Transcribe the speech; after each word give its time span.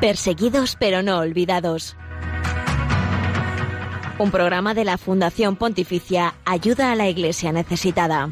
Perseguidos 0.00 0.76
pero 0.80 1.02
no 1.02 1.18
olvidados. 1.18 1.94
Un 4.18 4.30
programa 4.30 4.72
de 4.72 4.84
la 4.84 4.96
Fundación 4.96 5.56
Pontificia 5.56 6.34
Ayuda 6.46 6.90
a 6.90 6.94
la 6.94 7.08
Iglesia 7.08 7.52
Necesitada. 7.52 8.30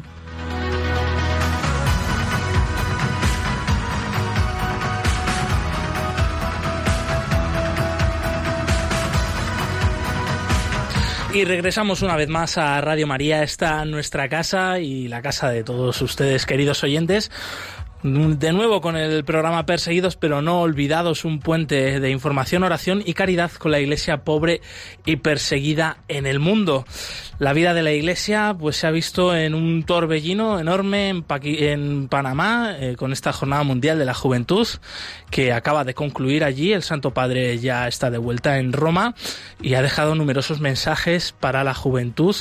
Y 11.31 11.45
regresamos 11.45 12.01
una 12.01 12.15
vez 12.15 12.27
más 12.27 12.57
a 12.57 12.81
Radio 12.81 13.05
María, 13.05 13.43
esta 13.43 13.85
nuestra 13.85 14.27
casa 14.27 14.79
y 14.79 15.07
la 15.07 15.21
casa 15.21 15.51
de 15.51 15.63
todos 15.63 16.01
ustedes, 16.01 16.47
queridos 16.47 16.83
oyentes. 16.83 17.29
De 18.01 18.53
nuevo 18.53 18.79
con 18.79 18.95
el 18.95 19.25
programa 19.25 19.65
Perseguidos 19.65 20.15
pero 20.15 20.41
no 20.41 20.61
olvidados, 20.61 21.25
un 21.25 21.41
puente 21.41 21.99
de 21.99 22.09
información, 22.09 22.63
oración 22.63 23.03
y 23.05 23.13
caridad 23.13 23.51
con 23.51 23.71
la 23.71 23.81
iglesia 23.81 24.23
pobre 24.23 24.61
y 25.05 25.17
perseguida 25.17 25.97
en 26.07 26.25
el 26.25 26.39
mundo. 26.39 26.85
La 27.39 27.51
vida 27.51 27.73
de 27.73 27.83
la 27.83 27.91
iglesia 27.91 28.55
pues 28.57 28.77
se 28.77 28.87
ha 28.87 28.91
visto 28.91 29.35
en 29.35 29.53
un 29.53 29.83
torbellino 29.83 30.59
enorme 30.59 31.09
en, 31.09 31.25
en 31.43 32.07
Panamá 32.07 32.73
eh, 32.79 32.95
con 32.97 33.11
esta 33.11 33.33
Jornada 33.33 33.63
Mundial 33.63 33.99
de 33.99 34.05
la 34.05 34.13
Juventud 34.13 34.65
que 35.29 35.51
acaba 35.51 35.83
de 35.83 35.93
concluir 35.93 36.45
allí. 36.45 36.71
El 36.71 36.83
Santo 36.83 37.13
Padre 37.13 37.59
ya 37.59 37.85
está 37.89 38.09
de 38.09 38.17
vuelta 38.17 38.59
en 38.59 38.71
Roma 38.71 39.13
y 39.61 39.73
ha 39.73 39.81
dejado 39.81 40.15
numerosos 40.15 40.61
mensajes 40.61 41.33
para 41.37 41.65
la 41.65 41.73
juventud 41.73 42.35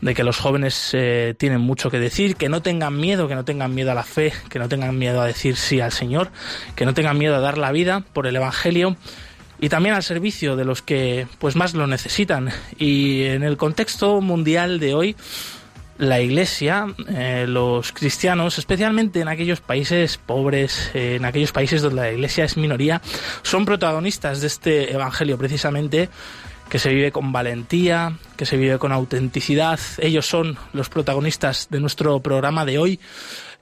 de 0.00 0.14
que 0.14 0.24
los 0.24 0.38
jóvenes 0.38 0.90
eh, 0.92 1.34
tienen 1.38 1.60
mucho 1.60 1.90
que 1.90 1.98
decir, 1.98 2.36
que 2.36 2.48
no 2.48 2.62
tengan 2.62 2.96
miedo, 2.96 3.28
que 3.28 3.34
no 3.34 3.44
tengan 3.44 3.74
miedo 3.74 3.90
a 3.90 3.94
la 3.94 4.02
fe, 4.02 4.32
que 4.50 4.58
no 4.58 4.68
tengan 4.68 4.98
miedo 4.98 5.20
a 5.20 5.26
decir 5.26 5.56
sí 5.56 5.80
al 5.80 5.92
Señor, 5.92 6.30
que 6.76 6.84
no 6.84 6.94
tengan 6.94 7.18
miedo 7.18 7.36
a 7.36 7.40
dar 7.40 7.58
la 7.58 7.72
vida 7.72 8.04
por 8.12 8.26
el 8.26 8.36
Evangelio 8.36 8.96
y 9.60 9.68
también 9.68 9.94
al 9.94 10.02
servicio 10.02 10.56
de 10.56 10.64
los 10.64 10.82
que 10.82 11.26
pues 11.38 11.56
más 11.56 11.74
lo 11.74 11.86
necesitan. 11.86 12.50
Y 12.78 13.22
en 13.24 13.42
el 13.42 13.56
contexto 13.56 14.20
mundial 14.20 14.78
de 14.78 14.94
hoy, 14.94 15.16
la 15.96 16.20
Iglesia, 16.20 16.86
eh, 17.08 17.46
los 17.48 17.92
cristianos, 17.92 18.58
especialmente 18.58 19.20
en 19.20 19.28
aquellos 19.28 19.60
países 19.60 20.18
pobres, 20.18 20.90
eh, 20.94 21.16
en 21.16 21.24
aquellos 21.24 21.52
países 21.52 21.82
donde 21.82 22.02
la 22.02 22.12
Iglesia 22.12 22.44
es 22.44 22.56
minoría, 22.56 23.00
son 23.42 23.64
protagonistas 23.64 24.40
de 24.40 24.48
este 24.48 24.92
Evangelio 24.92 25.38
precisamente 25.38 26.08
que 26.74 26.80
se 26.80 26.92
vive 26.92 27.12
con 27.12 27.30
valentía, 27.30 28.18
que 28.36 28.46
se 28.46 28.56
vive 28.56 28.80
con 28.80 28.90
autenticidad. 28.90 29.78
Ellos 29.98 30.26
son 30.26 30.58
los 30.72 30.88
protagonistas 30.88 31.68
de 31.70 31.78
nuestro 31.78 32.18
programa 32.18 32.64
de 32.64 32.78
hoy. 32.78 32.98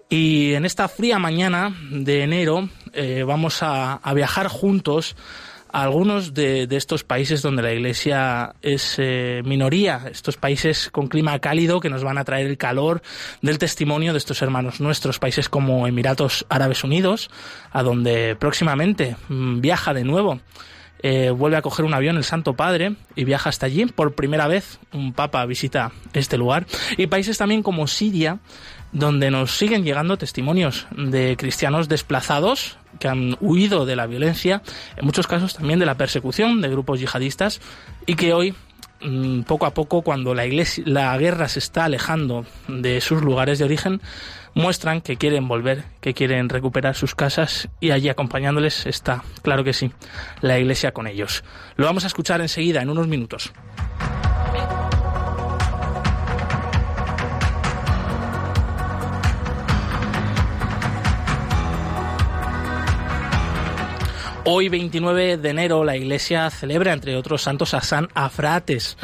Y 0.08 0.54
en 0.54 0.64
esta 0.64 0.88
fría 0.88 1.18
mañana 1.18 1.76
de 1.90 2.22
enero 2.22 2.70
eh, 2.94 3.22
vamos 3.26 3.58
a, 3.60 4.00
viajar 4.14 4.48
juntos 4.48 5.14
a 5.70 5.82
algunos 5.82 6.32
de, 6.32 6.66
estos 6.70 7.04
países 7.04 7.42
donde 7.42 7.60
la 7.60 7.74
Iglesia 7.74 8.54
es 8.62 8.94
eh, 8.96 9.42
minoría, 9.44 10.04
estos 10.10 10.38
países 10.38 10.88
con 10.88 11.08
clima 11.08 11.38
cálido 11.38 11.80
que 11.80 11.90
nos 11.90 12.02
van 12.04 12.16
a 12.16 12.24
traer 12.24 12.46
el 12.46 12.56
calor 12.56 13.02
del 13.42 13.58
testimonio 13.58 14.12
de 14.12 14.18
estos 14.20 14.40
hermanos 14.40 14.80
nuestros, 14.80 15.18
países 15.18 15.50
como 15.50 15.86
Emiratos 15.86 16.46
Árabes 16.48 16.82
Unidos, 16.82 17.28
a 17.72 17.82
donde 17.82 18.36
próximamente 18.36 19.16
mm, 19.28 19.60
viaja 19.60 19.92
de 19.92 20.04
nuevo 20.04 20.40
eh, 21.02 21.30
vuelve 21.30 21.56
a 21.56 21.62
coger 21.62 21.84
un 21.84 21.94
avión 21.94 22.16
el 22.16 22.24
Santo 22.24 22.54
Padre 22.54 22.94
y 23.16 23.24
viaja 23.24 23.48
hasta 23.50 23.66
allí. 23.66 23.86
Por 23.86 24.14
primera 24.14 24.46
vez 24.46 24.78
un 24.92 25.12
papa 25.12 25.44
visita 25.46 25.92
este 26.12 26.38
lugar. 26.38 26.66
Y 26.96 27.08
países 27.08 27.38
también 27.38 27.62
como 27.62 27.86
Siria, 27.86 28.38
donde 28.92 29.30
nos 29.30 29.56
siguen 29.56 29.84
llegando 29.84 30.18
testimonios 30.18 30.86
de 30.96 31.36
cristianos 31.36 31.88
desplazados 31.88 32.78
que 32.98 33.08
han 33.08 33.36
huido 33.40 33.86
de 33.86 33.96
la 33.96 34.06
violencia, 34.06 34.62
en 34.96 35.04
muchos 35.04 35.26
casos 35.26 35.54
también 35.54 35.78
de 35.78 35.86
la 35.86 35.96
persecución 35.96 36.60
de 36.60 36.68
grupos 36.68 37.00
yihadistas 37.00 37.60
y 38.06 38.14
que 38.14 38.34
hoy 38.34 38.54
mm, 39.00 39.42
poco 39.42 39.66
a 39.66 39.74
poco 39.74 40.02
cuando 40.02 40.34
la 40.34 40.46
iglesia 40.46 40.84
la 40.86 41.16
guerra 41.16 41.48
se 41.48 41.58
está 41.58 41.86
alejando 41.86 42.46
de 42.68 43.00
sus 43.00 43.22
lugares 43.22 43.58
de 43.58 43.64
origen 43.64 44.00
muestran 44.54 45.00
que 45.00 45.16
quieren 45.16 45.48
volver, 45.48 45.84
que 46.00 46.14
quieren 46.14 46.48
recuperar 46.48 46.94
sus 46.94 47.14
casas 47.14 47.68
y 47.80 47.90
allí 47.90 48.08
acompañándoles 48.08 48.86
está, 48.86 49.22
claro 49.42 49.64
que 49.64 49.72
sí, 49.72 49.92
la 50.40 50.58
iglesia 50.58 50.92
con 50.92 51.06
ellos. 51.06 51.44
Lo 51.76 51.86
vamos 51.86 52.04
a 52.04 52.08
escuchar 52.08 52.40
enseguida, 52.40 52.82
en 52.82 52.90
unos 52.90 53.08
minutos. 53.08 53.52
Hoy, 64.44 64.68
29 64.68 65.36
de 65.36 65.50
enero, 65.50 65.84
la 65.84 65.96
Iglesia 65.96 66.50
celebra, 66.50 66.92
entre 66.92 67.16
otros 67.16 67.42
santos, 67.42 67.74
a 67.74 67.80
San 67.80 68.08
Afrates, 68.12 68.96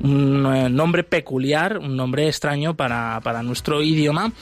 un 0.00 0.46
eh, 0.46 0.70
nombre 0.70 1.04
peculiar, 1.04 1.76
un 1.76 1.94
nombre 1.94 2.26
extraño 2.26 2.74
para, 2.74 3.20
para 3.22 3.42
nuestro 3.42 3.82
idioma, 3.82 4.32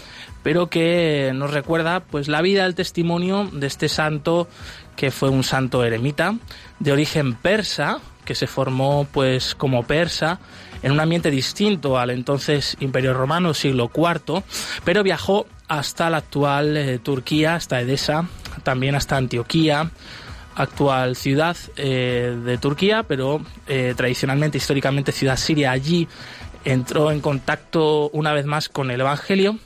pero 0.46 0.68
que 0.68 1.32
nos 1.34 1.50
recuerda 1.50 1.98
pues 1.98 2.28
la 2.28 2.40
vida, 2.40 2.66
el 2.66 2.76
testimonio 2.76 3.50
de 3.52 3.66
este 3.66 3.88
santo 3.88 4.46
que 4.94 5.10
fue 5.10 5.28
un 5.28 5.42
santo 5.42 5.82
eremita 5.82 6.36
de 6.78 6.92
origen 6.92 7.34
persa, 7.34 7.98
que 8.24 8.36
se 8.36 8.46
formó 8.46 9.08
pues 9.10 9.56
como 9.56 9.82
persa 9.82 10.38
en 10.84 10.92
un 10.92 11.00
ambiente 11.00 11.32
distinto 11.32 11.98
al 11.98 12.10
entonces 12.10 12.76
Imperio 12.78 13.12
Romano 13.12 13.54
siglo 13.54 13.90
IV, 13.92 14.44
pero 14.84 15.02
viajó 15.02 15.48
hasta 15.66 16.10
la 16.10 16.18
actual 16.18 16.76
eh, 16.76 17.00
Turquía, 17.00 17.56
hasta 17.56 17.80
Edesa, 17.80 18.28
también 18.62 18.94
hasta 18.94 19.16
Antioquía, 19.16 19.90
actual 20.54 21.16
ciudad 21.16 21.56
eh, 21.74 22.38
de 22.44 22.56
Turquía, 22.58 23.02
pero 23.02 23.40
eh, 23.66 23.94
tradicionalmente, 23.96 24.58
históricamente 24.58 25.10
ciudad 25.10 25.38
siria. 25.38 25.72
Allí 25.72 26.06
entró 26.64 27.10
en 27.10 27.20
contacto 27.20 28.10
una 28.10 28.32
vez 28.32 28.46
más 28.46 28.68
con 28.68 28.92
el 28.92 29.00
Evangelio 29.00 29.58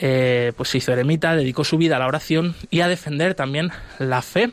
eh, 0.00 0.52
pues 0.56 0.70
se 0.70 0.78
hizo 0.78 0.92
eremita, 0.92 1.36
dedicó 1.36 1.62
su 1.62 1.76
vida 1.76 1.96
a 1.96 1.98
la 1.98 2.06
oración 2.06 2.54
y 2.70 2.80
a 2.80 2.88
defender 2.88 3.34
también 3.34 3.70
la 3.98 4.22
fe. 4.22 4.52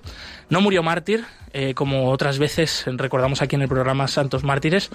No 0.49 0.61
murió 0.61 0.83
mártir, 0.83 1.25
eh, 1.53 1.73
como 1.73 2.11
otras 2.11 2.39
veces 2.39 2.83
recordamos 2.85 3.41
aquí 3.41 3.55
en 3.55 3.61
el 3.61 3.67
programa 3.67 4.07
Santos 4.07 4.43
Mártires, 4.43 4.89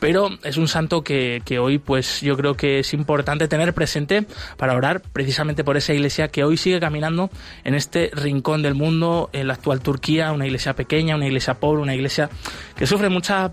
pero 0.00 0.30
es 0.42 0.56
un 0.56 0.68
santo 0.68 1.02
que, 1.02 1.42
que, 1.44 1.58
hoy 1.58 1.78
pues 1.78 2.20
yo 2.20 2.36
creo 2.36 2.54
que 2.54 2.80
es 2.80 2.92
importante 2.92 3.46
tener 3.48 3.72
presente 3.72 4.26
para 4.56 4.74
orar 4.74 5.00
precisamente 5.00 5.62
por 5.64 5.76
esa 5.76 5.94
iglesia 5.94 6.28
que 6.28 6.44
hoy 6.44 6.56
sigue 6.56 6.80
caminando 6.80 7.30
en 7.64 7.74
este 7.74 8.10
rincón 8.12 8.62
del 8.62 8.74
mundo, 8.74 9.30
en 9.32 9.46
la 9.46 9.54
actual 9.54 9.80
Turquía, 9.80 10.32
una 10.32 10.44
iglesia 10.44 10.74
pequeña, 10.74 11.14
una 11.14 11.26
iglesia 11.26 11.54
pobre, 11.54 11.80
una 11.80 11.94
iglesia 11.94 12.28
que 12.76 12.86
sufre 12.86 13.08
mucha 13.08 13.52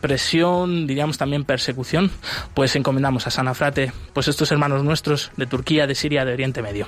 presión, 0.00 0.86
diríamos 0.86 1.18
también 1.18 1.44
persecución, 1.44 2.10
pues 2.54 2.74
encomendamos 2.76 3.26
a 3.26 3.30
San 3.30 3.48
Afrate, 3.48 3.92
pues 4.12 4.28
estos 4.28 4.50
hermanos 4.52 4.84
nuestros 4.84 5.30
de 5.36 5.46
Turquía, 5.46 5.86
de 5.86 5.94
Siria, 5.94 6.24
de 6.24 6.32
Oriente 6.32 6.62
Medio. 6.62 6.86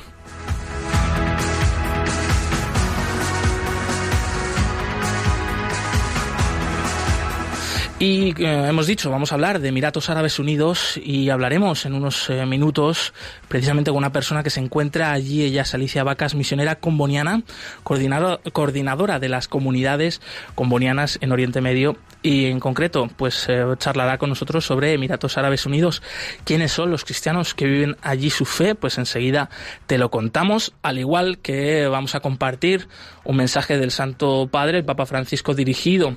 Y 8.03 8.31
eh, 8.43 8.69
hemos 8.71 8.87
dicho, 8.87 9.11
vamos 9.11 9.31
a 9.31 9.35
hablar 9.35 9.61
de 9.61 9.69
Emiratos 9.69 10.09
Árabes 10.09 10.39
Unidos 10.39 10.99
y 11.05 11.29
hablaremos 11.29 11.85
en 11.85 11.93
unos 11.93 12.31
eh, 12.31 12.47
minutos 12.47 13.13
precisamente 13.47 13.91
con 13.91 13.99
una 13.99 14.11
persona 14.11 14.43
que 14.43 14.49
se 14.49 14.59
encuentra 14.59 15.13
allí, 15.13 15.43
ella 15.45 15.63
es 15.63 15.75
Alicia 15.75 16.03
Vacas, 16.03 16.35
misionera 16.35 16.77
comboniana, 16.77 17.43
coordinadora 17.83 19.19
de 19.19 19.29
las 19.29 19.49
comunidades 19.49 20.23
combonianas 20.55 21.19
en 21.21 21.31
Oriente 21.31 21.61
Medio 21.61 21.99
y 22.23 22.47
en 22.47 22.59
concreto 22.59 23.11
pues 23.19 23.45
eh, 23.51 23.67
charlará 23.77 24.17
con 24.17 24.31
nosotros 24.31 24.65
sobre 24.65 24.95
Emiratos 24.95 25.37
Árabes 25.37 25.67
Unidos. 25.67 26.03
¿Quiénes 26.45 26.73
son 26.73 26.91
los 26.91 27.05
cristianos 27.05 27.53
que 27.53 27.67
viven 27.67 27.99
allí 28.01 28.31
su 28.31 28.47
fe? 28.47 28.75
Pues 28.75 28.97
enseguida 28.97 29.51
te 29.87 29.99
lo 29.99 30.11
contamos, 30.11 30.73
al 30.81 30.99
igual 30.99 31.37
que 31.37 31.87
vamos 31.87 32.15
a 32.15 32.21
compartir 32.21 32.89
un 33.25 33.37
mensaje 33.37 33.77
del 33.77 33.91
Santo 33.91 34.49
Padre, 34.51 34.79
el 34.79 34.85
Papa 34.87 35.05
Francisco 35.05 35.53
dirigido 35.53 36.17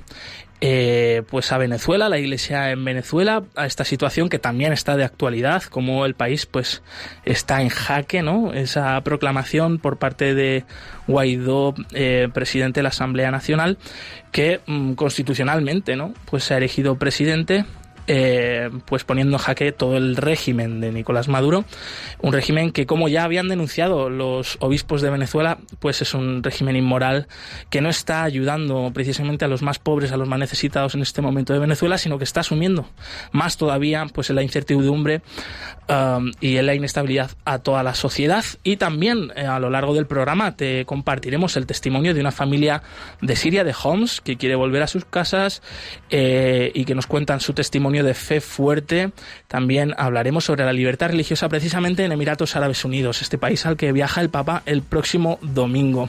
eh, 0.66 1.24
pues 1.28 1.52
a 1.52 1.58
Venezuela, 1.58 2.08
la 2.08 2.18
iglesia 2.18 2.70
en 2.70 2.82
Venezuela, 2.86 3.42
a 3.54 3.66
esta 3.66 3.84
situación 3.84 4.30
que 4.30 4.38
también 4.38 4.72
está 4.72 4.96
de 4.96 5.04
actualidad, 5.04 5.62
como 5.64 6.06
el 6.06 6.14
país 6.14 6.46
pues 6.46 6.82
está 7.26 7.60
en 7.60 7.68
jaque, 7.68 8.22
¿no? 8.22 8.50
Esa 8.54 8.98
proclamación 9.02 9.78
por 9.78 9.98
parte 9.98 10.34
de 10.34 10.64
Guaidó, 11.06 11.74
eh, 11.92 12.30
presidente 12.32 12.78
de 12.78 12.84
la 12.84 12.88
Asamblea 12.88 13.30
Nacional, 13.30 13.76
que 14.32 14.62
mm, 14.66 14.94
constitucionalmente, 14.94 15.96
¿no? 15.96 16.14
Pues 16.24 16.44
se 16.44 16.54
ha 16.54 16.56
elegido 16.56 16.96
presidente 16.96 17.66
eh, 18.06 18.70
pues 18.86 19.04
poniendo 19.04 19.36
en 19.36 19.42
jaque 19.42 19.72
todo 19.72 19.96
el 19.96 20.16
régimen 20.16 20.80
de 20.80 20.92
Nicolás 20.92 21.28
Maduro, 21.28 21.64
un 22.20 22.32
régimen 22.32 22.70
que 22.70 22.86
como 22.86 23.08
ya 23.08 23.24
habían 23.24 23.48
denunciado 23.48 24.10
los 24.10 24.56
obispos 24.60 25.02
de 25.02 25.10
Venezuela, 25.10 25.58
pues 25.78 26.02
es 26.02 26.14
un 26.14 26.42
régimen 26.42 26.76
inmoral 26.76 27.26
que 27.70 27.80
no 27.80 27.88
está 27.88 28.22
ayudando 28.22 28.90
precisamente 28.92 29.44
a 29.44 29.48
los 29.48 29.62
más 29.62 29.78
pobres, 29.78 30.12
a 30.12 30.16
los 30.16 30.28
más 30.28 30.38
necesitados 30.38 30.94
en 30.94 31.02
este 31.02 31.22
momento 31.22 31.52
de 31.52 31.58
Venezuela, 31.58 31.98
sino 31.98 32.18
que 32.18 32.24
está 32.24 32.40
asumiendo 32.40 32.88
más 33.32 33.56
todavía 33.56 34.06
pues 34.12 34.30
en 34.30 34.36
la 34.36 34.42
incertidumbre 34.42 35.22
um, 35.88 36.30
y 36.40 36.56
en 36.56 36.66
la 36.66 36.74
inestabilidad 36.74 37.30
a 37.44 37.58
toda 37.58 37.82
la 37.82 37.94
sociedad. 37.94 38.44
Y 38.62 38.76
también 38.76 39.32
eh, 39.36 39.46
a 39.46 39.58
lo 39.58 39.70
largo 39.70 39.94
del 39.94 40.06
programa 40.06 40.56
te 40.56 40.84
compartiremos 40.84 41.56
el 41.56 41.66
testimonio 41.66 42.14
de 42.14 42.20
una 42.20 42.32
familia 42.32 42.82
de 43.20 43.36
Siria 43.36 43.64
de 43.64 43.74
Homs 43.82 44.20
que 44.20 44.36
quiere 44.36 44.54
volver 44.56 44.82
a 44.82 44.86
sus 44.86 45.04
casas 45.04 45.62
eh, 46.10 46.70
y 46.74 46.84
que 46.84 46.94
nos 46.94 47.06
cuentan 47.06 47.40
su 47.40 47.52
testimonio 47.52 47.93
de 48.02 48.14
fe 48.14 48.40
fuerte. 48.40 49.12
También 49.46 49.94
hablaremos 49.96 50.44
sobre 50.44 50.64
la 50.64 50.72
libertad 50.72 51.08
religiosa 51.08 51.48
precisamente 51.48 52.04
en 52.04 52.12
Emiratos 52.12 52.56
Árabes 52.56 52.84
Unidos, 52.84 53.22
este 53.22 53.38
país 53.38 53.64
al 53.66 53.76
que 53.76 53.92
viaja 53.92 54.20
el 54.20 54.30
Papa 54.30 54.62
el 54.66 54.82
próximo 54.82 55.38
domingo. 55.42 56.08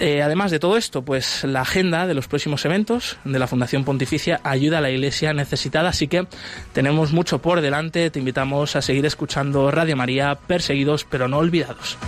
Eh, 0.00 0.22
además 0.22 0.52
de 0.52 0.60
todo 0.60 0.76
esto, 0.76 1.02
pues 1.02 1.42
la 1.42 1.62
agenda 1.62 2.06
de 2.06 2.14
los 2.14 2.28
próximos 2.28 2.64
eventos 2.64 3.16
de 3.24 3.38
la 3.38 3.48
Fundación 3.48 3.84
Pontificia 3.84 4.40
ayuda 4.44 4.78
a 4.78 4.80
la 4.80 4.90
Iglesia 4.90 5.32
necesitada, 5.32 5.88
así 5.88 6.06
que 6.06 6.26
tenemos 6.72 7.12
mucho 7.12 7.40
por 7.40 7.60
delante. 7.60 8.10
Te 8.10 8.20
invitamos 8.20 8.76
a 8.76 8.82
seguir 8.82 9.06
escuchando 9.06 9.70
Radio 9.70 9.96
María, 9.96 10.36
perseguidos 10.46 11.04
pero 11.04 11.26
no 11.26 11.38
olvidados. 11.38 11.98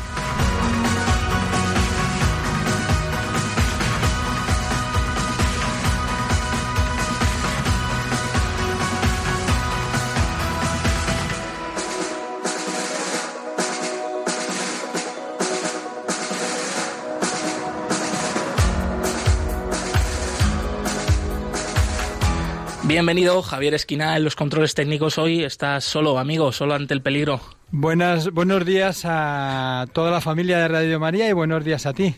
Bienvenido, 23.01 23.41
Javier 23.41 23.73
Esquina, 23.73 24.15
en 24.15 24.25
los 24.25 24.37
controles 24.37 24.75
técnicos 24.75 25.17
hoy. 25.17 25.43
Estás 25.43 25.85
solo, 25.85 26.19
amigo, 26.19 26.53
solo 26.53 26.75
ante 26.75 26.93
el 26.93 27.01
peligro. 27.01 27.41
Buenas, 27.73 28.33
buenos 28.33 28.67
días 28.67 29.03
a 29.05 29.87
toda 29.93 30.11
la 30.11 30.21
familia 30.21 30.59
de 30.59 30.67
Radio 30.67 30.99
María 30.99 31.29
y 31.29 31.33
buenos 31.33 31.65
días 31.65 31.87
a 31.87 31.93
ti. 31.93 32.17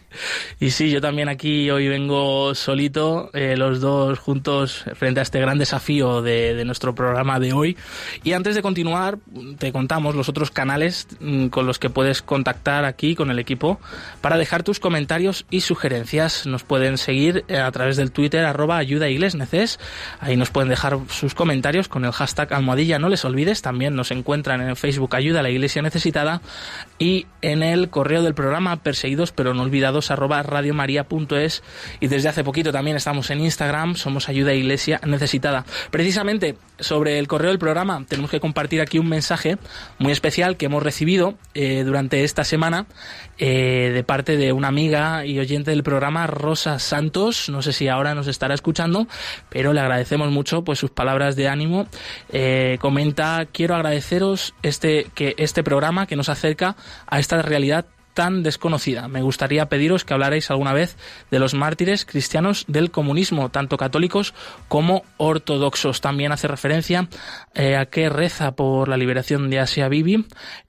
Y 0.59 0.71
sí, 0.71 0.91
yo 0.91 1.03
también 1.03 1.29
aquí 1.29 1.71
hoy 1.71 1.89
vengo 1.89 2.55
solito, 2.55 3.29
eh, 3.35 3.59
los 3.59 3.83
dos 3.83 4.19
juntos 4.19 4.87
frente 4.95 5.21
a 5.21 5.23
este 5.23 5.41
gran 5.41 5.59
desafío 5.59 6.23
de, 6.23 6.65
nuestro 6.65 6.95
programa 6.95 7.39
de 7.39 7.53
hoy. 7.53 7.77
Y 8.25 8.33
antes 8.33 8.55
de 8.55 8.63
continuar, 8.63 9.19
te 9.59 9.73
contamos 9.73 10.15
los 10.15 10.31
otros 10.31 10.51
canales 10.51 11.07
mm, 11.21 11.49
con 11.49 11.67
los 11.67 11.79
que 11.79 11.91
puedes 11.91 12.23
contactar 12.23 12.87
aquí 12.87 13.15
con 13.15 13.31
el 13.31 13.39
equipo 13.39 13.79
para 14.23 14.39
dejar 14.39 14.63
tus 14.63 14.81
comentarios 14.81 15.45
y 15.51 15.61
sugerencias. 15.61 16.47
Nos 16.47 16.65
pueden 16.65 16.97
seguir 16.97 17.45
eh, 17.49 17.59
a 17.59 17.71
través 17.73 17.99
del 17.99 18.11
Twitter 18.11 18.47
arroba 18.47 18.79
ayuda. 18.79 19.05
Ahí 19.05 20.37
nos 20.39 20.49
pueden 20.51 20.71
dejar 20.71 20.99
sus 21.11 21.35
comentarios 21.35 21.89
con 21.89 22.07
el 22.07 22.13
hashtag 22.13 22.55
almohadilla. 22.55 22.99
No 22.99 23.11
les 23.11 23.23
olvides, 23.27 23.61
también 23.61 23.95
nos 23.95 24.13
encuentran 24.13 24.63
en 24.63 24.77
Facebook 24.77 25.15
ayuda 25.15 25.42
la 25.43 25.51
Iglesia 25.51 25.83
Necesitada 25.83 26.41
y 26.99 27.27
en 27.41 27.63
el 27.63 27.91
correo 27.91 28.23
del 28.23 28.35
programa 28.35 28.77
perseguidos 28.77 29.33
pero 29.33 29.55
no 29.55 29.63
olvidados 29.63 30.11
arroba 30.11 30.43
radiomaria.es 30.43 31.63
y 32.01 32.07
desde 32.07 32.29
hace 32.29 32.45
poquito 32.45 32.73
también 32.73 32.97
estamos 32.97 33.31
en 33.31 33.41
Instagram, 33.41 33.97
somos 33.97 34.29
Ayuda 34.29 34.55
Iglesia 34.55 35.01
Necesitada. 35.05 35.65
Precisamente 35.91 36.57
sobre 36.83 37.19
el 37.19 37.29
correo 37.29 37.51
del 37.51 37.59
programa 37.59 38.05
tenemos 38.09 38.31
que 38.31 38.41
compartir 38.41 38.81
aquí 38.81 38.99
un 38.99 39.09
mensaje 39.09 39.59
muy 39.99 40.13
especial 40.13 40.57
que 40.57 40.67
hemos 40.67 40.83
recibido 40.83 41.35
eh, 41.55 41.83
durante 41.85 42.25
esta 42.25 42.45
semana 42.45 42.87
eh, 43.39 43.91
de 43.95 44.05
parte 44.05 44.37
de 44.37 44.53
una 44.53 44.69
amiga 44.69 45.25
y 45.25 45.39
oyente 45.39 45.71
del 45.71 45.83
programa, 45.83 46.27
Rosa 46.27 46.79
Santos. 46.79 47.49
No 47.49 47.63
sé 47.63 47.73
si 47.73 47.89
ahora 47.89 48.15
nos 48.15 48.27
estará 48.27 48.55
escuchando, 48.55 49.07
pero 49.49 49.73
le 49.73 49.81
agradecemos 49.81 50.31
mucho 50.31 50.63
pues 50.63 50.79
sus 50.79 50.91
palabras 50.91 51.37
de 51.37 51.49
ánimo. 51.49 51.87
Eh, 52.31 52.79
comenta, 52.81 53.47
quiero 53.51 53.75
agradeceros 53.75 54.55
este 54.63 55.07
que 55.15 55.35
este 55.39 55.63
programa 55.63 56.07
que 56.07 56.17
nos 56.17 56.29
acerca 56.29 56.77
a 57.07 57.19
esta 57.19 57.41
realidad 57.43 57.87
tan 58.15 58.43
desconocida. 58.43 59.09
Me 59.09 59.23
gustaría 59.23 59.67
pediros 59.67 60.05
que 60.05 60.15
hablarais 60.15 60.51
alguna 60.51 60.73
vez 60.73 60.97
de 61.31 61.39
los 61.39 61.55
mártires 61.55 62.05
cristianos 62.05 62.65
del 62.69 62.91
comunismo, 62.91 63.49
tanto 63.49 63.77
católicos 63.77 64.35
como 64.69 65.05
ortodoxos. 65.17 66.01
También 66.01 66.33
hace 66.33 66.49
referencia 66.49 67.09
eh, 67.55 67.77
a 67.77 67.87
que 67.87 68.09
reza 68.09 68.53
por 68.53 68.89
la 68.89 68.97
liberación 68.97 69.51
de 69.51 69.61
Asia 69.61 69.89
Bibi 69.89 70.27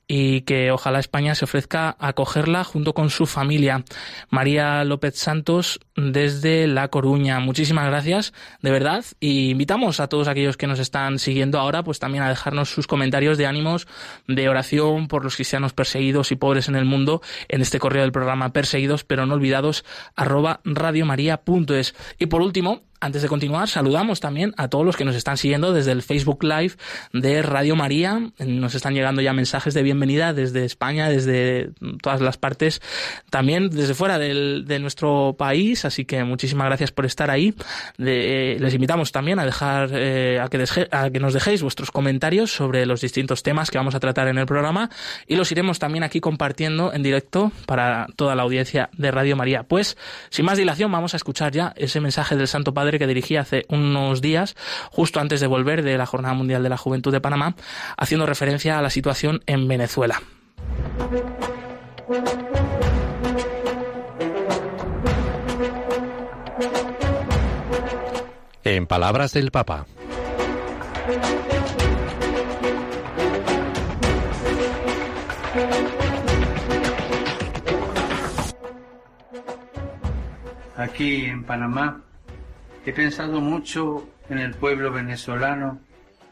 y 0.08 0.42
que 0.42 0.72
ojalá 0.72 1.00
España 1.00 1.36
se 1.36 1.46
ofrezca 1.46 1.96
a 2.00 2.10
acogerla 2.10 2.64
junto 2.64 2.94
con 2.94 3.10
su 3.10 3.26
familia. 3.26 3.84
María 4.30 4.84
López 4.84 5.18
Santos 5.18 5.80
desde 5.96 6.68
La 6.68 6.90
Coruña. 6.90 7.40
Muchísimas 7.40 7.88
gracias, 7.88 8.34
de 8.62 8.72
verdad, 8.72 9.06
y 9.20 9.52
invitamos 9.52 10.00
a 10.00 10.08
todos 10.08 10.28
aquellos 10.28 10.58
que 10.58 10.68
nos 10.68 10.80
están 10.80 11.20
siguiendo 11.20 11.60
ahora, 11.60 11.84
pues 11.84 12.00
también 12.00 12.24
a 12.24 12.30
dejarnos 12.30 12.70
sus 12.70 12.88
comentarios 12.88 13.38
de 13.38 13.46
ánimos, 13.46 13.88
de 14.28 14.50
oración 14.50 15.08
por 15.08 15.24
los 15.24 15.36
cristianos 15.36 15.74
perseguidos 15.74 16.32
y 16.32 16.36
pobres 16.36 16.68
en 16.68 16.76
el 16.76 16.86
mundo 16.86 17.22
en 17.48 17.62
este 17.62 17.80
correo 17.80 18.02
del 18.02 18.12
programa 18.12 18.54
Perseguidos 18.54 19.04
pero 19.04 19.26
no 19.26 19.36
olvidados 19.36 19.86
arroba 20.16 20.62
radiomaria.es. 20.64 21.96
Y 22.18 22.26
por 22.28 22.42
último, 22.42 22.84
antes 23.04 23.22
de 23.22 23.28
continuar, 23.28 23.68
saludamos 23.68 24.22
también 24.22 24.54
a 24.56 24.70
todos 24.70 24.86
los 24.86 24.96
que 24.96 25.04
nos 25.04 25.18
están 25.18 25.36
siguiendo 25.36 25.74
desde 25.74 25.92
el 25.92 26.02
Facebook 26.02 26.42
Live 26.42 26.76
de 27.12 27.42
Radio 27.42 27.76
María. 27.76 28.32
Nos 28.40 28.76
están 28.76 28.94
llegando 28.94 29.22
ya 29.22 29.34
mensajes 29.34 29.74
de 29.74 29.84
bienvenida 29.84 30.32
desde 30.32 30.64
España, 30.64 31.10
desde 31.10 31.72
todas 32.02 32.22
las 32.22 32.38
partes, 32.38 32.82
también 33.30 33.70
desde 33.70 33.94
fuera 33.94 34.20
del, 34.20 34.64
de 34.66 34.80
nuestro 34.80 35.36
país. 35.38 35.84
Así 35.84 36.06
que 36.06 36.24
muchísimas 36.24 36.68
gracias 36.68 36.92
por 36.92 37.06
estar 37.06 37.30
ahí. 37.30 37.54
De, 37.98 38.56
les 38.58 38.74
invitamos 38.74 39.12
también 39.12 39.38
a 39.38 39.46
dejar, 39.46 39.90
eh, 39.92 40.40
a, 40.42 40.48
que 40.48 40.58
deje, 40.60 40.88
a 40.92 41.10
que 41.10 41.20
nos 41.20 41.34
dejéis 41.34 41.62
vuestros 41.62 41.92
comentarios 41.92 42.54
sobre 42.54 42.86
los 42.86 43.02
distintos 43.02 43.44
temas 43.44 43.70
que 43.70 43.78
vamos 43.78 43.96
a 43.96 44.00
tratar 44.00 44.30
en 44.30 44.38
el 44.38 44.46
programa 44.46 44.90
y 45.28 45.36
los 45.36 45.52
iremos 45.52 45.78
también 45.78 46.06
aquí 46.06 46.22
compartiendo 46.22 46.94
en 46.94 47.04
directo 47.04 47.52
para 47.66 48.08
toda 48.16 48.34
la 48.36 48.44
audiencia 48.44 48.90
de 48.94 49.12
Radio 49.12 49.36
María. 49.36 49.64
Pues, 49.64 49.98
sin 50.30 50.46
más 50.46 50.58
dilación, 50.58 50.90
vamos 50.90 51.14
a 51.14 51.18
escuchar 51.18 51.52
ya 51.52 51.74
ese 51.76 52.00
mensaje 52.00 52.38
del 52.38 52.48
Santo 52.48 52.74
Padre 52.74 52.93
que 53.00 53.07
dirigí 53.07 53.38
hace 53.38 53.66
unos 53.69 54.22
días, 54.22 54.56
justo 54.92 55.19
antes 55.19 55.40
de 55.40 55.48
volver 55.48 55.84
de 55.84 55.98
la 55.98 56.06
Jornada 56.06 56.34
Mundial 56.34 56.63
de 56.63 56.69
la 56.69 56.78
Juventud 56.78 57.12
de 57.12 57.22
Panamá, 57.22 57.56
haciendo 57.98 58.25
referencia 58.25 58.78
a 58.78 58.81
la 58.81 58.90
situación 58.90 59.42
en 59.45 59.68
Venezuela. 59.68 60.22
En 68.63 68.88
palabras 68.88 69.34
del 69.34 69.51
Papa. 69.51 69.86
Aquí 80.76 81.26
en 81.26 81.44
Panamá 81.44 82.02
He 82.85 82.92
pensado 82.92 83.40
mucho 83.40 84.09
en 84.30 84.40
el 84.40 84.56
pueblo 84.56 84.92
venezolano 84.92 85.80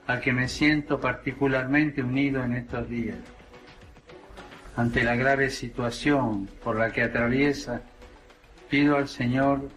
al 0.05 0.19
que 0.19 0.33
me 0.33 0.49
siento 0.49 0.99
particularmente 0.99 2.03
unido 2.03 2.43
en 2.43 2.53
estos 2.53 2.89
días. 2.89 3.19
Ante 4.75 5.05
la 5.05 5.15
grave 5.15 5.49
situación 5.49 6.49
por 6.61 6.75
la 6.75 6.91
que 6.91 7.03
atraviesa, 7.03 7.83
pido 8.69 8.97
al 8.97 9.07
Señor 9.07 9.69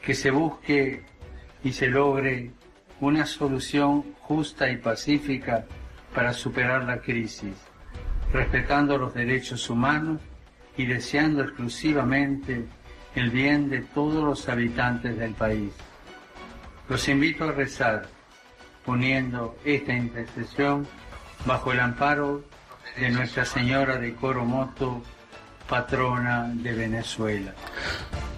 que 0.00 0.14
se 0.14 0.30
busque 0.30 1.02
y 1.64 1.72
se 1.72 1.88
logre 1.88 2.52
una 3.00 3.26
solución 3.26 4.04
justa 4.20 4.70
y 4.70 4.76
pacífica 4.76 5.64
para 6.14 6.32
superar 6.32 6.84
la 6.84 7.00
crisis, 7.00 7.56
respetando 8.32 8.96
los 8.96 9.12
derechos 9.12 9.68
humanos 9.68 10.20
y 10.76 10.86
deseando 10.86 11.42
exclusivamente 11.42 12.64
el 13.16 13.30
bien 13.30 13.68
de 13.70 13.80
todos 13.80 14.22
los 14.22 14.48
habitantes 14.48 15.18
del 15.18 15.34
país. 15.34 15.72
Los 16.88 17.08
invito 17.08 17.44
a 17.44 17.52
rezar 17.52 18.06
poniendo 18.84 19.56
esta 19.64 19.92
intercesión 19.92 20.86
bajo 21.44 21.72
el 21.72 21.80
amparo 21.80 22.44
de 22.96 23.10
Nuestra 23.10 23.44
Señora 23.44 23.98
de 23.98 24.14
Coromoto, 24.14 25.02
patrona 25.68 26.48
de 26.54 26.72
Venezuela. 26.72 27.52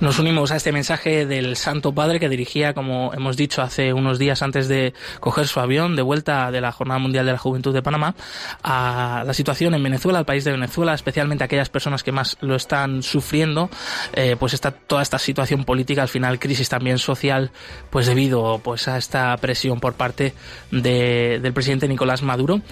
Nos 0.00 0.21
unimos 0.21 0.52
a 0.52 0.57
este 0.57 0.71
mensaje 0.71 1.26
del 1.26 1.57
Santo 1.57 1.93
Padre 1.93 2.21
que 2.21 2.28
dirigía, 2.28 2.73
como 2.73 3.12
hemos 3.14 3.37
dicho 3.37 3.62
hace 3.62 3.93
unos 3.93 4.21
días 4.21 4.43
antes 4.43 4.69
de 4.69 4.95
coger 5.19 5.49
su 5.49 5.59
avión 5.59 5.97
de 5.97 6.02
vuelta 6.02 6.52
de 6.52 6.61
la 6.61 6.71
Jornada 6.71 7.00
Mundial 7.00 7.26
de 7.26 7.33
la 7.33 7.38
Juventud 7.38 7.75
de 7.75 7.83
Panamá, 7.83 8.14
a 8.62 9.25
la 9.26 9.35
situación 9.35 9.75
en 9.75 9.83
Venezuela, 9.83 10.21
al 10.21 10.25
país 10.25 10.45
de 10.45 10.52
Venezuela, 10.52 10.95
especialmente 10.95 11.43
aquellas 11.43 11.69
personas 11.69 12.05
que 12.05 12.12
más 12.12 12.37
lo 12.40 12.55
están 12.55 13.02
sufriendo, 13.02 13.71
eh, 14.12 14.37
pues 14.38 14.55
está 14.55 14.71
toda 14.71 15.02
esta 15.02 15.19
situación 15.19 15.64
política, 15.64 16.02
al 16.02 16.09
final 16.09 16.38
crisis 16.38 16.69
también 16.69 16.99
social, 16.99 17.50
pues 17.90 18.07
debido 18.07 18.61
pues 18.62 18.87
a 18.87 18.99
esta 18.99 19.37
presión 19.38 19.81
por 19.81 19.95
parte 19.95 20.33
del 20.71 21.52
presidente 21.52 21.88
Nicolás 21.88 22.23
Maduro 22.23 22.62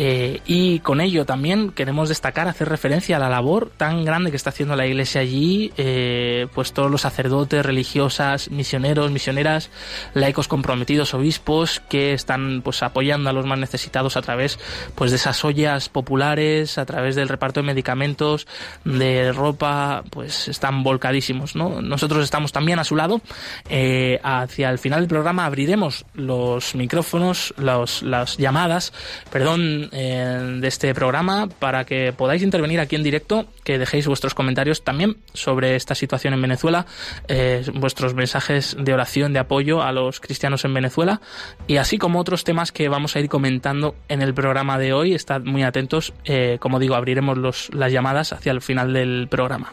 eh, 0.00 0.40
y 0.46 0.78
con 0.78 1.00
ello 1.00 1.26
también 1.26 1.72
queremos 1.72 2.08
destacar, 2.08 2.46
hacer 2.46 2.68
referencia 2.68 3.16
a 3.16 3.18
la 3.18 3.28
labor 3.28 3.72
tan 3.76 4.04
grande 4.04 4.30
que 4.30 4.36
está 4.36 4.50
haciendo 4.50 4.76
la 4.76 4.86
Iglesia 4.86 5.22
allí, 5.22 5.72
eh, 5.76 6.46
pues 6.54 6.72
todos 6.72 6.88
los 6.88 7.00
sacerdotes, 7.00 7.66
religiosas, 7.66 8.48
misioneros, 8.52 9.10
misioneras, 9.10 9.70
laicos 10.14 10.46
comprometidos, 10.46 11.14
obispos 11.14 11.80
que 11.88 12.12
están 12.12 12.62
pues 12.62 12.84
apoyando 12.84 13.28
a 13.28 13.32
los 13.32 13.44
más 13.44 13.58
necesitados 13.58 14.16
a 14.16 14.22
través 14.22 14.60
pues 14.94 15.10
de 15.10 15.16
esas 15.16 15.44
ollas 15.44 15.88
populares, 15.88 16.78
a 16.78 16.86
través 16.86 17.16
del 17.16 17.28
reparto 17.28 17.58
de 17.58 17.66
medicamentos, 17.66 18.46
de 18.84 19.32
ropa, 19.32 20.04
pues 20.10 20.46
están 20.46 20.84
volcadísimos, 20.84 21.56
¿no? 21.56 21.82
Nosotros 21.82 22.22
estamos 22.22 22.52
también 22.52 22.78
a 22.78 22.84
su 22.84 22.94
lado. 22.94 23.20
Eh, 23.68 24.20
hacia 24.22 24.70
el 24.70 24.78
final 24.78 25.00
del 25.00 25.08
programa 25.08 25.44
abriremos 25.44 26.04
los 26.14 26.76
micrófonos, 26.76 27.52
las 27.58 28.36
llamadas, 28.36 28.92
perdón, 29.32 29.87
de 29.90 30.68
este 30.68 30.94
programa 30.94 31.48
para 31.48 31.84
que 31.84 32.12
podáis 32.12 32.42
intervenir 32.42 32.80
aquí 32.80 32.96
en 32.96 33.02
directo, 33.02 33.46
que 33.64 33.78
dejéis 33.78 34.06
vuestros 34.06 34.34
comentarios 34.34 34.82
también 34.82 35.16
sobre 35.32 35.76
esta 35.76 35.94
situación 35.94 36.34
en 36.34 36.42
Venezuela, 36.42 36.86
eh, 37.28 37.64
vuestros 37.74 38.14
mensajes 38.14 38.76
de 38.78 38.94
oración, 38.94 39.32
de 39.32 39.38
apoyo 39.38 39.82
a 39.82 39.92
los 39.92 40.20
cristianos 40.20 40.64
en 40.64 40.74
Venezuela 40.74 41.20
y 41.66 41.76
así 41.76 41.98
como 41.98 42.20
otros 42.20 42.44
temas 42.44 42.72
que 42.72 42.88
vamos 42.88 43.16
a 43.16 43.20
ir 43.20 43.28
comentando 43.28 43.94
en 44.08 44.22
el 44.22 44.34
programa 44.34 44.78
de 44.78 44.92
hoy. 44.92 45.14
Estad 45.14 45.42
muy 45.42 45.62
atentos, 45.62 46.12
eh, 46.24 46.58
como 46.60 46.78
digo, 46.78 46.94
abriremos 46.94 47.38
los, 47.38 47.72
las 47.74 47.92
llamadas 47.92 48.32
hacia 48.32 48.52
el 48.52 48.60
final 48.60 48.92
del 48.92 49.28
programa. 49.28 49.72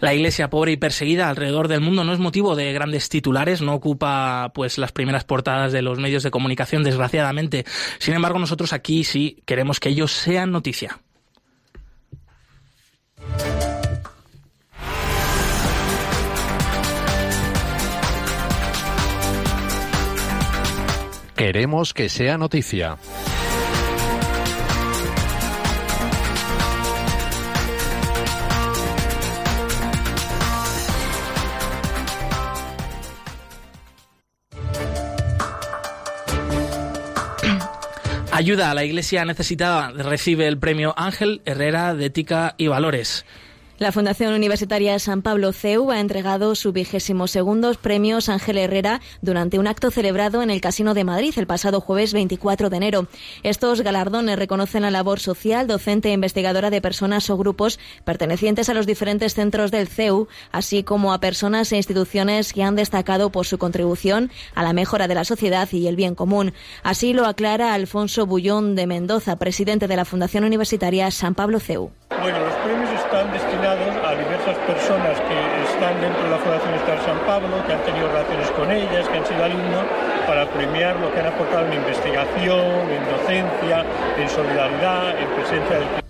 La 0.00 0.14
iglesia 0.14 0.48
pobre 0.48 0.72
y 0.72 0.76
perseguida 0.76 1.28
alrededor 1.28 1.66
del 1.66 1.80
mundo 1.80 2.04
no 2.04 2.12
es 2.12 2.20
motivo 2.20 2.54
de 2.54 2.72
grandes 2.72 3.08
titulares, 3.08 3.62
no 3.62 3.74
ocupa 3.74 4.52
pues 4.54 4.78
las 4.78 4.92
primeras 4.92 5.24
portadas 5.24 5.72
de 5.72 5.82
los 5.82 5.98
medios 5.98 6.22
de 6.22 6.30
comunicación, 6.30 6.84
desgraciadamente. 6.84 7.64
Sin 7.98 8.14
embargo, 8.14 8.38
nosotros 8.38 8.72
aquí 8.72 9.02
sí 9.02 9.42
queremos 9.44 9.80
que 9.80 9.88
ellos 9.88 10.12
sean 10.12 10.52
noticia. 10.52 11.00
Queremos 21.34 21.94
que 21.94 22.08
sea 22.08 22.36
noticia. 22.38 22.98
Ayuda 38.38 38.70
a 38.70 38.74
la 38.74 38.84
Iglesia 38.84 39.24
necesitada 39.24 39.90
recibe 39.90 40.46
el 40.46 40.58
premio 40.58 40.94
Ángel 40.96 41.42
Herrera 41.44 41.96
de 41.96 42.06
Ética 42.06 42.54
y 42.56 42.68
Valores. 42.68 43.26
La 43.78 43.92
Fundación 43.92 44.34
Universitaria 44.34 44.98
San 44.98 45.22
Pablo 45.22 45.52
CEU 45.52 45.92
ha 45.92 46.00
entregado 46.00 46.56
su 46.56 46.72
vigésimo 46.72 47.28
segundo 47.28 47.72
premios 47.74 48.28
Ángel 48.28 48.58
Herrera 48.58 49.00
durante 49.22 49.56
un 49.56 49.68
acto 49.68 49.92
celebrado 49.92 50.42
en 50.42 50.50
el 50.50 50.60
Casino 50.60 50.94
de 50.94 51.04
Madrid 51.04 51.32
el 51.36 51.46
pasado 51.46 51.80
jueves 51.80 52.12
24 52.12 52.70
de 52.70 52.76
enero. 52.76 53.06
Estos 53.44 53.82
galardones 53.82 54.36
reconocen 54.36 54.82
la 54.82 54.90
labor 54.90 55.20
social, 55.20 55.68
docente 55.68 56.08
e 56.08 56.12
investigadora 56.12 56.70
de 56.70 56.80
personas 56.80 57.30
o 57.30 57.36
grupos 57.36 57.78
pertenecientes 58.04 58.68
a 58.68 58.74
los 58.74 58.84
diferentes 58.84 59.34
centros 59.34 59.70
del 59.70 59.86
CEU, 59.86 60.26
así 60.50 60.82
como 60.82 61.12
a 61.12 61.20
personas 61.20 61.70
e 61.70 61.76
instituciones 61.76 62.52
que 62.52 62.64
han 62.64 62.74
destacado 62.74 63.30
por 63.30 63.46
su 63.46 63.58
contribución 63.58 64.32
a 64.56 64.64
la 64.64 64.72
mejora 64.72 65.06
de 65.06 65.14
la 65.14 65.24
sociedad 65.24 65.68
y 65.70 65.86
el 65.86 65.94
bien 65.94 66.16
común. 66.16 66.52
Así 66.82 67.12
lo 67.12 67.26
aclara 67.26 67.74
Alfonso 67.74 68.26
Bullón 68.26 68.74
de 68.74 68.88
Mendoza, 68.88 69.36
presidente 69.36 69.86
de 69.86 69.94
la 69.94 70.04
Fundación 70.04 70.42
Universitaria 70.42 71.12
San 71.12 71.36
Pablo 71.36 71.60
CEU. 71.60 71.92
Bueno, 72.20 72.40
los 72.40 72.54
premios 72.54 72.90
están 72.90 73.30
destinados 73.30 73.67
personas 74.88 75.20
que 75.20 75.70
están 75.70 76.00
dentro 76.00 76.24
de 76.24 76.30
la 76.30 76.38
Fundación 76.38 76.72
Estatal 76.72 77.04
San 77.04 77.18
Pablo, 77.26 77.62
que 77.66 77.74
han 77.74 77.84
tenido 77.84 78.08
relaciones 78.08 78.50
con 78.52 78.70
ellas, 78.70 79.06
que 79.06 79.18
han 79.18 79.26
sido 79.26 79.44
alumnos, 79.44 79.84
para 80.26 80.46
premiar 80.46 80.96
lo 80.96 81.12
que 81.12 81.20
han 81.20 81.26
aportado 81.26 81.66
en 81.66 81.74
investigación, 81.74 82.88
en 82.88 83.04
docencia, 83.04 83.84
en 84.16 84.28
solidaridad, 84.30 85.10
en 85.20 85.28
presencia 85.36 85.76
del 85.76 86.07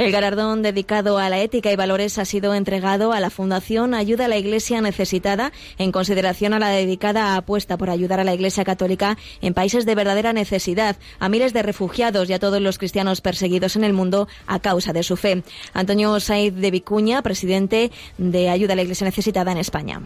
el 0.00 0.12
galardón 0.12 0.62
dedicado 0.62 1.18
a 1.18 1.28
la 1.28 1.40
ética 1.40 1.70
y 1.70 1.76
valores 1.76 2.16
ha 2.18 2.24
sido 2.24 2.54
entregado 2.54 3.12
a 3.12 3.20
la 3.20 3.28
Fundación 3.28 3.92
Ayuda 3.92 4.24
a 4.24 4.28
la 4.28 4.38
Iglesia 4.38 4.80
Necesitada 4.80 5.52
en 5.76 5.92
consideración 5.92 6.54
a 6.54 6.58
la 6.58 6.70
dedicada 6.70 7.36
apuesta 7.36 7.76
por 7.76 7.90
ayudar 7.90 8.18
a 8.18 8.24
la 8.24 8.32
Iglesia 8.32 8.64
Católica 8.64 9.18
en 9.42 9.52
países 9.52 9.84
de 9.84 9.94
verdadera 9.94 10.32
necesidad, 10.32 10.96
a 11.18 11.28
miles 11.28 11.52
de 11.52 11.62
refugiados 11.62 12.30
y 12.30 12.32
a 12.32 12.38
todos 12.38 12.62
los 12.62 12.78
cristianos 12.78 13.20
perseguidos 13.20 13.76
en 13.76 13.84
el 13.84 13.92
mundo 13.92 14.26
a 14.46 14.58
causa 14.60 14.94
de 14.94 15.02
su 15.02 15.18
fe. 15.18 15.42
Antonio 15.74 16.18
Saiz 16.18 16.54
de 16.54 16.70
Vicuña, 16.70 17.20
presidente 17.20 17.90
de 18.16 18.48
Ayuda 18.48 18.72
a 18.72 18.76
la 18.76 18.82
Iglesia 18.82 19.04
Necesitada 19.04 19.52
en 19.52 19.58
España. 19.58 20.00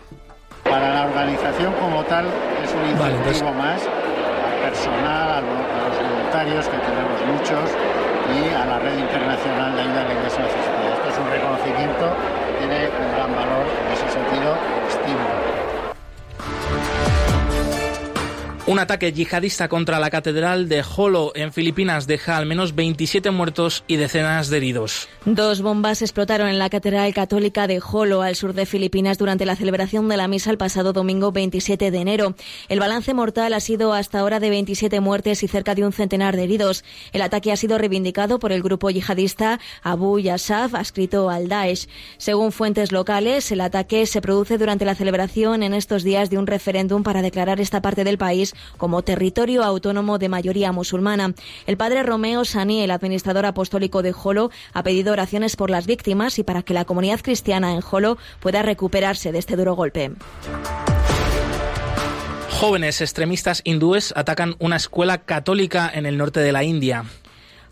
Para 0.64 0.92
la 0.92 1.06
organización 1.06 1.72
como 1.74 2.02
tal 2.04 2.26
es 2.64 2.72
un 2.72 2.90
incentivo 2.90 3.52
más 3.52 3.80
personal, 4.60 5.30
a 5.30 5.40
los 5.40 5.96
voluntarios, 5.96 6.66
que 6.66 6.78
tenemos 6.78 7.20
muchos, 7.32 7.70
y 8.26 8.50
a 8.50 8.64
la 8.64 8.78
red 8.78 8.98
internacional 8.98 9.74
de 9.76 9.82
ayuda 9.82 10.00
a 10.00 10.04
la 10.04 10.14
Iglesia 10.14 10.44
Un 18.66 18.78
ataque 18.78 19.12
yihadista 19.12 19.68
contra 19.68 20.00
la 20.00 20.08
catedral 20.08 20.70
de 20.70 20.82
Jolo 20.82 21.32
en 21.34 21.52
Filipinas 21.52 22.06
deja 22.06 22.38
al 22.38 22.46
menos 22.46 22.74
27 22.74 23.30
muertos 23.30 23.84
y 23.86 23.96
decenas 23.96 24.48
de 24.48 24.56
heridos. 24.56 25.06
Dos 25.26 25.60
bombas 25.60 26.00
explotaron 26.00 26.48
en 26.48 26.58
la 26.58 26.70
catedral 26.70 27.12
católica 27.12 27.66
de 27.66 27.78
Jolo, 27.78 28.22
al 28.22 28.36
sur 28.36 28.54
de 28.54 28.64
Filipinas, 28.64 29.18
durante 29.18 29.44
la 29.44 29.54
celebración 29.54 30.08
de 30.08 30.16
la 30.16 30.28
misa 30.28 30.50
el 30.50 30.56
pasado 30.56 30.94
domingo 30.94 31.30
27 31.30 31.90
de 31.90 31.98
enero. 31.98 32.36
El 32.70 32.80
balance 32.80 33.12
mortal 33.12 33.52
ha 33.52 33.60
sido 33.60 33.92
hasta 33.92 34.20
ahora 34.20 34.40
de 34.40 34.48
27 34.48 34.98
muertes 35.00 35.42
y 35.42 35.48
cerca 35.48 35.74
de 35.74 35.84
un 35.84 35.92
centenar 35.92 36.34
de 36.34 36.44
heridos. 36.44 36.84
El 37.12 37.20
ataque 37.20 37.52
ha 37.52 37.58
sido 37.58 37.76
reivindicado 37.76 38.38
por 38.38 38.50
el 38.50 38.62
grupo 38.62 38.88
yihadista 38.88 39.60
Abu 39.82 40.18
Yassaf, 40.20 40.74
adscrito 40.74 41.28
al 41.28 41.50
Daesh. 41.50 41.86
Según 42.16 42.50
fuentes 42.50 42.92
locales, 42.92 43.52
el 43.52 43.60
ataque 43.60 44.06
se 44.06 44.22
produce 44.22 44.56
durante 44.56 44.86
la 44.86 44.94
celebración 44.94 45.62
en 45.62 45.74
estos 45.74 46.02
días 46.02 46.30
de 46.30 46.38
un 46.38 46.46
referéndum 46.46 47.02
para 47.02 47.20
declarar 47.20 47.60
esta 47.60 47.82
parte 47.82 48.04
del 48.04 48.16
país 48.16 48.53
como 48.76 49.02
territorio 49.02 49.62
autónomo 49.64 50.18
de 50.18 50.28
mayoría 50.28 50.72
musulmana. 50.72 51.34
El 51.66 51.76
padre 51.76 52.02
Romeo 52.02 52.44
Sani, 52.44 52.82
el 52.82 52.90
administrador 52.90 53.46
apostólico 53.46 54.02
de 54.02 54.12
Jolo, 54.12 54.50
ha 54.72 54.82
pedido 54.82 55.12
oraciones 55.12 55.56
por 55.56 55.70
las 55.70 55.86
víctimas 55.86 56.38
y 56.38 56.42
para 56.42 56.62
que 56.62 56.74
la 56.74 56.84
comunidad 56.84 57.20
cristiana 57.20 57.72
en 57.72 57.80
Jolo 57.80 58.18
pueda 58.40 58.62
recuperarse 58.62 59.32
de 59.32 59.38
este 59.38 59.56
duro 59.56 59.74
golpe. 59.74 60.12
Jóvenes 62.50 63.00
extremistas 63.00 63.60
hindúes 63.64 64.12
atacan 64.16 64.54
una 64.58 64.76
escuela 64.76 65.18
católica 65.18 65.90
en 65.92 66.06
el 66.06 66.16
norte 66.16 66.40
de 66.40 66.52
la 66.52 66.64
India. 66.64 67.04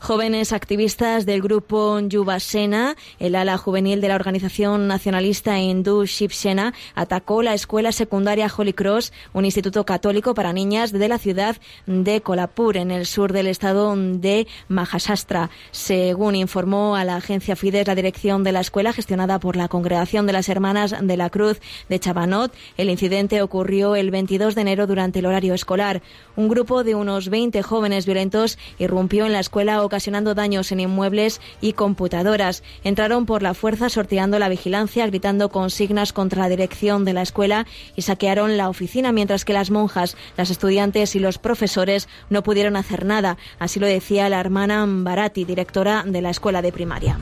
Jóvenes 0.02 0.52
activistas 0.52 1.26
del 1.26 1.40
grupo 1.40 2.00
Yuva 2.00 2.40
Sena, 2.40 2.96
el 3.20 3.36
ala 3.36 3.56
juvenil 3.56 4.00
de 4.00 4.08
la 4.08 4.16
organización 4.16 4.88
nacionalista 4.88 5.60
hindú 5.60 6.06
Shiv 6.06 6.32
Sena, 6.32 6.74
atacó 6.96 7.40
la 7.40 7.54
escuela 7.54 7.92
secundaria 7.92 8.50
Holy 8.54 8.72
Cross, 8.72 9.12
un 9.32 9.44
instituto 9.44 9.86
católico 9.86 10.34
para 10.34 10.52
niñas 10.52 10.90
de 10.90 11.06
la 11.06 11.18
ciudad 11.18 11.56
de 11.86 12.20
Kolhapur, 12.20 12.78
en 12.78 12.90
el 12.90 13.06
sur 13.06 13.32
del 13.32 13.46
estado 13.46 13.94
de 13.94 14.48
Maharashtra. 14.66 15.50
Según 15.70 16.34
informó 16.34 16.96
a 16.96 17.04
la 17.04 17.14
agencia 17.14 17.54
Fides 17.54 17.86
la 17.86 17.94
dirección 17.94 18.42
de 18.42 18.50
la 18.50 18.60
escuela 18.60 18.92
gestionada 18.92 19.38
por 19.38 19.54
la 19.54 19.68
Congregación 19.68 20.26
de 20.26 20.32
las 20.32 20.48
Hermanas 20.48 20.96
de 21.00 21.16
la 21.16 21.30
Cruz 21.30 21.60
de 21.88 22.00
Chabanot, 22.00 22.52
el 22.76 22.90
incidente 22.90 23.40
ocurrió 23.40 23.94
el 23.94 24.10
22 24.10 24.56
de 24.56 24.62
enero 24.62 24.88
durante 24.88 25.20
el 25.20 25.26
horario 25.26 25.54
escolar. 25.54 26.02
Un 26.34 26.48
grupo 26.48 26.82
de 26.82 26.96
unos 26.96 27.28
20 27.28 27.62
jóvenes 27.62 28.04
violentos 28.04 28.58
irrumpió 28.80 29.26
en 29.26 29.32
la 29.32 29.38
escuela 29.38 29.84
ocasionando 29.92 30.34
daños 30.34 30.72
en 30.72 30.80
inmuebles 30.80 31.42
y 31.60 31.74
computadoras. 31.74 32.62
Entraron 32.82 33.26
por 33.26 33.42
la 33.42 33.52
fuerza 33.52 33.90
sorteando 33.90 34.38
la 34.38 34.48
vigilancia, 34.48 35.06
gritando 35.06 35.50
consignas 35.50 36.14
contra 36.14 36.44
la 36.44 36.48
dirección 36.48 37.04
de 37.04 37.12
la 37.12 37.20
escuela 37.20 37.66
y 37.94 38.00
saquearon 38.00 38.56
la 38.56 38.70
oficina, 38.70 39.12
mientras 39.12 39.44
que 39.44 39.52
las 39.52 39.70
monjas, 39.70 40.16
las 40.38 40.48
estudiantes 40.48 41.14
y 41.14 41.18
los 41.18 41.36
profesores 41.36 42.08
no 42.30 42.42
pudieron 42.42 42.76
hacer 42.76 43.04
nada. 43.04 43.36
Así 43.58 43.80
lo 43.80 43.86
decía 43.86 44.30
la 44.30 44.40
hermana 44.40 44.86
Barati, 44.88 45.44
directora 45.44 46.04
de 46.06 46.22
la 46.22 46.30
escuela 46.30 46.62
de 46.62 46.72
primaria. 46.72 47.18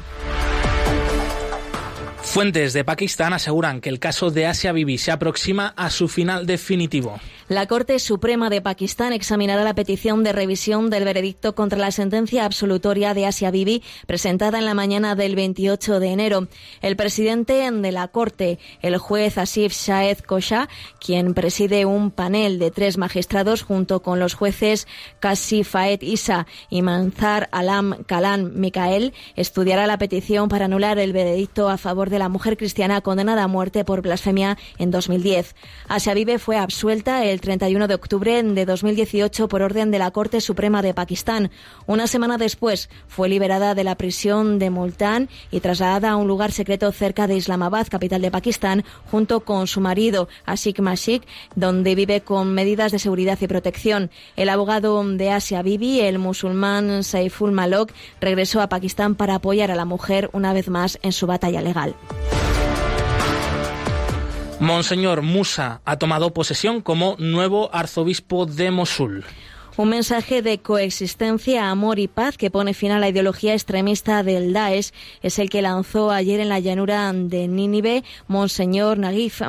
Fuentes 2.22 2.72
de 2.72 2.84
Pakistán 2.84 3.32
aseguran 3.32 3.80
que 3.80 3.88
el 3.88 3.98
caso 3.98 4.30
de 4.30 4.46
Asia 4.46 4.70
Bibi 4.70 4.98
se 4.98 5.10
aproxima 5.10 5.74
a 5.76 5.90
su 5.90 6.06
final 6.06 6.46
definitivo. 6.46 7.18
La 7.50 7.66
Corte 7.66 7.98
Suprema 7.98 8.48
de 8.48 8.62
Pakistán 8.62 9.12
examinará 9.12 9.64
la 9.64 9.74
petición 9.74 10.22
de 10.22 10.30
revisión 10.30 10.88
del 10.88 11.02
veredicto 11.02 11.56
contra 11.56 11.80
la 11.80 11.90
sentencia 11.90 12.44
absolutoria 12.44 13.12
de 13.12 13.26
Asia 13.26 13.50
Bibi 13.50 13.82
presentada 14.06 14.60
en 14.60 14.66
la 14.66 14.74
mañana 14.74 15.16
del 15.16 15.34
28 15.34 15.98
de 15.98 16.12
enero. 16.12 16.46
El 16.80 16.94
presidente 16.94 17.68
de 17.68 17.90
la 17.90 18.06
Corte, 18.06 18.60
el 18.82 18.98
juez 18.98 19.36
Asif 19.36 19.72
Shahed 19.72 20.18
Kosha, 20.18 20.68
quien 21.00 21.34
preside 21.34 21.86
un 21.86 22.12
panel 22.12 22.60
de 22.60 22.70
tres 22.70 22.98
magistrados 22.98 23.62
junto 23.62 24.00
con 24.00 24.20
los 24.20 24.34
jueces 24.34 24.86
Kasi 25.18 25.64
Faed 25.64 26.02
Isa 26.02 26.46
y 26.68 26.82
Manzar 26.82 27.48
Alam 27.50 28.04
Kalan 28.06 28.60
Mikael, 28.60 29.12
estudiará 29.34 29.88
la 29.88 29.98
petición 29.98 30.48
para 30.48 30.66
anular 30.66 31.00
el 31.00 31.12
veredicto 31.12 31.68
a 31.68 31.78
favor 31.78 32.10
de 32.10 32.20
la 32.20 32.28
mujer 32.28 32.56
cristiana 32.56 33.00
condenada 33.00 33.42
a 33.42 33.48
muerte 33.48 33.84
por 33.84 34.02
blasfemia 34.02 34.56
en 34.78 34.92
2010. 34.92 35.56
Asia 35.88 36.14
Bibi 36.14 36.38
fue 36.38 36.56
absuelta 36.56 37.24
el 37.24 37.39
31 37.40 37.88
de 37.88 37.94
octubre 37.94 38.42
de 38.42 38.66
2018 38.66 39.48
por 39.48 39.62
orden 39.62 39.90
de 39.90 39.98
la 39.98 40.10
Corte 40.10 40.40
Suprema 40.40 40.82
de 40.82 40.94
Pakistán. 40.94 41.50
Una 41.86 42.06
semana 42.06 42.38
después 42.38 42.88
fue 43.08 43.28
liberada 43.28 43.74
de 43.74 43.84
la 43.84 43.96
prisión 43.96 44.58
de 44.58 44.70
Multan 44.70 45.28
y 45.50 45.60
trasladada 45.60 46.10
a 46.10 46.16
un 46.16 46.28
lugar 46.28 46.52
secreto 46.52 46.90
cerca 46.92 47.26
de 47.26 47.36
Islamabad, 47.36 47.88
capital 47.88 48.22
de 48.22 48.30
Pakistán, 48.30 48.84
junto 49.10 49.40
con 49.40 49.66
su 49.66 49.80
marido 49.80 50.28
Ashik 50.44 50.80
Mashik, 50.80 51.22
donde 51.54 51.94
vive 51.94 52.20
con 52.20 52.54
medidas 52.54 52.92
de 52.92 52.98
seguridad 52.98 53.38
y 53.40 53.46
protección. 53.46 54.10
El 54.36 54.48
abogado 54.48 55.02
de 55.04 55.30
Asia 55.30 55.62
Bibi, 55.62 56.00
el 56.00 56.18
musulmán 56.18 57.02
Saiful 57.02 57.52
Malok, 57.52 57.92
regresó 58.20 58.60
a 58.60 58.68
Pakistán 58.68 59.14
para 59.14 59.36
apoyar 59.36 59.70
a 59.70 59.76
la 59.76 59.84
mujer 59.84 60.30
una 60.32 60.52
vez 60.52 60.68
más 60.68 60.98
en 61.02 61.12
su 61.12 61.26
batalla 61.26 61.62
legal. 61.62 61.94
Monseñor 64.60 65.22
Musa 65.22 65.80
ha 65.86 65.96
tomado 65.96 66.34
posesión 66.34 66.82
como 66.82 67.16
nuevo 67.18 67.70
arzobispo 67.72 68.44
de 68.44 68.70
Mosul. 68.70 69.24
Un 69.78 69.88
mensaje 69.88 70.42
de 70.42 70.58
coexistencia, 70.58 71.70
amor 71.70 71.98
y 71.98 72.08
paz 72.08 72.36
que 72.36 72.50
pone 72.50 72.74
fin 72.74 72.90
a 72.90 72.98
la 72.98 73.08
ideología 73.08 73.54
extremista 73.54 74.22
del 74.22 74.52
Daesh 74.52 74.90
es 75.22 75.38
el 75.38 75.48
que 75.48 75.62
lanzó 75.62 76.10
ayer 76.10 76.40
en 76.40 76.50
la 76.50 76.60
llanura 76.60 77.10
de 77.14 77.48
Nínive 77.48 78.04
Monseñor 78.28 78.98
Nagif 78.98 79.40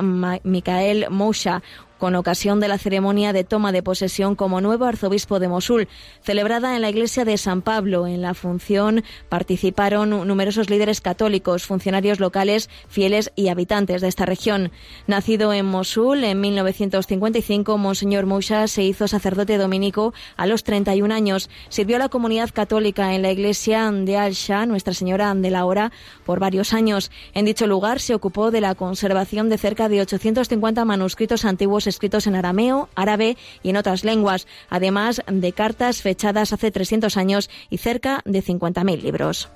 Mikael 0.44 1.08
Mosha, 1.10 1.62
con 2.02 2.16
ocasión 2.16 2.58
de 2.58 2.66
la 2.66 2.78
ceremonia 2.78 3.32
de 3.32 3.44
toma 3.44 3.70
de 3.70 3.84
posesión 3.84 4.34
como 4.34 4.60
nuevo 4.60 4.86
arzobispo 4.86 5.38
de 5.38 5.46
Mosul, 5.46 5.86
celebrada 6.20 6.74
en 6.74 6.82
la 6.82 6.90
iglesia 6.90 7.24
de 7.24 7.38
San 7.38 7.62
Pablo. 7.62 8.08
En 8.08 8.22
la 8.22 8.34
función 8.34 9.04
participaron 9.28 10.10
numerosos 10.26 10.68
líderes 10.68 11.00
católicos, 11.00 11.64
funcionarios 11.64 12.18
locales, 12.18 12.68
fieles 12.88 13.30
y 13.36 13.50
habitantes 13.50 14.00
de 14.00 14.08
esta 14.08 14.26
región. 14.26 14.72
Nacido 15.06 15.52
en 15.52 15.64
Mosul 15.64 16.24
en 16.24 16.40
1955, 16.40 17.78
Monseñor 17.78 18.26
Moucha 18.26 18.66
se 18.66 18.82
hizo 18.82 19.06
sacerdote 19.06 19.56
dominico 19.56 20.12
a 20.36 20.48
los 20.48 20.64
31 20.64 21.14
años. 21.14 21.50
Sirvió 21.68 21.94
a 21.94 22.00
la 22.00 22.08
comunidad 22.08 22.50
católica 22.52 23.14
en 23.14 23.22
la 23.22 23.30
iglesia 23.30 23.88
de 23.92 24.16
Al-Shah, 24.16 24.66
Nuestra 24.66 24.92
Señora 24.92 25.32
de 25.36 25.50
la 25.50 25.64
Hora, 25.66 25.92
por 26.26 26.40
varios 26.40 26.72
años. 26.72 27.12
En 27.32 27.44
dicho 27.44 27.68
lugar 27.68 28.00
se 28.00 28.12
ocupó 28.16 28.50
de 28.50 28.60
la 28.60 28.74
conservación 28.74 29.48
de 29.48 29.56
cerca 29.56 29.88
de 29.88 30.00
850 30.00 30.84
manuscritos 30.84 31.44
antiguos 31.44 31.91
escritos 31.94 32.26
en 32.26 32.34
arameo, 32.34 32.88
árabe 32.94 33.36
y 33.62 33.70
en 33.70 33.76
otras 33.76 34.04
lenguas, 34.04 34.46
además 34.68 35.22
de 35.26 35.52
cartas 35.52 36.02
fechadas 36.02 36.52
hace 36.52 36.70
300 36.70 37.16
años 37.16 37.50
y 37.70 37.78
cerca 37.78 38.22
de 38.24 38.42
50.000 38.42 39.02
libros. 39.02 39.48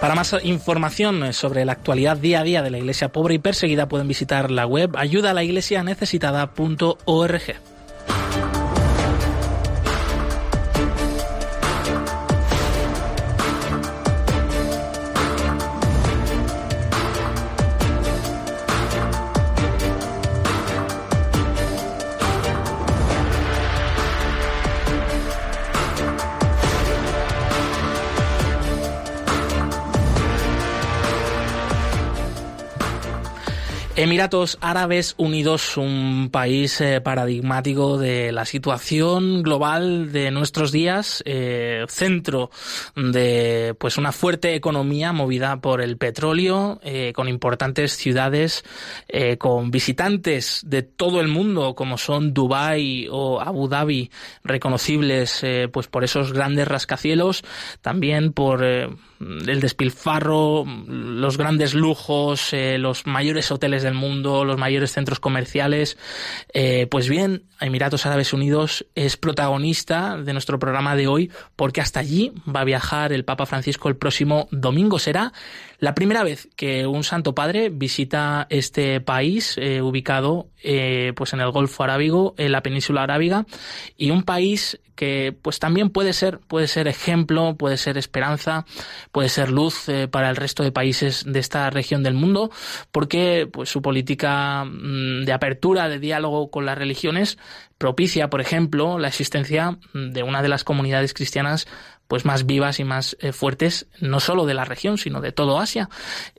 Para 0.00 0.14
más 0.14 0.36
información 0.44 1.32
sobre 1.32 1.64
la 1.64 1.72
actualidad 1.72 2.16
día 2.16 2.38
a 2.40 2.44
día 2.44 2.62
de 2.62 2.70
la 2.70 2.78
Iglesia 2.78 3.10
pobre 3.10 3.34
y 3.34 3.40
perseguida 3.40 3.88
pueden 3.88 4.06
visitar 4.06 4.48
la 4.50 4.64
web 4.64 4.96
ayudalaiglesianecesitada.org. 4.96 7.77
Emiratos 33.98 34.58
Árabes 34.60 35.16
Unidos, 35.16 35.76
un 35.76 36.28
país 36.30 36.80
eh, 36.80 37.00
paradigmático 37.00 37.98
de 37.98 38.30
la 38.30 38.44
situación 38.44 39.42
global 39.42 40.12
de 40.12 40.30
nuestros 40.30 40.70
días, 40.70 41.20
eh, 41.26 41.84
centro 41.88 42.52
de 42.94 43.74
pues 43.76 43.98
una 43.98 44.12
fuerte 44.12 44.54
economía 44.54 45.12
movida 45.12 45.60
por 45.60 45.80
el 45.80 45.96
petróleo, 45.96 46.78
eh, 46.84 47.12
con 47.12 47.26
importantes 47.26 47.96
ciudades, 47.96 48.64
con 49.38 49.72
visitantes 49.72 50.62
de 50.64 50.82
todo 50.82 51.20
el 51.20 51.26
mundo, 51.26 51.74
como 51.74 51.98
son 51.98 52.32
Dubái 52.32 53.08
o 53.10 53.40
Abu 53.40 53.66
Dhabi, 53.66 54.12
reconocibles 54.44 55.44
pues 55.72 55.88
por 55.88 56.04
esos 56.04 56.32
grandes 56.32 56.68
rascacielos, 56.68 57.42
también 57.82 58.32
por 58.32 58.62
el 59.20 59.60
despilfarro, 59.60 60.64
los 60.86 61.36
grandes 61.36 61.74
lujos, 61.74 62.52
los 62.52 63.06
mayores 63.06 63.50
hoteles 63.50 63.82
del 63.82 63.94
mundo, 63.94 64.44
los 64.44 64.58
mayores 64.58 64.92
centros 64.92 65.20
comerciales. 65.20 65.96
Eh, 66.52 66.86
pues 66.90 67.08
bien, 67.08 67.44
Emiratos 67.60 68.06
Árabes 68.06 68.32
Unidos 68.32 68.86
es 68.94 69.16
protagonista 69.16 70.16
de 70.16 70.32
nuestro 70.32 70.58
programa 70.58 70.94
de 70.96 71.08
hoy 71.08 71.30
porque 71.56 71.80
hasta 71.80 72.00
allí 72.00 72.32
va 72.48 72.60
a 72.60 72.64
viajar 72.64 73.12
el 73.12 73.24
Papa 73.24 73.46
Francisco 73.46 73.88
el 73.88 73.96
próximo 73.96 74.48
domingo. 74.50 74.98
Será 74.98 75.32
la 75.78 75.94
primera 75.94 76.22
vez 76.22 76.48
que 76.56 76.86
un 76.86 77.04
Santo 77.04 77.34
Padre 77.34 77.70
visita 77.70 78.46
este 78.50 79.00
país 79.00 79.56
eh, 79.58 79.82
ubicado 79.82 80.48
eh, 80.62 81.12
pues 81.16 81.32
en 81.32 81.40
el 81.40 81.50
Golfo 81.50 81.84
Arábigo, 81.84 82.34
en 82.36 82.52
la 82.52 82.62
península 82.62 83.02
arábiga, 83.02 83.46
y 83.96 84.10
un 84.10 84.22
país 84.22 84.80
que 84.98 85.32
pues 85.42 85.60
también 85.60 85.90
puede 85.90 86.12
ser, 86.12 86.40
puede 86.40 86.66
ser 86.66 86.88
ejemplo, 86.88 87.54
puede 87.56 87.76
ser 87.76 87.96
esperanza, 87.96 88.66
puede 89.12 89.28
ser 89.28 89.48
luz 89.48 89.88
eh, 89.88 90.08
para 90.08 90.28
el 90.28 90.34
resto 90.34 90.64
de 90.64 90.72
países 90.72 91.22
de 91.24 91.38
esta 91.38 91.70
región 91.70 92.02
del 92.02 92.14
mundo, 92.14 92.50
porque 92.90 93.48
pues 93.50 93.68
su 93.70 93.80
política 93.80 94.64
mm, 94.64 95.24
de 95.24 95.32
apertura, 95.32 95.88
de 95.88 96.00
diálogo 96.00 96.50
con 96.50 96.66
las 96.66 96.76
religiones, 96.76 97.38
propicia, 97.78 98.28
por 98.28 98.40
ejemplo, 98.40 98.98
la 98.98 99.06
existencia 99.06 99.78
de 99.94 100.24
una 100.24 100.42
de 100.42 100.48
las 100.48 100.64
comunidades 100.64 101.14
cristianas 101.14 101.68
pues 102.08 102.24
más 102.24 102.46
vivas 102.46 102.80
y 102.80 102.84
más 102.84 103.16
eh, 103.20 103.32
fuertes, 103.32 103.86
no 104.00 104.18
solo 104.18 104.46
de 104.46 104.54
la 104.54 104.64
región, 104.64 104.96
sino 104.96 105.20
de 105.20 105.30
todo 105.30 105.60
Asia. 105.60 105.90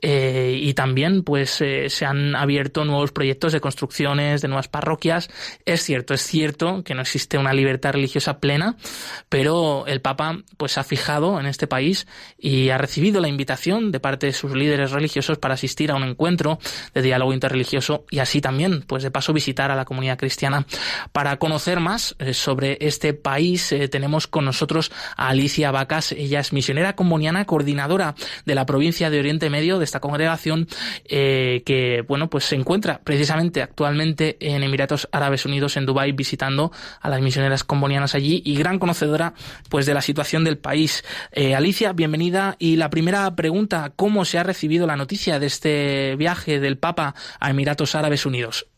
Eh, 0.02 0.58
y 0.60 0.74
también, 0.74 1.22
pues, 1.22 1.50
se 1.50 2.04
han 2.04 2.34
abierto 2.34 2.84
nuevos 2.84 3.12
proyectos 3.12 3.52
de 3.52 3.60
construcciones, 3.60 4.42
de 4.42 4.48
nuevas 4.48 4.66
parroquias. 4.66 5.30
Es 5.64 5.82
cierto, 5.84 6.12
es 6.12 6.22
cierto 6.22 6.82
que 6.82 6.94
no 6.94 7.02
existe 7.02 7.38
una 7.38 7.54
libertad 7.54 7.92
religiosa 7.92 8.40
plena, 8.40 8.76
pero 9.28 9.86
el 9.86 10.00
Papa, 10.00 10.42
pues, 10.56 10.76
ha 10.76 10.82
fijado 10.82 11.38
en 11.38 11.46
este 11.46 11.68
país 11.68 12.08
y 12.36 12.70
ha 12.70 12.78
recibido 12.78 13.20
la 13.20 13.28
invitación 13.28 13.92
de 13.92 14.00
parte 14.00 14.26
de 14.26 14.32
sus 14.32 14.52
líderes 14.52 14.90
religiosos 14.90 15.38
para 15.38 15.54
asistir 15.54 15.92
a 15.92 15.94
un 15.94 16.02
encuentro 16.02 16.58
de 16.94 17.02
diálogo 17.02 17.32
interreligioso 17.32 18.04
y 18.10 18.18
así 18.18 18.40
también, 18.40 18.82
pues, 18.82 19.04
de 19.04 19.12
paso 19.12 19.32
visitar 19.32 19.70
a 19.70 19.76
la 19.76 19.84
comunidad 19.84 20.18
cristiana 20.18 20.66
para 21.12 21.36
conocer 21.38 21.78
más 21.78 22.16
sobre 22.32 22.76
este 22.80 23.14
país. 23.14 23.72
tenemos 23.90 24.26
con 24.26 24.44
nosotros 24.44 24.90
a 25.16 25.28
Alicia 25.28 25.59
Vacas. 25.70 26.12
Ella 26.12 26.40
es 26.40 26.52
misionera 26.52 26.96
comboniana, 26.96 27.44
coordinadora 27.44 28.14
de 28.46 28.54
la 28.54 28.64
provincia 28.64 29.10
de 29.10 29.18
Oriente 29.18 29.50
Medio 29.50 29.78
de 29.78 29.84
esta 29.84 30.00
congregación, 30.00 30.66
eh, 31.04 31.62
que 31.66 32.02
bueno, 32.08 32.30
pues 32.30 32.44
se 32.44 32.56
encuentra 32.56 33.00
precisamente 33.04 33.62
actualmente 33.62 34.36
en 34.40 34.62
Emiratos 34.62 35.08
Árabes 35.12 35.44
Unidos, 35.44 35.76
en 35.76 35.84
Dubái, 35.84 36.12
visitando 36.12 36.72
a 37.00 37.08
las 37.10 37.20
misioneras 37.20 37.64
combonianas 37.64 38.14
allí 38.14 38.42
y 38.44 38.56
gran 38.56 38.78
conocedora 38.78 39.34
pues 39.68 39.84
de 39.84 39.94
la 39.94 40.00
situación 40.00 40.44
del 40.44 40.56
país. 40.56 41.04
Eh, 41.32 41.54
Alicia, 41.54 41.92
bienvenida. 41.92 42.56
Y 42.58 42.76
la 42.76 42.88
primera 42.88 43.36
pregunta, 43.36 43.92
¿cómo 43.94 44.24
se 44.24 44.38
ha 44.38 44.42
recibido 44.42 44.86
la 44.86 44.96
noticia 44.96 45.38
de 45.38 45.46
este 45.46 46.16
viaje 46.16 46.60
del 46.60 46.78
Papa 46.78 47.14
a 47.38 47.50
Emiratos 47.50 47.94
Árabes 47.94 48.24
Unidos? 48.24 48.69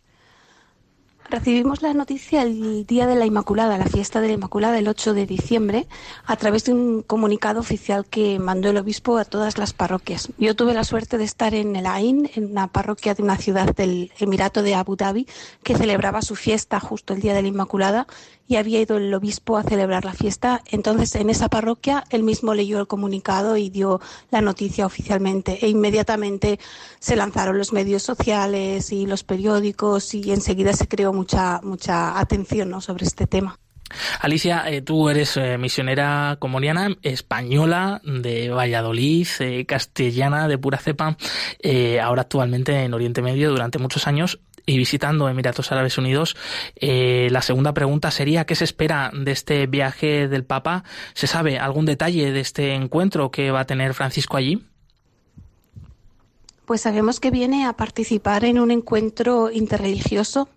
Recibimos 1.33 1.81
la 1.81 1.95
noticia 1.95 2.43
el 2.43 2.85
día 2.85 3.07
de 3.07 3.15
la 3.15 3.25
Inmaculada, 3.25 3.79
la 3.79 3.87
fiesta 3.87 4.21
de 4.21 4.29
la 4.29 4.35
Inmaculada, 4.35 4.79
el 4.79 4.87
8 4.87 5.15
de 5.15 5.25
diciembre, 5.25 5.89
a 6.27 6.37
través 6.37 6.65
de 6.65 6.75
un 6.75 7.01
comunicado 7.01 7.59
oficial 7.59 8.05
que 8.05 8.39
mandó 8.39 8.69
el 8.69 8.77
obispo 8.77 9.17
a 9.17 9.25
todas 9.25 9.57
las 9.57 9.73
parroquias. 9.73 10.29
Yo 10.37 10.55
tuve 10.55 10.75
la 10.75 10.85
suerte 10.85 11.17
de 11.17 11.25
estar 11.25 11.55
en 11.55 11.75
el 11.75 11.87
Ain, 11.87 12.31
en 12.35 12.51
una 12.51 12.67
parroquia 12.67 13.15
de 13.15 13.23
una 13.23 13.39
ciudad 13.39 13.75
del 13.75 14.13
Emirato 14.19 14.63
de 14.63 14.75
Abu 14.75 14.95
Dhabi, 14.95 15.27
que 15.63 15.75
celebraba 15.75 16.21
su 16.21 16.37
fiesta 16.37 16.79
justo 16.81 17.15
el 17.15 17.23
día 17.23 17.33
de 17.33 17.41
la 17.41 17.49
Inmaculada, 17.49 18.07
y 18.53 18.57
había 18.57 18.83
ido 18.83 18.99
el 18.99 19.15
obispo 19.15 19.57
a 19.57 19.63
celebrar 19.63 20.05
la 20.05 20.13
fiesta. 20.13 20.63
Entonces, 20.71 21.15
en 21.15 21.31
esa 21.31 21.49
parroquia, 21.49 22.05
él 22.11 22.23
mismo 22.23 22.53
leyó 22.53 22.81
el 22.81 22.87
comunicado 22.87 23.57
y 23.57 23.71
dio 23.71 24.03
la 24.31 24.43
noticia 24.43 24.85
oficialmente. 24.85 25.65
E 25.65 25.69
inmediatamente 25.69 26.59
se 26.99 27.17
lanzaron 27.17 27.57
los 27.57 27.73
medios 27.73 28.03
sociales 28.03 28.93
y 28.93 29.07
los 29.07 29.25
periódicos 29.25 30.13
y 30.13 30.33
enseguida 30.33 30.75
se 30.75 30.87
creó 30.87 31.15
mucha, 31.23 31.61
mucha 31.63 32.19
atención 32.19 32.81
sobre 32.81 33.07
este 33.07 33.27
tema. 33.27 33.59
Alicia, 34.21 34.65
eh, 34.69 34.81
tú 34.81 35.09
eres 35.09 35.37
eh, 35.37 35.59
misionera 35.59 36.37
comuniana 36.39 36.97
española 37.03 38.01
de 38.05 38.51
Valladolid, 38.51 39.29
eh, 39.41 39.67
castellana 39.67 40.49
de 40.49 40.57
pura 40.57 40.79
cepa, 40.79 41.17
ahora 42.03 42.23
actualmente 42.23 42.85
en 42.85 42.95
Oriente 42.95 43.21
Medio 43.23 43.51
durante 43.51 43.79
muchos 43.79 44.07
años 44.07 44.41
y 44.67 44.79
visitando 44.79 45.29
Emiratos 45.29 45.73
Árabes 45.73 45.99
Unidos. 45.99 46.37
Eh, 46.77 47.29
la 47.31 47.43
segunda 47.43 47.75
pregunta 47.75 48.11
sería, 48.11 48.45
¿qué 48.45 48.55
se 48.55 48.65
espera 48.65 49.11
de 49.15 49.33
este 49.33 49.67
viaje 49.67 50.29
del 50.29 50.45
Papa? 50.45 50.85
¿Se 51.15 51.27
sabe 51.27 51.59
algún 51.59 51.85
detalle 51.85 52.33
de 52.33 52.41
este 52.41 52.75
encuentro 52.75 53.31
que 53.31 53.51
va 53.51 53.61
a 53.61 53.67
tener 53.67 53.95
Francisco 53.95 54.37
allí? 54.37 54.65
Pues 56.65 56.83
sabemos 56.83 57.19
que 57.19 57.31
viene 57.31 57.67
a 57.67 57.73
participar 57.75 58.45
en 58.45 58.59
un 58.59 58.71
encuentro 58.71 59.51
interreligioso 59.51 60.49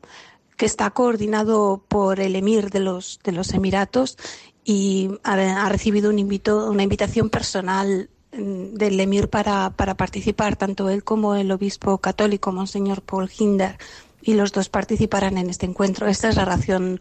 que 0.58 0.66
está 0.66 0.90
coordinado 0.92 1.84
por 1.88 2.20
el 2.20 2.36
emir 2.36 2.70
de 2.70 2.80
los, 2.80 3.20
de 3.24 3.32
los 3.32 3.54
Emiratos 3.54 4.18
y 4.64 5.12
ha, 5.24 5.70
recibido 5.70 6.10
un 6.10 6.20
invito, 6.20 6.70
una 6.70 6.84
invitación 6.84 7.30
personal 7.30 8.10
mm, 8.32 8.74
del 8.74 9.00
emir 9.00 9.30
para, 9.30 9.70
para 9.72 9.96
participar, 9.96 10.56
tanto 10.56 10.90
él 10.90 11.04
como 11.04 11.36
el 11.36 11.52
obispo 11.52 12.00
católico, 12.00 12.52
Monseñor 12.52 13.02
Paul 13.02 13.30
Hinder, 13.38 13.78
y 14.22 14.34
los 14.34 14.52
dos 14.52 14.70
participarán 14.70 15.38
en 15.38 15.50
este 15.50 15.68
encuentro. 15.68 16.08
Esta 16.08 16.30
es 16.30 16.36
la 16.36 16.46
ración 16.46 17.00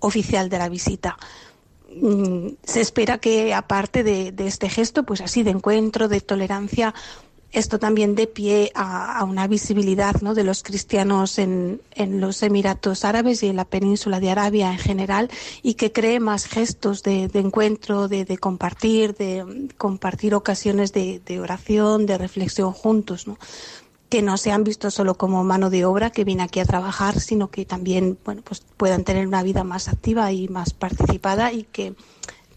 oficial 0.00 0.48
de 0.48 0.58
la 0.58 0.68
visita. 0.68 1.16
Mm, 2.00 2.48
se 2.64 2.80
espera 2.80 3.18
que, 3.18 3.54
aparte 3.54 4.02
de, 4.02 4.34
este 4.38 4.68
gesto, 4.68 5.04
pues 5.04 5.20
así 5.20 5.42
de 5.42 5.50
encuentro, 5.50 6.08
de 6.08 6.20
tolerancia, 6.20 6.94
esto 7.54 7.78
también 7.78 8.16
dé 8.16 8.26
pie 8.26 8.72
a, 8.74 9.22
una 9.24 9.46
visibilidad 9.46 10.20
¿no? 10.20 10.34
de 10.34 10.42
los 10.42 10.62
cristianos 10.62 11.38
en, 11.38 11.80
los 11.96 12.42
Emiratos 12.42 13.04
Árabes 13.04 13.42
y 13.42 13.48
en 13.48 13.56
la 13.56 13.64
península 13.64 14.18
de 14.18 14.30
Arabia 14.30 14.72
en 14.72 14.78
general 14.78 15.30
y 15.62 15.74
que 15.74 15.92
cree 15.92 16.18
más 16.18 16.46
gestos 16.46 17.02
de, 17.04 17.30
encuentro, 17.32 18.08
de, 18.08 18.38
compartir, 18.38 19.14
de 19.14 19.68
compartir 19.78 20.34
ocasiones 20.34 20.92
de, 20.92 21.40
oración, 21.40 22.06
de 22.06 22.18
reflexión 22.18 22.72
juntos. 22.72 23.26
¿no? 23.26 23.38
que 24.08 24.20
no 24.22 24.36
se 24.36 24.52
han 24.52 24.62
visto 24.62 24.90
solo 24.90 25.16
como 25.16 25.42
mano 25.42 25.70
de 25.70 25.84
obra 25.84 26.10
que 26.10 26.24
viene 26.24 26.42
aquí 26.42 26.60
a 26.60 26.64
trabajar, 26.64 27.18
sino 27.18 27.50
que 27.50 27.64
también 27.64 28.18
bueno, 28.24 28.42
pues 28.44 28.62
puedan 28.76 29.02
tener 29.02 29.26
una 29.26 29.42
vida 29.42 29.64
más 29.64 29.88
activa 29.88 30.30
y 30.30 30.48
más 30.48 30.72
participada 30.72 31.52
y 31.52 31.64
que 31.64 31.94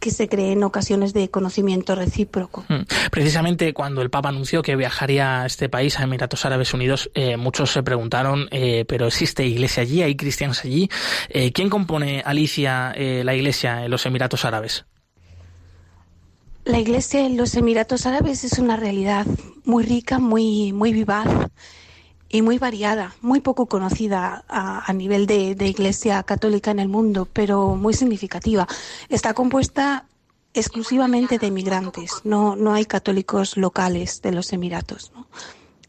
que 0.08 0.12
se 0.12 0.30
creen 0.30 0.64
ocasiones 0.64 1.12
de 1.12 1.30
conocimiento 1.30 1.94
recíproco. 1.94 2.64
Hmm. 2.70 2.84
Precisamente 3.12 3.74
cuando 3.74 4.02
el 4.02 4.10
Papa 4.10 4.30
anunció 4.30 4.62
que 4.62 4.78
viajaría 4.78 5.42
a 5.42 5.46
este 5.46 5.68
país, 5.68 6.00
a 6.00 6.04
Emiratos 6.04 6.46
Árabes 6.46 6.74
Unidos, 6.74 7.12
eh, 7.14 7.36
muchos 7.36 7.72
se 7.74 7.84
preguntaron, 7.84 8.48
eh, 8.52 8.86
¿pero 8.88 9.08
existe 9.08 9.46
iglesia 9.46 9.84
allí? 9.84 10.02
¿Hay 10.02 10.16
cristianos 10.16 10.64
allí? 10.64 10.90
Eh, 11.28 11.52
¿Quién 11.52 11.70
compone, 11.70 12.22
Alicia, 12.26 12.94
la 12.98 13.36
iglesia 13.36 13.84
en 13.84 13.92
los 13.92 14.06
Emiratos 14.06 14.46
Árabes? 14.46 14.86
La 16.64 16.80
iglesia 16.80 17.26
en 17.26 17.36
los 17.36 17.56
Emiratos 17.56 18.06
Árabes 18.06 18.46
es 18.46 18.60
una 18.60 18.78
realidad 18.78 19.26
muy 19.66 19.84
rica, 19.84 20.20
muy, 20.20 20.72
muy 20.72 20.94
vivaz 20.94 21.28
y 22.30 22.42
muy 22.42 22.58
variada, 22.58 23.16
muy 23.22 23.40
poco 23.40 23.68
conocida 23.68 24.44
a, 24.48 24.92
nivel 24.94 25.28
de, 25.28 25.56
iglesia 25.68 26.24
católica 26.24 26.72
en 26.72 26.80
el 26.80 26.90
mundo, 26.90 27.28
pero 27.32 27.76
muy 27.76 27.94
significativa. 27.94 28.68
Está 29.10 29.34
compuesta 29.34 30.06
exclusivamente 30.54 31.38
de 31.38 31.48
inmigrantes, 31.48 32.22
no, 32.24 32.56
no 32.56 32.74
hay 32.74 32.86
católicos 32.86 33.58
locales 33.58 34.22
de 34.22 34.32
los 34.32 34.52
Emiratos. 34.52 35.12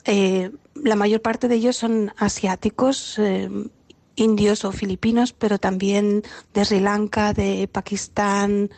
Eh, 0.04 0.50
la 0.74 0.96
mayor 0.96 1.22
parte 1.22 1.48
de 1.48 1.56
ellos 1.56 1.76
son 1.76 2.12
asiáticos, 2.16 3.18
eh, 3.18 3.48
indios 4.16 4.64
o 4.64 4.72
filipinos, 4.72 5.32
pero 5.32 5.58
también 5.58 6.22
de 6.54 6.64
Sri 6.64 6.80
Lanka, 6.80 7.32
de 7.32 7.68
Pakistán, 7.70 8.70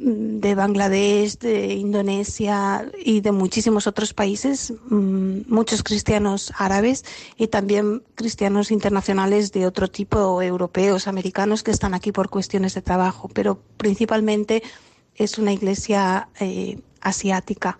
de 0.00 0.54
Bangladesh, 0.54 1.38
de 1.38 1.74
Indonesia 1.74 2.90
y 3.04 3.20
de 3.20 3.32
muchísimos 3.32 3.86
otros 3.86 4.14
países, 4.14 4.72
mm, 4.88 5.40
muchos 5.48 5.82
cristianos 5.82 6.52
árabes 6.56 7.04
y 7.36 7.48
también 7.48 8.02
cristianos 8.14 8.70
internacionales 8.70 9.52
de 9.52 9.66
otro 9.66 9.88
tipo, 9.88 10.40
europeos, 10.42 11.08
americanos, 11.08 11.62
que 11.62 11.70
están 11.70 11.94
aquí 11.94 12.12
por 12.12 12.28
cuestiones 12.28 12.74
de 12.74 12.82
trabajo, 12.82 13.28
pero 13.32 13.60
principalmente 13.76 14.62
es 15.14 15.38
una 15.38 15.52
iglesia 15.52 16.28
eh, 16.40 16.78
asiática. 17.00 17.78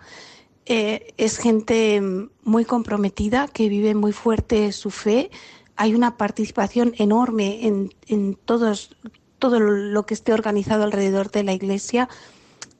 Eh, 0.65 1.13
es 1.17 1.37
gente 1.37 2.01
muy 2.43 2.65
comprometida, 2.65 3.47
que 3.47 3.69
vive 3.69 3.95
muy 3.95 4.11
fuerte 4.11 4.71
su 4.71 4.91
fe. 4.91 5.31
Hay 5.75 5.95
una 5.95 6.17
participación 6.17 6.93
enorme 6.97 7.65
en, 7.65 7.93
en 8.07 8.35
todos, 8.35 8.95
todo 9.39 9.59
lo 9.59 10.05
que 10.05 10.13
esté 10.13 10.33
organizado 10.33 10.83
alrededor 10.83 11.31
de 11.31 11.43
la 11.43 11.53
iglesia. 11.53 12.09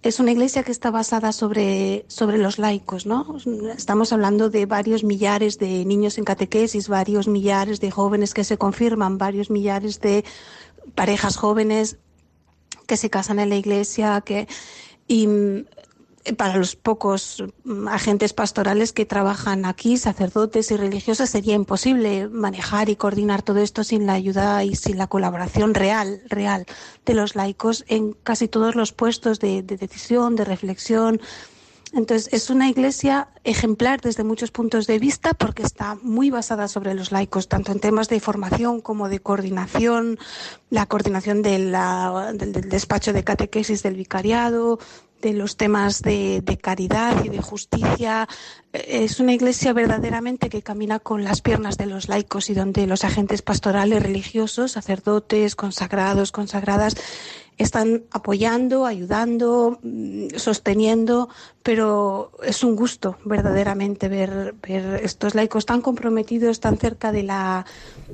Es 0.01 0.19
una 0.19 0.31
iglesia 0.31 0.63
que 0.63 0.71
está 0.71 0.91
basada 0.91 1.31
sobre, 1.31 2.05
sobre 2.07 2.37
los 2.37 2.57
laicos, 2.57 3.05
¿no? 3.05 3.37
Estamos 3.75 4.13
hablando 4.13 4.49
de 4.49 4.65
varios 4.65 5.03
millares 5.03 5.57
de 5.57 5.83
niños 5.83 6.17
en 6.17 6.23
catequesis, 6.23 6.87
varios 6.87 7.27
millares 7.27 7.81
de 7.81 7.91
jóvenes 7.91 8.33
que 8.33 8.43
se 8.43 8.57
confirman, 8.57 9.17
varios 9.17 9.49
millares 9.49 9.99
de 9.99 10.23
parejas 10.95 11.35
jóvenes 11.35 11.97
que 12.87 12.97
se 12.97 13.09
casan 13.09 13.39
en 13.39 13.49
la 13.49 13.55
iglesia, 13.55 14.21
que 14.21 14.47
y 15.07 15.27
para 16.37 16.57
los 16.57 16.75
pocos 16.75 17.43
mm, 17.63 17.87
agentes 17.87 18.33
pastorales 18.33 18.93
que 18.93 19.05
trabajan 19.05 19.65
aquí, 19.65 19.97
sacerdotes 19.97 20.71
y 20.71 20.77
religiosas, 20.77 21.29
sería 21.29 21.55
imposible 21.55 22.27
manejar 22.27 22.89
y 22.89 22.95
coordinar 22.95 23.41
todo 23.41 23.59
esto 23.59 23.83
sin 23.83 24.05
la 24.05 24.13
ayuda 24.13 24.63
y 24.63 24.75
sin 24.75 24.97
la 24.97 25.07
colaboración 25.07 25.73
real, 25.73 26.21
real 26.27 26.65
de 27.05 27.13
los 27.13 27.35
laicos 27.35 27.85
en 27.87 28.13
casi 28.13 28.47
todos 28.47 28.75
los 28.75 28.91
puestos 28.91 29.39
de, 29.39 29.63
de 29.63 29.77
decisión, 29.77 30.35
de 30.35 30.45
reflexión, 30.45 31.21
entonces, 31.91 32.31
es 32.31 32.49
una 32.51 32.69
iglesia 32.69 33.29
ejemplar 33.43 33.99
desde 33.99 34.23
muchos 34.23 34.51
puntos 34.51 34.85
de 34.85 34.99
vista 34.99 35.33
porque 35.33 35.63
está 35.63 35.97
muy 36.03 36.29
basada 36.29 36.67
sobre 36.67 36.93
los 36.93 37.11
laicos, 37.11 37.47
tanto 37.47 37.71
en 37.71 37.79
temas 37.79 38.09
de 38.09 38.19
formación 38.19 38.79
como 38.79 39.09
de 39.09 39.19
coordinación, 39.19 40.19
la 40.69 40.85
coordinación 40.85 41.41
del, 41.41 41.71
despacho 42.69 43.11
de 43.11 43.23
catequesis 43.23 43.81
del 43.81 43.95
vicariado, 43.95 44.77
de 45.21 45.33
los 45.33 45.57
temas 45.57 46.01
de, 46.01 46.43
caridad 46.61 47.23
y 47.23 47.29
de 47.29 47.41
justicia. 47.41 48.27
Es 48.73 49.19
una 49.19 49.33
iglesia 49.33 49.73
verdaderamente 49.73 50.49
que 50.49 50.61
camina 50.61 50.99
con 50.99 51.23
las 51.23 51.41
piernas 51.41 51.77
de 51.77 51.85
los 51.85 52.07
laicos 52.07 52.49
y 52.49 52.53
donde 52.53 52.87
los 52.87 53.03
agentes 53.03 53.41
pastorales 53.41 54.03
religiosos, 54.03 54.73
sacerdotes, 54.73 55.55
consagrados, 55.55 56.31
consagradas, 56.31 56.95
están 57.57 58.03
apoyando, 58.11 58.85
ayudando, 58.85 59.79
mm, 59.83 60.29
sosteniendo, 60.37 61.27
pero 61.61 62.31
es 62.41 62.63
un 62.63 62.75
gusto 62.75 63.17
verdaderamente 63.25 64.07
ver, 64.07 64.55
ver 64.61 65.01
estos 65.03 65.35
laicos 65.35 65.65
tan 65.65 65.81
comprometidos, 65.81 66.61
tan 66.61 66.77
cerca 66.77 67.11
de 67.11 67.23
la, 67.23 67.65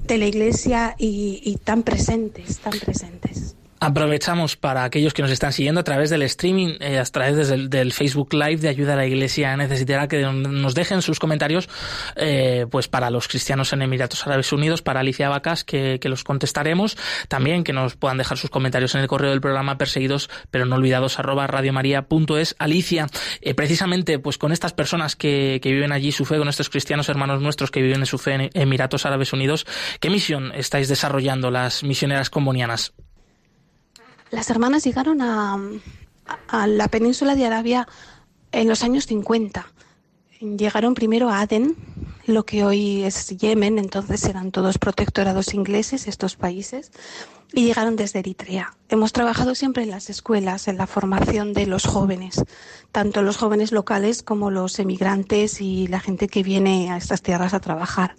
de 0.08 0.18
la 0.18 0.26
iglesia 0.26 0.96
y, 0.98 1.42
y 1.44 1.58
tan 1.58 1.84
presentes, 1.84 2.60
tan 2.60 2.80
presentes. 2.80 3.56
Aprovechamos 3.86 4.56
para 4.56 4.84
aquellos 4.84 5.14
que 5.14 5.22
nos 5.22 5.30
están 5.30 5.54
siguiendo 5.54 5.80
a 5.80 5.84
través 5.84 6.10
del 6.10 6.24
streaming, 6.24 6.78
eh, 6.80 6.98
a 6.98 7.06
través 7.06 7.50
del, 7.50 7.94
Facebook 7.94 8.34
Live 8.34 8.58
de 8.58 8.70
Ayuda 8.70 8.94
a 8.94 8.96
la 8.96 9.06
Iglesia 9.06 9.56
Necesitará, 9.56 10.08
que 10.08 10.24
nos 10.24 10.74
dejen 10.74 11.04
sus 11.04 11.20
comentarios 11.20 11.70
eh, 12.16 12.66
pues 12.72 12.88
para 12.88 13.12
los 13.12 13.28
cristianos 13.28 13.74
en 13.74 13.84
Emiratos 13.84 14.26
Árabes 14.26 14.52
Unidos, 14.52 14.82
para 14.82 15.02
Alicia 15.02 15.30
Vacas, 15.30 15.64
que, 15.64 16.00
los 16.02 16.24
contestaremos. 16.24 16.98
También 17.28 17.64
que 17.64 17.74
nos 17.74 17.96
puedan 17.96 18.18
dejar 18.18 18.40
sus 18.40 18.50
comentarios 18.50 18.96
en 18.96 19.02
el 19.02 19.08
correo 19.08 19.30
del 19.30 19.40
programa 19.40 19.78
perseguidos, 19.78 20.32
pero 20.50 20.66
no 20.66 20.78
olvidados, 20.78 21.20
arroba 21.20 21.46
radiomaria.es. 21.46 22.56
Alicia, 22.58 23.06
eh, 23.42 23.54
precisamente 23.54 24.18
pues 24.18 24.40
con 24.40 24.52
estas 24.52 24.74
personas 24.74 25.16
que, 25.16 25.60
que 25.62 25.72
viven 25.72 25.92
allí 25.92 26.12
su 26.12 26.26
fe, 26.26 26.40
con 26.40 26.50
estos 26.50 26.72
cristianos 26.72 27.08
hermanos 27.08 27.40
nuestros 27.40 27.70
que 27.70 27.84
viven 27.84 28.00
en 28.00 28.08
su 28.08 28.18
fe 28.18 28.34
en 28.34 28.50
Emiratos 28.56 29.06
Árabes 29.06 29.32
Unidos, 29.32 29.68
¿qué 30.00 30.10
misión 30.10 30.54
estáis 30.56 30.88
desarrollando 30.88 31.52
las 31.52 31.84
misioneras 31.84 32.32
combonianas? 32.32 32.96
Las 34.36 34.50
hermanas 34.50 34.84
llegaron 34.84 35.22
a, 35.22 35.58
la 36.68 36.88
península 36.90 37.36
de 37.36 37.46
Arabia 37.46 37.88
en 38.52 38.68
los 38.68 38.84
años 38.84 39.06
50. 39.06 39.66
Llegaron 40.42 40.94
primero 40.94 41.30
a 41.30 41.40
Aden, 41.40 41.74
lo 42.26 42.46
que 42.46 42.66
hoy 42.66 43.04
es 43.04 43.30
Yemen, 43.30 43.80
entonces 43.80 44.26
eran 44.26 44.52
todos 44.52 44.78
protectorados 44.78 45.54
ingleses 45.54 46.10
estos 46.10 46.36
países, 46.36 46.92
y 47.54 47.64
llegaron 47.64 47.96
desde 47.96 48.20
Eritrea. 48.20 48.76
Hemos 48.90 49.14
trabajado 49.14 49.56
siempre 49.56 49.84
en 49.84 49.92
las 49.92 50.10
escuelas, 50.10 50.68
en 50.68 50.76
la 50.76 50.86
formación 50.86 51.54
de 51.54 51.66
los 51.66 51.86
jóvenes, 51.86 52.44
tanto 52.92 53.22
los 53.22 53.38
jóvenes 53.38 53.72
locales 53.72 54.22
como 54.22 54.52
los 54.52 54.80
emigrantes 54.80 55.62
y 55.62 55.88
la 55.88 56.02
gente 56.02 56.28
que 56.28 56.44
viene 56.44 56.92
a 56.92 56.98
estas 56.98 57.22
tierras 57.22 57.54
a 57.54 57.62
trabajar. 57.62 58.18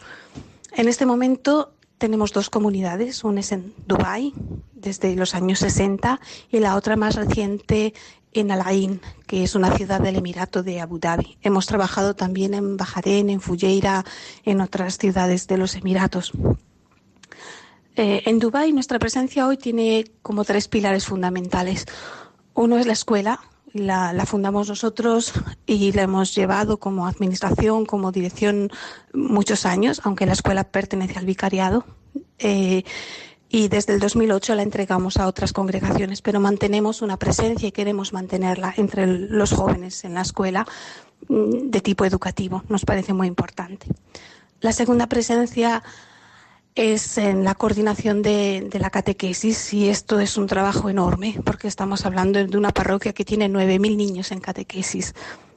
En 0.72 0.88
este 0.88 1.05
momento 1.05 1.74
tenemos 1.98 2.32
dos 2.32 2.50
comunidades, 2.50 3.24
una 3.24 3.40
es 3.40 3.52
en 3.52 3.74
Dubái, 3.87 4.35
desde 4.74 5.14
los 5.16 5.35
años 5.35 5.61
60, 5.61 6.20
y 6.50 6.59
la 6.61 6.76
otra 6.76 6.96
más 6.96 7.14
reciente 7.14 7.94
en 8.32 8.50
Al 8.50 8.62
Ain, 8.64 9.00
que 9.26 9.42
es 9.42 9.54
una 9.54 9.74
ciudad 9.76 10.00
del 10.00 10.16
Emirato 10.16 10.62
de 10.62 10.80
Abu 10.80 10.98
Dhabi. 10.98 11.38
Hemos 11.42 11.66
trabajado 11.66 12.14
también 12.14 12.54
en 12.54 12.76
Bahrein, 12.76 13.30
en 13.30 13.40
Fujairah, 13.40 14.04
en 14.44 14.61
otras 14.61 14.98
ciudades 14.98 15.46
de 15.46 15.56
los 15.56 15.74
Emiratos. 15.74 16.32
Eh, 17.96 18.22
en 18.26 18.38
Dubái 18.38 18.72
nuestra 18.72 18.98
presencia 18.98 19.46
hoy 19.46 19.56
tiene 19.56 20.04
como 20.20 20.44
tres 20.44 20.68
pilares 20.68 21.06
fundamentales. 21.06 21.87
Uno 22.52 22.76
es 22.76 22.87
la 22.87 22.92
escuela, 22.92 23.40
la, 23.76 24.24
fundamos 24.26 24.68
nosotros 24.68 25.32
y 25.66 25.92
la 25.92 26.02
hemos 26.02 26.34
llevado 26.34 26.78
como 26.78 27.06
administración, 27.06 27.86
como 27.86 28.12
dirección 28.12 28.70
muchos 29.12 29.66
años, 29.66 30.00
aunque 30.04 30.26
la 30.26 30.32
escuela 30.32 30.64
pertenece 30.64 31.18
al 31.18 31.26
vicariado. 31.26 31.84
Eh, 32.38 32.84
y 33.48 33.68
desde 33.68 33.94
el 33.94 34.00
2008 34.00 34.54
la 34.54 34.62
entregamos 34.62 35.16
a 35.16 35.26
otras 35.28 35.52
congregaciones, 35.52 36.20
pero 36.20 36.40
mantenemos 36.40 37.00
una 37.00 37.16
presencia 37.16 37.68
y 37.68 37.72
queremos 37.72 38.12
mantenerla 38.12 38.74
entre 38.76 39.06
los 39.06 39.52
jóvenes 39.52 40.04
en 40.04 40.14
la 40.14 40.22
escuela 40.22 40.66
mm, 41.28 41.70
de 41.70 41.80
tipo 41.80 42.04
educativo. 42.04 42.64
Nos 42.68 42.84
parece 42.84 43.12
muy 43.12 43.28
importante. 43.28 43.86
La 44.60 44.72
segunda 44.72 45.06
presencia 45.06 45.82
es 46.76 47.16
en 47.16 47.42
la 47.42 47.54
coordinación 47.54 48.20
de, 48.20 48.68
la 48.78 48.90
catequesis 48.90 49.72
y 49.72 49.88
esto 49.88 50.20
es 50.20 50.36
un 50.36 50.46
trabajo 50.46 50.90
enorme 50.90 51.40
porque 51.42 51.68
estamos 51.68 52.04
hablando 52.04 52.46
de 52.46 52.56
una 52.56 52.70
parroquia 52.70 53.14
que 53.14 53.24
tiene 53.24 53.48
9.000 53.48 53.96
niños 53.96 54.30
en 54.30 54.40
catequesis, 54.40 55.14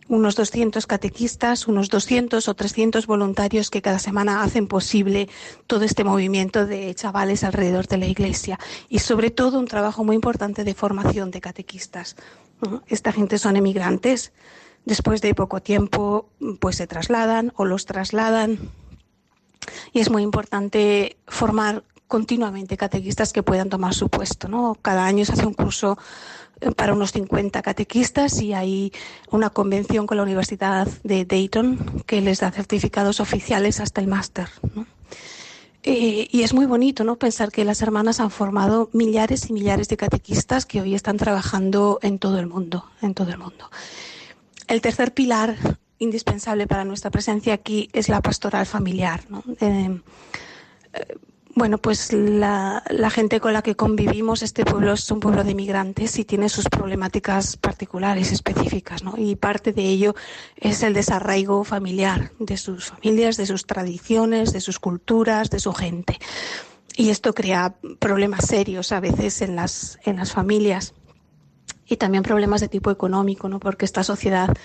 unos 0.07 0.37
200 0.37 0.87
catequistas, 0.87 1.67
unos 1.67 1.89
200 1.89 2.47
o 2.47 2.53
300 2.53 3.05
voluntarios 3.05 3.69
que 3.69 3.81
cada 3.81 3.99
semana 3.99 4.43
hacen 4.43 4.65
posible 4.67 5.27
todo 5.67 5.83
este 5.83 6.05
movimiento 6.05 6.65
de 6.65 6.95
chavales 6.95 7.43
alrededor 7.43 7.87
de 7.87 7.97
la 7.97 8.07
iglesia. 8.07 8.57
Y 8.87 8.99
sobre 8.99 9.29
todo 9.29 9.59
un 9.59 9.67
trabajo 9.67 10.05
muy 10.05 10.15
importante 10.15 10.63
de 10.63 10.73
formación 10.73 11.31
de 11.31 11.41
catequistas. 11.41 12.15
Esta 12.87 13.11
gente 13.11 13.37
son 13.37 13.57
emigrantes, 13.57 14.31
después 14.85 15.21
de 15.21 15.35
poco 15.35 15.61
tiempo 15.61 16.29
pues 16.59 16.77
se 16.77 16.87
trasladan 16.87 17.51
o 17.57 17.65
los 17.65 17.85
trasladan 17.85 18.57
y 19.93 19.99
es 19.99 20.09
muy 20.09 20.23
importante 20.23 21.17
formar 21.27 21.83
continuamente 22.09 22.75
catequistas 22.75 23.31
que 23.31 23.43
puedan 23.43 23.69
tomar 23.69 23.93
su 23.93 24.09
puesto. 24.09 24.49
¿no? 24.49 24.75
Cada 24.81 25.05
año 25.05 25.23
se 25.23 25.33
hace 25.33 25.45
un 25.45 25.53
curso 25.53 25.97
eh, 26.59 26.71
para 26.71 26.93
unos 26.93 27.11
50 27.13 27.61
catequistas 27.61 28.41
y 28.41 28.53
hay 28.53 28.91
una 29.29 29.51
convención 29.51 30.07
con 30.07 30.17
la 30.17 30.23
Universidad 30.23 30.87
de 31.03 31.23
Dayton 31.23 32.03
que 32.05 32.19
les 32.19 32.39
da 32.39 32.51
certificados 32.51 33.19
oficiales 33.19 33.79
hasta 33.79 34.01
el 34.01 34.07
máster. 34.07 34.49
Eh, 35.83 36.27
y 36.31 36.41
es 36.41 36.53
muy 36.53 36.65
bonito 36.65 37.03
¿no? 37.03 37.15
pensar 37.15 37.51
que 37.51 37.63
las 37.63 37.81
hermanas 37.81 38.19
han 38.19 38.31
formado 38.31 38.89
millares 38.91 39.49
y 39.49 39.53
millares 39.53 39.87
de 39.87 39.95
catequistas 39.95 40.65
que 40.65 40.81
hoy 40.81 40.95
están 40.95 41.17
trabajando 41.17 41.99
en 42.01 42.19
todo 42.19 42.39
el 42.39 42.47
mundo. 42.47 42.85
En 43.01 43.13
todo 43.13 43.29
el 43.29 43.37
mundo. 43.37 43.69
El 44.67 44.81
tercer 44.81 45.13
pilar 45.13 45.57
indispensable 45.99 46.65
para 46.65 46.85
nuestra 46.85 47.11
presencia 47.11 47.53
aquí 47.53 47.89
es 47.93 48.09
la 48.09 48.21
pastoral 48.21 48.65
familiar. 48.65 49.21
Eh, 49.61 49.99
bueno, 51.59 51.77
pues 51.77 52.13
la, 52.13 52.81
gente 53.11 53.41
con 53.41 53.51
la 53.51 53.61
que 53.61 53.75
convivimos, 53.75 54.43
este 54.43 54.63
pueblo 54.63 54.93
es 54.93 55.11
un 55.11 55.19
pueblo 55.19 55.43
de 55.43 55.51
inmigrantes 55.51 56.17
y 56.17 56.23
tiene 56.23 56.47
sus 56.47 56.69
problemáticas 56.69 57.57
particulares, 57.57 58.31
específicas, 58.31 59.03
¿no? 59.03 59.15
Y 59.17 59.35
parte 59.35 59.73
de 59.73 59.83
ello 59.83 60.15
es 60.55 60.83
el 60.83 60.93
desarraigo 60.93 61.65
familiar 61.65 62.31
de 62.39 62.55
sus 62.55 62.85
familias, 62.85 63.35
de 63.35 63.45
sus 63.45 63.65
tradiciones, 63.65 64.53
de 64.53 64.61
sus 64.61 64.79
culturas, 64.79 65.49
de 65.49 65.59
su 65.59 65.73
gente. 65.73 66.17
Y 66.95 67.09
esto 67.09 67.33
crea 67.33 67.75
problemas 67.99 68.45
serios 68.45 68.93
a 68.93 69.01
veces 69.01 69.41
en 69.41 69.57
las, 69.57 69.99
en 70.05 70.15
las 70.15 70.31
familias 70.31 70.93
y 71.89 71.97
también 71.97 72.23
problemas 72.23 72.61
de 72.61 72.69
tipo 72.69 72.91
económico, 72.91 73.49
¿no? 73.49 73.59
Porque 73.59 73.83
esta 73.83 74.03
sociedad 74.03 74.55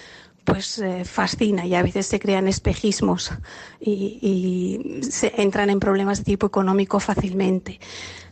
pues 0.44 0.78
eh, 0.78 1.04
fascina 1.04 1.66
y 1.66 1.74
a 1.74 1.83
veces 1.83 2.07
se 2.07 2.20
crean 2.20 2.46
espejismos 2.48 3.33
y, 3.80 5.00
se 5.11 5.33
entran 5.40 5.70
en 5.70 5.80
problemas 5.80 6.18
de 6.18 6.24
tipo 6.24 6.46
económico 6.46 7.00
fácilmente. 7.00 7.80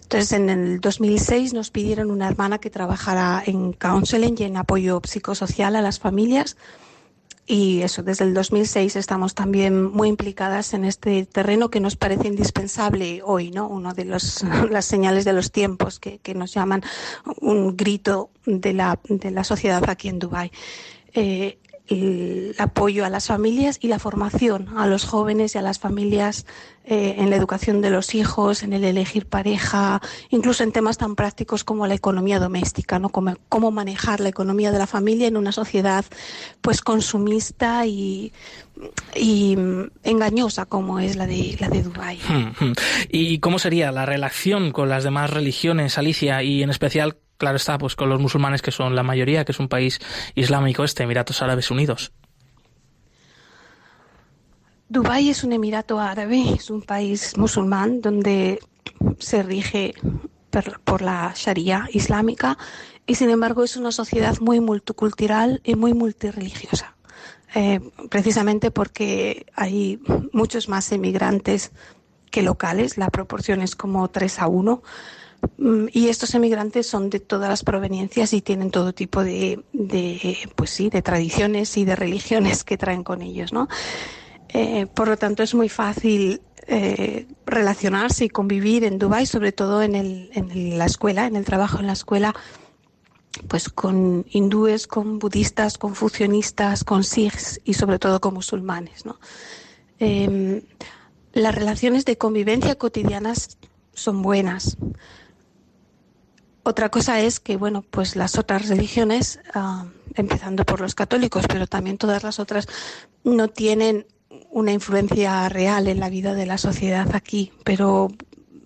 Entonces, 0.02 0.32
en 0.32 0.50
el 0.50 0.80
2006 0.80 1.54
nos 1.54 1.70
pidieron 1.70 2.10
una 2.10 2.28
hermana 2.28 2.58
que 2.58 2.68
trabajara 2.68 3.42
en 3.46 3.72
counseling 3.72 4.34
y 4.38 4.44
en 4.44 4.58
apoyo 4.58 5.00
psicosocial 5.02 5.74
a 5.74 5.80
las 5.80 5.98
familias. 5.98 6.56
Y 7.46 7.80
eso, 7.82 8.02
desde 8.02 8.24
el 8.24 8.34
2006 8.34 8.94
estamos 8.96 9.34
también 9.34 9.82
muy 9.82 10.08
implicadas 10.08 10.74
en 10.74 10.84
este 10.84 11.26
terreno 11.26 11.70
que 11.70 11.80
nos 11.80 11.96
parece 11.96 12.28
indispensable 12.28 13.20
hoy, 13.24 13.50
¿no? 13.50 13.68
Uno 13.68 13.94
de 13.94 14.04
los, 14.04 14.42
las 14.70 14.84
señales 14.84 15.24
de 15.24 15.32
los 15.32 15.50
tiempos 15.50 15.98
que, 15.98 16.18
que 16.18 16.34
nos 16.34 16.52
llaman 16.52 16.82
un 17.40 17.76
grito 17.76 18.30
de 18.44 18.74
la, 18.74 19.00
de 19.08 19.30
la 19.30 19.44
sociedad 19.44 19.82
aquí 19.88 20.08
en 20.08 20.18
Dubái. 20.18 20.52
Eh, 21.14 21.58
el 21.88 22.54
apoyo 22.58 23.04
a 23.04 23.10
las 23.10 23.26
familias 23.26 23.78
y 23.80 23.88
la 23.88 23.98
formación 23.98 24.68
a 24.76 24.86
los 24.86 25.04
jóvenes 25.04 25.54
y 25.54 25.58
a 25.58 25.62
las 25.62 25.78
familias 25.78 26.46
eh, 26.84 27.14
en 27.18 27.30
la 27.30 27.36
educación 27.36 27.80
de 27.80 27.90
los 27.90 28.14
hijos, 28.14 28.62
en 28.62 28.72
el 28.72 28.84
elegir 28.84 29.26
pareja, 29.26 30.00
incluso 30.30 30.64
en 30.64 30.72
temas 30.72 30.98
tan 30.98 31.14
prácticos 31.14 31.62
como 31.62 31.86
la 31.86 31.94
economía 31.94 32.40
doméstica, 32.40 32.98
¿no? 32.98 33.08
Como, 33.08 33.36
cómo 33.48 33.70
manejar 33.70 34.20
la 34.20 34.28
economía 34.28 34.72
de 34.72 34.78
la 34.78 34.86
familia 34.86 35.28
en 35.28 35.36
una 35.36 35.52
sociedad 35.52 36.04
pues 36.60 36.80
consumista 36.80 37.86
y, 37.86 38.32
engañosa 40.02 40.66
como 40.66 40.98
es 40.98 41.14
la 41.14 41.26
de 41.26 41.56
la 41.60 41.68
de 41.68 41.82
Dubái. 41.82 42.18
¿Y 43.10 43.38
cómo 43.38 43.60
sería 43.60 43.92
la 43.92 44.06
relación 44.06 44.72
con 44.72 44.88
las 44.88 45.04
demás 45.04 45.30
religiones, 45.30 45.98
Alicia, 45.98 46.42
y 46.42 46.64
en 46.64 46.70
especial 46.70 47.16
claro 47.36 47.56
está, 47.56 47.78
pues 47.78 47.96
con 47.96 48.08
los 48.08 48.20
musulmanes 48.20 48.62
que 48.62 48.70
son 48.70 48.94
la 48.94 49.02
mayoría, 49.02 49.44
que 49.44 49.52
es 49.52 49.60
un 49.60 49.68
país 49.68 49.98
islámico 50.34 50.84
este, 50.84 51.02
Emiratos 51.02 51.42
Árabes 51.42 51.70
Unidos. 51.70 52.12
Dubái 54.88 55.30
es 55.30 55.42
un 55.42 55.52
emirato 55.52 55.98
árabe, 55.98 56.52
es 56.54 56.68
un 56.68 56.82
país 56.82 57.36
musulmán 57.38 58.02
donde 58.02 58.60
se 59.18 59.42
rige 59.42 59.94
por 60.84 61.00
la 61.00 61.32
Sharia 61.34 61.88
islámica 61.92 62.58
y 63.06 63.14
sin 63.14 63.30
embargo 63.30 63.64
es 63.64 63.78
una 63.78 63.90
sociedad 63.90 64.38
muy 64.40 64.60
multicultural 64.60 65.62
y 65.64 65.76
muy 65.76 65.94
multireligiosa. 65.94 66.94
Eh, 67.54 67.80
precisamente 68.10 68.70
porque 68.70 69.46
hay 69.54 69.98
muchos 70.32 70.68
más 70.68 70.92
emigrantes 70.92 71.72
que 72.30 72.42
locales, 72.42 72.98
la 72.98 73.08
proporción 73.08 73.62
es 73.62 73.74
como 73.76 74.08
3 74.08 74.40
a 74.40 74.46
1 74.46 74.82
Mm, 74.82 75.21
y 75.92 76.08
estos 76.08 76.34
emigrantes 76.34 76.86
son 76.86 77.10
de 77.10 77.20
todas 77.20 77.48
las 77.48 77.62
proveniencias 77.62 78.32
y 78.32 78.42
tienen 78.42 78.70
todo 78.70 78.92
tipo 78.92 79.22
de, 79.22 79.62
pues 80.56 80.70
sí, 80.70 80.90
de 80.90 81.02
tradiciones 81.02 81.76
y 81.76 81.84
de 81.84 81.96
religiones 81.96 82.64
que 82.64 82.76
traen 82.76 83.04
con 83.04 83.22
ellos, 83.22 83.52
¿no? 83.52 83.68
Eh, 84.48 84.86
por 84.86 85.08
lo 85.08 85.16
tanto, 85.16 85.42
es 85.42 85.54
muy 85.54 85.68
fácil 85.68 86.42
eh, 86.66 87.26
relacionarse 87.46 88.26
y 88.26 88.28
convivir 88.28 88.84
en 88.84 88.98
Dubái, 88.98 89.26
sobre 89.26 89.52
todo 89.52 89.82
en, 89.82 89.94
el, 89.94 90.78
la 90.78 90.86
escuela, 90.86 91.26
en 91.26 91.36
el 91.36 91.44
trabajo 91.44 91.78
en 91.78 91.86
la 91.86 91.94
escuela, 91.94 92.34
pues 93.48 93.68
con 93.68 94.26
hindúes, 94.30 94.86
con 94.86 95.18
budistas, 95.18 95.78
con 95.78 95.94
fusionistas, 95.94 96.84
con 96.84 97.02
sikhs 97.02 97.60
y 97.64 97.74
sobre 97.74 97.98
todo 97.98 98.20
con 98.20 98.34
musulmanes. 98.34 99.04
Em, 99.98 100.62
las 101.32 101.54
relaciones 101.54 102.04
de 102.04 102.18
convivencia 102.18 102.74
cotidianas 102.74 103.58
son 103.94 104.22
buenas. 104.22 104.76
Otra 106.64 106.90
cosa 106.90 107.20
es 107.20 107.40
que, 107.40 107.56
bueno, 107.56 107.82
pues 107.82 108.14
las 108.14 108.38
otras 108.38 108.68
religiones, 108.68 109.40
ah, 109.54 109.86
empezando 110.14 110.64
por 110.64 110.80
los 110.80 110.94
católicos, 110.94 111.44
pero 111.48 111.66
también 111.66 111.98
todas 111.98 112.22
las 112.22 112.38
otras, 112.38 112.68
no 113.24 113.48
tienen 113.48 114.06
una 114.50 114.72
influencia 114.72 115.48
real 115.48 115.88
en 115.88 115.98
la 115.98 116.08
vida 116.08 116.34
de 116.34 116.46
la 116.46 116.58
sociedad 116.58 117.16
aquí. 117.16 117.52
Pero, 117.64 118.08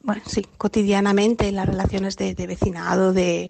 bueno, 0.03 0.23
sí, 0.27 0.47
cotidianamente 0.59 1.49
en 1.49 1.57
las 1.57 1.67
relaciones 1.67 2.17
de, 2.17 2.35
vecinado, 2.35 3.15
de, 3.15 3.49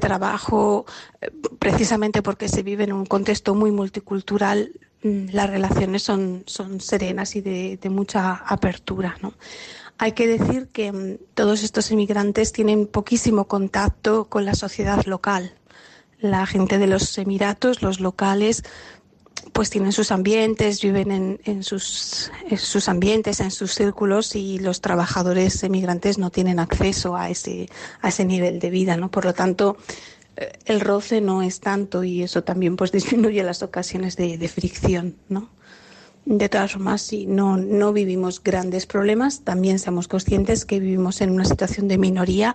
trabajo, 0.00 0.86
eh, 1.20 1.30
precisamente 1.58 2.22
porque 2.22 2.48
se 2.48 2.62
vive 2.62 2.84
en 2.84 2.92
un 2.92 3.06
contexto 3.06 3.56
muy 3.56 3.72
multicultural, 3.72 4.70
mm, 5.02 5.30
las 5.32 5.50
relaciones 5.50 6.02
son, 6.04 6.44
son 6.46 6.80
serenas 6.80 7.34
y 7.34 7.40
de, 7.40 7.78
de 7.80 7.90
mucha 7.90 8.34
apertura, 8.34 9.16
¿no? 9.20 9.34
Hay 9.98 10.12
que 10.12 10.28
decir 10.28 10.68
que 10.68 10.92
mm, 10.92 11.18
todos 11.34 11.62
estos 11.62 11.90
inmigrantes 11.90 12.52
tienen 12.52 12.86
poquísimo 12.86 13.46
contacto 13.46 14.26
con 14.26 14.44
la 14.44 14.54
sociedad 14.54 15.04
local. 15.06 15.54
La 16.20 16.46
gente 16.46 16.78
de 16.78 16.86
los 16.86 17.18
Emiratos, 17.18 17.82
los 17.82 18.00
locales, 18.00 18.64
pues 19.52 19.70
tienen 19.70 19.92
sus 19.92 20.12
ambientes, 20.12 20.82
viven 20.82 21.40
en, 21.42 21.62
sus, 21.62 22.30
sus, 22.56 22.88
ambientes, 22.88 23.40
en 23.40 23.50
sus 23.50 23.72
círculos 23.72 24.36
y 24.36 24.58
los 24.58 24.80
trabajadores 24.80 25.62
emigrantes 25.62 26.18
no 26.18 26.30
tienen 26.30 26.58
acceso 26.58 27.16
a 27.16 27.30
ese, 27.30 27.68
a 28.00 28.08
ese 28.08 28.24
nivel 28.24 28.58
de 28.58 28.70
vida, 28.70 28.96
¿no? 28.96 29.10
Por 29.10 29.24
lo 29.24 29.34
tanto, 29.34 29.76
eh, 30.36 30.52
el 30.66 30.80
roce 30.80 31.20
no 31.20 31.42
es 31.42 31.60
tanto 31.60 32.04
y 32.04 32.22
eso 32.22 32.44
también 32.44 32.76
pues 32.76 32.92
disminuye 32.98 33.42
las 33.42 33.62
ocasiones 33.62 34.16
de, 34.16 34.38
de 34.38 34.48
fricción, 34.48 35.16
¿no? 35.28 35.50
De 36.30 36.50
todas 36.50 36.72
formas, 36.72 37.00
si 37.00 37.24
no, 37.26 37.56
no 37.56 37.94
vivimos 37.94 38.42
grandes 38.42 38.84
problemas, 38.84 39.40
también 39.44 39.78
seamos 39.78 40.08
conscientes 40.08 40.66
que 40.66 40.78
vivimos 40.78 41.22
en 41.22 41.30
una 41.30 41.46
situación 41.46 41.88
de 41.88 41.96
minoría 41.96 42.54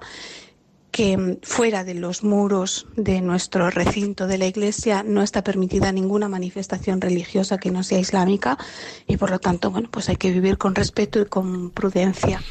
que 0.92 1.40
fuera 1.42 1.84
de 1.84 1.96
los 1.96 2.24
muros 2.24 2.86
de 2.96 3.20
nuestro 3.22 3.72
recinto 3.72 4.28
de 4.28 4.38
la 4.38 4.46
Iglesia 4.46 5.02
no 5.02 5.24
está 5.24 5.44
permitida 5.44 5.92
ninguna 5.92 6.30
manifestación 6.30 7.02
religiosa 7.02 7.58
que 7.58 7.72
no 7.72 7.82
sea 7.82 7.98
islámica 7.98 8.60
y 9.08 9.18
por 9.18 9.32
lo 9.32 9.40
tanto, 9.40 9.72
bueno, 9.72 9.90
pues 9.90 10.08
hay 10.08 10.18
que 10.18 10.30
vivir 10.30 10.60
con 10.60 10.76
respeto 10.76 11.20
y 11.20 11.26
con 11.26 11.72
prudencia 11.72 12.44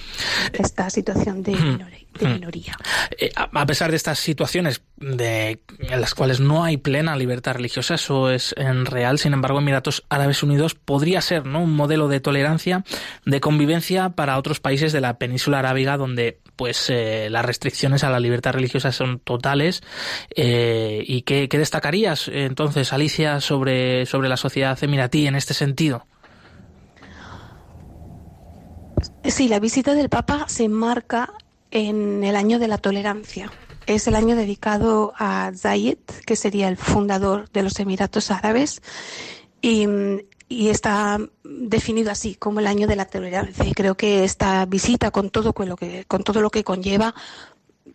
esta 0.52 0.90
situación 0.90 1.44
de 1.44 1.52
minoría. 1.52 2.01
Hmm. 2.20 2.34
minoría. 2.34 2.76
Eh, 3.18 3.30
a 3.34 3.66
pesar 3.66 3.90
de 3.90 3.96
estas 3.96 4.18
situaciones 4.18 4.82
de, 4.96 5.60
en 5.78 6.00
las 6.00 6.14
cuales 6.14 6.40
no 6.40 6.64
hay 6.64 6.76
plena 6.76 7.16
libertad 7.16 7.54
religiosa, 7.54 7.94
eso 7.94 8.30
es 8.30 8.54
en 8.56 8.86
real, 8.86 9.18
sin 9.18 9.32
embargo, 9.32 9.58
Emiratos 9.58 10.04
Árabes 10.08 10.42
Unidos 10.42 10.74
podría 10.74 11.20
ser 11.20 11.46
¿no? 11.46 11.60
un 11.62 11.74
modelo 11.74 12.08
de 12.08 12.20
tolerancia, 12.20 12.84
de 13.24 13.40
convivencia 13.40 14.10
para 14.10 14.38
otros 14.38 14.60
países 14.60 14.92
de 14.92 15.00
la 15.00 15.18
península 15.18 15.60
arábiga 15.60 15.96
donde 15.96 16.40
pues 16.56 16.90
eh, 16.90 17.28
las 17.30 17.44
restricciones 17.44 18.04
a 18.04 18.10
la 18.10 18.20
libertad 18.20 18.52
religiosa 18.52 18.92
son 18.92 19.18
totales. 19.18 19.82
Eh, 20.36 21.02
¿Y 21.06 21.22
qué, 21.22 21.48
destacarías 21.50 22.28
entonces, 22.28 22.92
Alicia, 22.92 23.40
sobre, 23.40 24.06
sobre 24.06 24.28
la 24.28 24.36
sociedad 24.36 24.78
emiratí 24.82 25.26
en 25.26 25.34
este 25.34 25.54
sentido? 25.54 26.06
Sí, 29.24 29.48
la 29.48 29.60
visita 29.60 29.94
del 29.94 30.08
Papa 30.08 30.46
se 30.48 30.64
enmarca 30.64 31.32
en 31.72 32.22
el 32.22 32.36
año 32.36 32.60
de 32.60 32.68
la 32.68 32.78
tolerancia. 32.78 33.50
Es 33.86 34.06
el 34.06 34.14
año 34.14 34.36
dedicado 34.36 35.12
a 35.16 35.50
Zayed, 35.56 35.98
que 36.24 36.36
sería 36.36 36.68
el 36.68 36.76
fundador 36.76 37.50
de 37.50 37.64
los 37.64 37.80
Emiratos 37.80 38.30
Árabes, 38.30 38.80
y, 39.60 39.88
está 40.48 41.18
definido 41.42 42.10
así 42.10 42.34
como 42.34 42.60
el 42.60 42.66
año 42.66 42.86
de 42.86 42.94
la 42.94 43.06
tolerancia. 43.06 43.64
Y 43.66 43.72
creo 43.72 43.96
que 43.96 44.22
esta 44.22 44.66
visita, 44.66 45.10
con 45.10 45.30
todo 45.30 45.54
lo 45.66 45.76
que, 45.76 46.04
con 46.04 46.22
todo 46.22 46.42
lo 46.42 46.50
que 46.50 46.62
conlleva, 46.62 47.14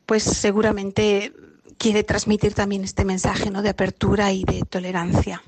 pues 0.08 0.24
seguramente 0.24 1.34
quiere 1.78 2.04
transmitir 2.04 2.56
también 2.56 2.84
este 2.84 3.06
mensaje 3.06 3.52
¿no? 3.52 3.62
de 3.62 3.70
apertura 3.70 4.34
y 4.34 4.44
de 4.44 4.64
tolerancia. 4.64 5.44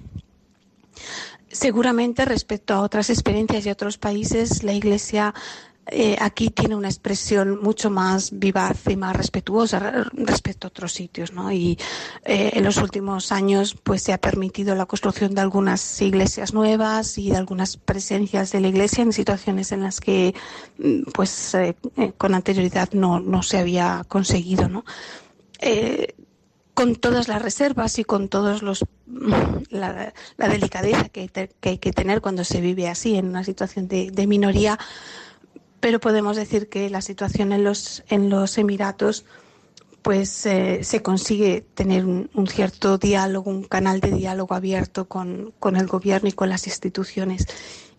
Seguramente 1.52 2.26
respecto 2.26 2.76
a 2.76 2.82
otras 2.82 3.10
experiencias 3.10 3.66
y 3.66 3.72
otros 3.72 3.98
países, 3.98 4.64
la 4.64 4.74
Iglesia 4.74 5.34
eh, 5.92 6.18
aquí 6.20 6.50
tiene 6.50 6.76
una 6.76 6.88
expresión 6.88 7.62
mucho 7.62 7.90
más 7.90 8.38
vivaz 8.38 8.82
y 8.88 8.96
más 8.96 9.16
respetuosa 9.16 10.08
respecto 10.14 10.68
a 10.68 10.70
otros 10.70 10.94
sitios, 10.94 11.34
¿no? 11.34 11.52
Y 11.52 11.78
eh, 12.26 12.52
en 12.54 12.64
los 12.64 12.78
últimos 12.78 13.32
años, 13.32 13.76
pues 13.82 14.04
se 14.04 14.14
ha 14.14 14.18
permitido 14.20 14.76
la 14.76 14.86
construcción 14.86 15.34
de 15.34 15.42
algunas 15.42 16.02
iglesias 16.02 16.54
nuevas 16.54 17.18
y 17.18 17.32
de 17.32 17.38
algunas 17.38 17.78
presencias 17.78 18.52
de 18.52 18.62
la 18.62 18.68
iglesia 18.68 19.02
en 19.04 19.14
situaciones 19.14 19.72
en 19.72 19.84
las 19.84 20.00
que, 20.00 20.36
mm, 20.78 21.12
pues, 21.14 21.56
eh, 21.56 21.76
con 22.18 22.36
anterioridad 22.36 22.90
no, 22.94 23.20
no 23.20 23.42
se 23.42 23.58
había 23.58 24.04
conseguido, 24.08 24.68
¿no? 24.70 24.84
con 26.74 26.96
todas 26.96 27.28
las 27.28 27.42
reservas 27.42 28.00
y 28.00 28.06
con 28.06 28.30
todos 28.30 28.62
los 28.62 28.86
la, 29.70 30.14
delicadeza 30.38 31.10
que, 31.10 31.30
hay 31.62 31.78
que 31.78 31.92
tener 31.92 32.22
cuando 32.22 32.46
se 32.46 32.62
vive 32.62 32.88
así 32.88 33.18
en 33.18 33.28
una 33.28 33.44
situación 33.44 33.90
de 33.90 34.28
minoría 34.28 34.80
pero 35.80 36.00
podemos 36.00 36.36
decir 36.36 36.70
que 36.70 36.90
la 36.90 37.02
situación 37.02 37.52
en 37.52 37.64
los, 37.64 38.04
en 38.10 38.30
los 38.30 38.58
Emiratos 38.58 39.26
pues 40.02 40.46
eh, 40.46 40.80
se 40.84 41.02
consigue 41.02 41.62
tener 41.74 42.06
un, 42.06 42.30
cierto 42.48 42.98
diálogo, 42.98 43.52
un 43.52 43.64
canal 43.64 44.00
de 44.00 44.12
diálogo 44.12 44.56
abierto 44.56 45.08
con, 45.08 45.54
con 45.60 45.76
el 45.76 45.88
gobierno 45.88 46.30
y 46.30 46.34
con 46.34 46.50
las 46.50 46.68
instituciones 46.68 47.46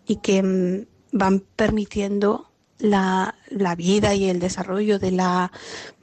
y 0.07 0.17
que 0.17 0.41
mm, 0.41 0.85
van 1.11 1.43
permitiendo 1.55 2.51
la, 2.79 3.35
la, 3.49 3.75
vida 3.75 4.15
y 4.15 4.29
el 4.29 4.39
desarrollo 4.39 4.97
de 4.97 5.11
la, 5.11 5.51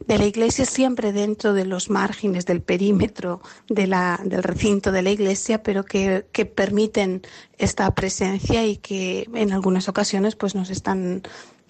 de 0.07 0.19
la 0.19 0.27
iglesia 0.27 0.64
siempre 0.64 1.12
dentro 1.12 1.53
de 1.53 1.64
los 1.64 1.91
márgenes 1.91 2.47
del 2.47 2.62
perímetro 2.62 3.41
de 3.69 3.88
la, 3.88 4.21
del 4.25 4.45
recinto 4.45 4.93
de 4.93 5.03
la 5.03 5.11
iglesia, 5.11 5.62
pero 5.62 5.85
que, 5.85 6.27
que 6.31 6.47
permiten 6.47 7.23
esta 7.59 7.93
presencia 7.95 8.64
y 8.64 8.77
que 8.77 9.29
en 9.35 9.53
algunas 9.53 9.88
ocasiones 9.88 10.37
pues 10.37 10.55
nos 10.55 10.71
están 10.71 11.23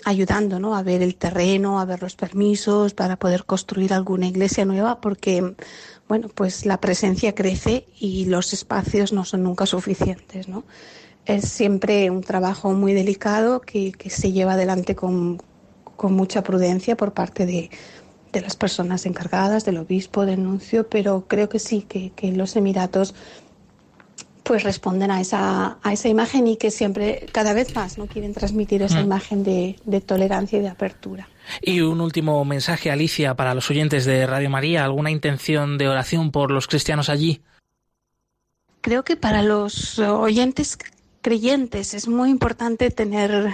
ayudando 0.05 0.61
¿no? 0.61 0.77
a 0.77 0.83
ver 0.83 1.03
el 1.03 1.17
terreno, 1.17 1.81
a 1.81 1.85
ver 1.85 2.03
los 2.03 2.15
permisos 2.15 2.95
para 2.95 3.17
poder 3.17 3.45
construir 3.45 3.93
alguna 3.93 4.27
iglesia 4.27 4.65
nueva, 4.65 5.01
porque 5.01 5.55
bueno, 6.09 6.29
pues 6.35 6.65
la 6.65 6.81
presencia 6.81 7.35
crece 7.35 7.87
y 7.99 8.25
los 8.27 8.53
espacios 8.53 9.13
no 9.13 9.25
son 9.25 9.43
nunca 9.43 9.67
suficientes. 9.67 10.49
¿no? 10.49 10.65
Es 11.27 11.49
siempre 11.49 12.11
un 12.11 12.23
trabajo 12.23 12.73
muy 12.73 12.95
delicado 12.95 13.61
que, 13.61 13.93
se 14.09 14.33
lleva 14.33 14.53
adelante 14.55 14.95
con, 14.95 15.41
con, 15.97 16.15
mucha 16.15 16.43
prudencia 16.43 16.97
por 16.97 17.13
parte 17.13 17.45
de, 17.45 17.71
de, 18.33 18.41
las 18.41 18.57
personas 18.57 19.05
encargadas, 19.05 19.65
del 19.67 19.77
obispo, 19.79 20.25
del 20.25 20.43
nuncio, 20.43 20.89
pero 20.89 21.27
creo 21.29 21.49
que 21.51 21.59
sí, 21.59 21.83
que, 21.83 22.11
que 22.11 22.33
los 22.33 22.57
Emiratos 22.57 23.15
pues 24.49 24.63
responden 24.63 25.11
a 25.11 25.21
esa, 25.21 25.77
a 25.83 25.93
esa 25.93 26.09
imagen 26.09 26.47
y 26.47 26.57
que 26.57 26.71
siempre, 26.71 27.27
cada 27.33 27.53
vez 27.53 27.77
más, 27.77 27.99
no 27.99 28.07
quieren 28.07 28.33
transmitir 28.33 28.81
esa 28.81 28.99
mm. 28.99 29.05
imagen 29.05 29.45
de, 29.45 29.77
de, 29.85 30.01
tolerancia 30.01 30.59
y 30.59 30.63
de 30.63 30.69
apertura. 30.69 31.29
Y 31.61 31.83
un 31.83 32.01
último 32.01 32.43
mensaje, 32.47 32.91
Alicia, 32.91 33.35
para 33.35 33.53
los 33.53 33.71
oyentes 33.71 34.07
de 34.07 34.27
Radio 34.27 34.49
María, 34.49 34.87
¿alguna 34.87 35.11
intención 35.11 35.77
de 35.77 35.89
oración 35.89 36.31
por 36.33 36.51
los 36.51 36.67
cristianos 36.67 37.11
allí? 37.11 37.43
Creo 38.81 39.05
que 39.05 39.17
para 39.17 39.43
los 39.43 39.99
oyentes 39.99 40.79
creyentes 41.21 41.93
es 41.93 42.09
muy 42.09 42.31
importante 42.31 42.91
tener 42.91 43.53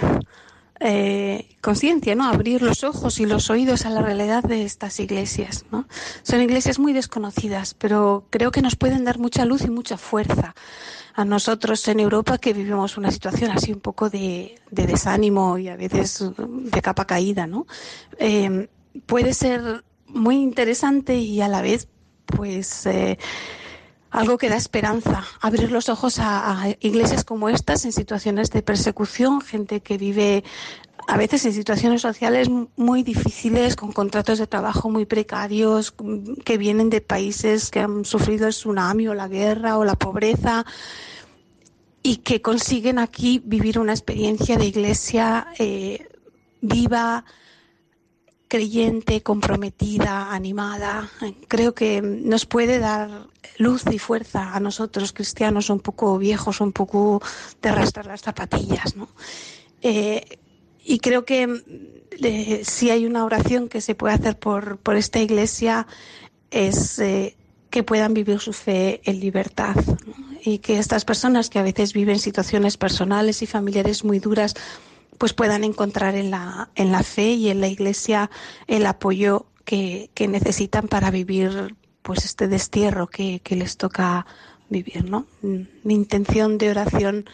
eh, 0.79 1.55
conciencia, 1.61 2.15
¿no? 2.15 2.25
Abrir 2.25 2.61
los 2.61 2.83
ojos 2.83 3.19
y 3.19 3.25
los 3.25 3.49
oídos 3.49 3.85
a 3.85 3.89
la 3.89 4.01
realidad 4.01 4.43
de 4.43 4.63
estas 4.63 4.99
iglesias, 4.99 5.65
¿no? 5.71 5.87
Son 6.23 6.41
iglesias 6.41 6.79
muy 6.79 6.91
desconocidas, 6.91 7.73
pero 7.73 8.27
creo 8.29 8.51
que 8.51 8.61
nos 8.61 8.75
pueden 8.75 9.05
dar 9.05 9.17
mucha 9.17 9.45
luz 9.45 9.63
y 9.63 9.69
mucha 9.69 9.97
fuerza 9.97 10.53
a 11.13 11.23
nosotros 11.23 11.87
en 11.87 12.01
Europa 12.01 12.37
que 12.37 12.51
vivimos 12.51 12.97
una 12.97 13.09
situación 13.09 13.51
así 13.51 13.71
un 13.71 13.79
poco 13.79 14.09
de, 14.09 14.59
desánimo 14.69 15.57
y 15.57 15.69
a 15.69 15.77
veces 15.77 16.25
de 16.37 16.81
capa 16.81 17.05
caída, 17.05 17.47
¿no? 17.47 17.67
Eh, 18.19 18.67
puede 19.05 19.33
ser 19.33 19.85
muy 20.07 20.35
interesante 20.35 21.15
y 21.15 21.39
a 21.39 21.47
la 21.47 21.61
vez, 21.61 21.87
pues, 22.25 22.85
eh, 22.85 23.17
algo 24.15 24.37
que 24.37 24.49
da 24.49 24.55
esperanza, 24.55 25.23
abrir 25.41 25.71
los 25.71 25.89
ojos 25.89 26.19
a, 26.19 26.67
iglesias 26.79 27.23
como 27.23 27.49
estas 27.49 27.85
en 27.85 27.91
situaciones 27.91 28.49
de 28.49 28.61
persecución, 28.61 29.41
gente 29.41 29.81
que 29.81 29.97
vive 29.97 30.43
a 31.07 31.17
veces 31.17 31.45
en 31.45 31.53
situaciones 31.53 32.01
sociales 32.01 32.49
muy 32.77 33.03
difíciles, 33.03 33.75
con 33.75 33.91
contratos 33.91 34.39
de 34.39 34.47
trabajo 34.47 34.89
muy 34.89 35.05
precarios, 35.05 35.93
que 36.43 36.57
vienen 36.57 36.89
de 36.89 37.01
países 37.01 37.69
que 37.69 37.81
han 37.81 38.05
sufrido 38.05 38.47
el 38.47 38.53
tsunami 38.53 39.07
o 39.07 39.13
la 39.13 39.27
guerra 39.27 39.77
o 39.77 39.83
la 39.83 39.95
pobreza 39.95 40.65
y 42.01 42.17
que 42.17 42.41
consiguen 42.41 42.99
aquí 42.99 43.41
vivir 43.43 43.79
una 43.79 43.91
experiencia 43.91 44.57
de 44.57 44.65
iglesia 44.65 45.47
eh, 45.59 46.07
viva, 46.61 47.25
creyente, 48.47 49.21
comprometida, 49.21 50.33
animada. 50.33 51.09
Creo 51.47 51.73
que 51.73 52.01
nos 52.01 52.45
puede 52.45 52.79
dar 52.79 53.27
luz 53.57 53.83
y 53.91 53.99
fuerza 53.99 54.55
a 54.55 54.59
nosotros 54.59 55.13
cristianos 55.13 55.69
un 55.69 55.79
poco 55.79 56.17
viejos, 56.17 56.61
un 56.61 56.71
poco 56.71 57.21
de 57.61 57.69
arrastrar 57.69 58.05
las 58.05 58.21
zapatillas. 58.21 58.95
¿no? 58.95 59.09
Eh, 59.81 60.39
y 60.83 60.99
creo 60.99 61.25
que 61.25 61.61
eh, 62.11 62.61
si 62.63 62.89
hay 62.89 63.05
una 63.05 63.25
oración 63.25 63.67
que 63.67 63.81
se 63.81 63.95
puede 63.95 64.13
hacer 64.13 64.37
por, 64.37 64.77
por 64.77 64.95
esta 64.95 65.19
iglesia 65.19 65.87
es 66.51 66.99
eh, 66.99 67.35
que 67.69 67.83
puedan 67.83 68.13
vivir 68.13 68.39
su 68.39 68.53
fe 68.53 69.01
en 69.03 69.19
libertad 69.19 69.75
y 70.43 70.59
que 70.59 70.77
estas 70.77 71.03
personas 71.03 71.49
que 71.49 71.59
a 71.59 71.63
veces 71.63 71.91
viven 71.93 72.19
situaciones 72.19 72.77
personales 72.77 73.41
y 73.41 73.47
familiares 73.47 74.03
muy 74.03 74.19
duras 74.19 74.53
pues 75.17 75.33
puedan 75.33 75.63
encontrar 75.63 76.15
en 76.15 76.31
la, 76.31 76.69
en 76.75 76.91
la 76.91 77.03
fe 77.03 77.33
y 77.33 77.49
en 77.49 77.61
la 77.61 77.67
iglesia 77.67 78.29
el 78.67 78.85
apoyo 78.85 79.47
que, 79.63 80.09
que 80.13 80.27
necesitan 80.27 80.87
para 80.87 81.11
vivir 81.11 81.75
pues 82.01 82.25
este 82.25 82.47
destierro 82.47 83.07
que, 83.07 83.39
que 83.43 83.55
les 83.55 83.77
toca 83.77 84.25
vivir, 84.69 85.09
¿no? 85.09 85.25
Mi 85.41 85.93
intención 85.93 86.57
de 86.57 86.69
oración 86.69 87.25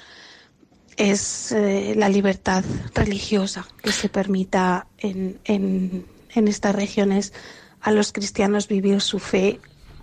es 0.98 1.52
eh, 1.52 1.94
la 1.98 2.10
libertad 2.10 2.64
religiosa 2.94 3.68
que 3.82 3.92
se 3.92 4.10
permita 4.10 4.88
en, 4.98 5.40
en, 5.46 6.06
en 6.34 6.48
estas 6.48 6.76
regiones 6.76 7.34
a 7.82 7.92
los 7.92 8.12
cristianos 8.12 8.68
vivir 8.68 9.02
su 9.02 9.20
fe 9.20 9.60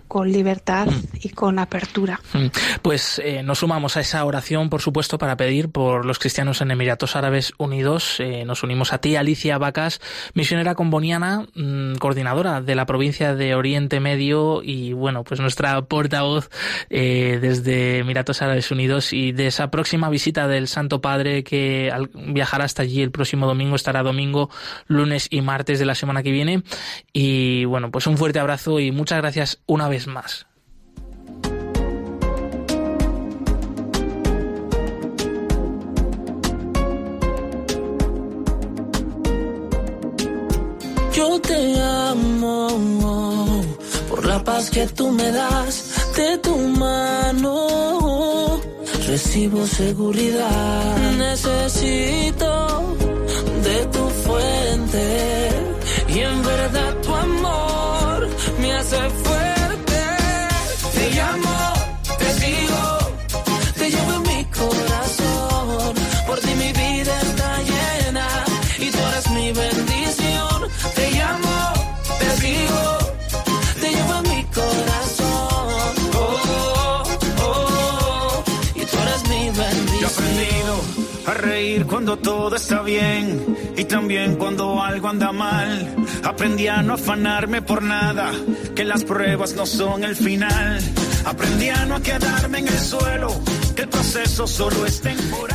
con 0.09 0.31
libertad 0.31 0.87
mm. 0.87 1.17
y 1.21 1.29
con 1.29 1.59
apertura. 1.59 2.19
Mm. 2.33 2.47
Pues 2.81 3.21
eh, 3.23 3.43
nos 3.43 3.59
sumamos 3.59 3.95
a 3.95 4.01
esa 4.01 4.25
oración, 4.25 4.69
por 4.69 4.81
supuesto, 4.81 5.17
para 5.19 5.37
pedir 5.37 5.69
por 5.69 6.03
los 6.03 6.17
cristianos 6.17 6.61
en 6.61 6.71
Emiratos 6.71 7.15
Árabes 7.15 7.53
Unidos. 7.57 8.19
Eh, 8.19 8.43
nos 8.43 8.63
unimos 8.63 8.91
a 8.91 8.97
ti, 8.97 9.15
Alicia 9.15 9.57
Vacas, 9.59 10.01
misionera 10.33 10.73
comboniana, 10.73 11.45
mm, 11.53 11.95
coordinadora 11.95 12.59
de 12.59 12.75
la 12.75 12.87
provincia 12.87 13.35
de 13.35 13.53
Oriente 13.53 13.99
Medio 13.99 14.61
y, 14.63 14.93
bueno, 14.93 15.23
pues 15.23 15.39
nuestra 15.39 15.79
portavoz 15.83 16.49
eh, 16.89 17.37
desde 17.39 17.99
Emiratos 17.99 18.41
Árabes 18.41 18.71
Unidos 18.71 19.13
y 19.13 19.31
de 19.31 19.45
esa 19.45 19.69
próxima 19.69 20.09
visita 20.09 20.47
del 20.47 20.67
Santo 20.67 21.01
Padre 21.01 21.43
que 21.43 21.93
viajará 22.15 22.65
hasta 22.65 22.81
allí 22.81 23.03
el 23.03 23.11
próximo 23.11 23.45
domingo, 23.45 23.75
estará 23.75 24.01
domingo, 24.01 24.49
lunes 24.87 25.27
y 25.29 25.41
martes 25.41 25.77
de 25.77 25.85
la 25.85 25.93
semana 25.93 26.23
que 26.23 26.31
viene. 26.31 26.63
Y, 27.13 27.65
bueno, 27.65 27.91
pues 27.91 28.07
un 28.07 28.17
fuerte 28.17 28.39
abrazo 28.39 28.79
y 28.79 28.91
muchas 28.91 29.19
gracias 29.19 29.61
una 29.67 29.87
vez 29.87 29.98
Yo 41.13 41.39
te 41.41 41.81
amo 41.81 43.61
por 44.09 44.25
la 44.25 44.43
paz 44.43 44.69
que 44.69 44.87
tú 44.87 45.11
me 45.11 45.31
das 45.31 46.13
de 46.15 46.37
tu 46.37 46.57
mano. 46.57 48.59
Recibo 49.07 49.65
seguridad, 49.67 50.97
necesito 51.17 52.95
de 53.63 53.85
tu 53.87 54.09
fuente 54.23 55.49
y 56.07 56.19
en 56.19 56.43
verdad 56.43 57.01
cuando 81.87 82.17
todo 82.17 82.55
está 82.55 82.81
bien 82.81 83.57
y 83.77 83.85
también 83.85 84.35
cuando 84.35 84.81
algo 84.81 85.07
anda 85.07 85.31
mal. 85.31 85.95
Aprendí 86.23 86.67
a 86.67 86.81
no 86.81 86.95
afanarme 86.95 87.61
por 87.61 87.81
nada, 87.81 88.31
que 88.75 88.83
las 88.83 89.03
pruebas 89.03 89.53
no 89.53 89.65
son 89.65 90.03
el 90.03 90.15
final. 90.15 90.79
Aprendí 91.25 91.69
a 91.69 91.85
no 91.85 92.01
quedarme 92.01 92.59
en 92.59 92.67
el 92.67 92.79
suelo 92.79 93.41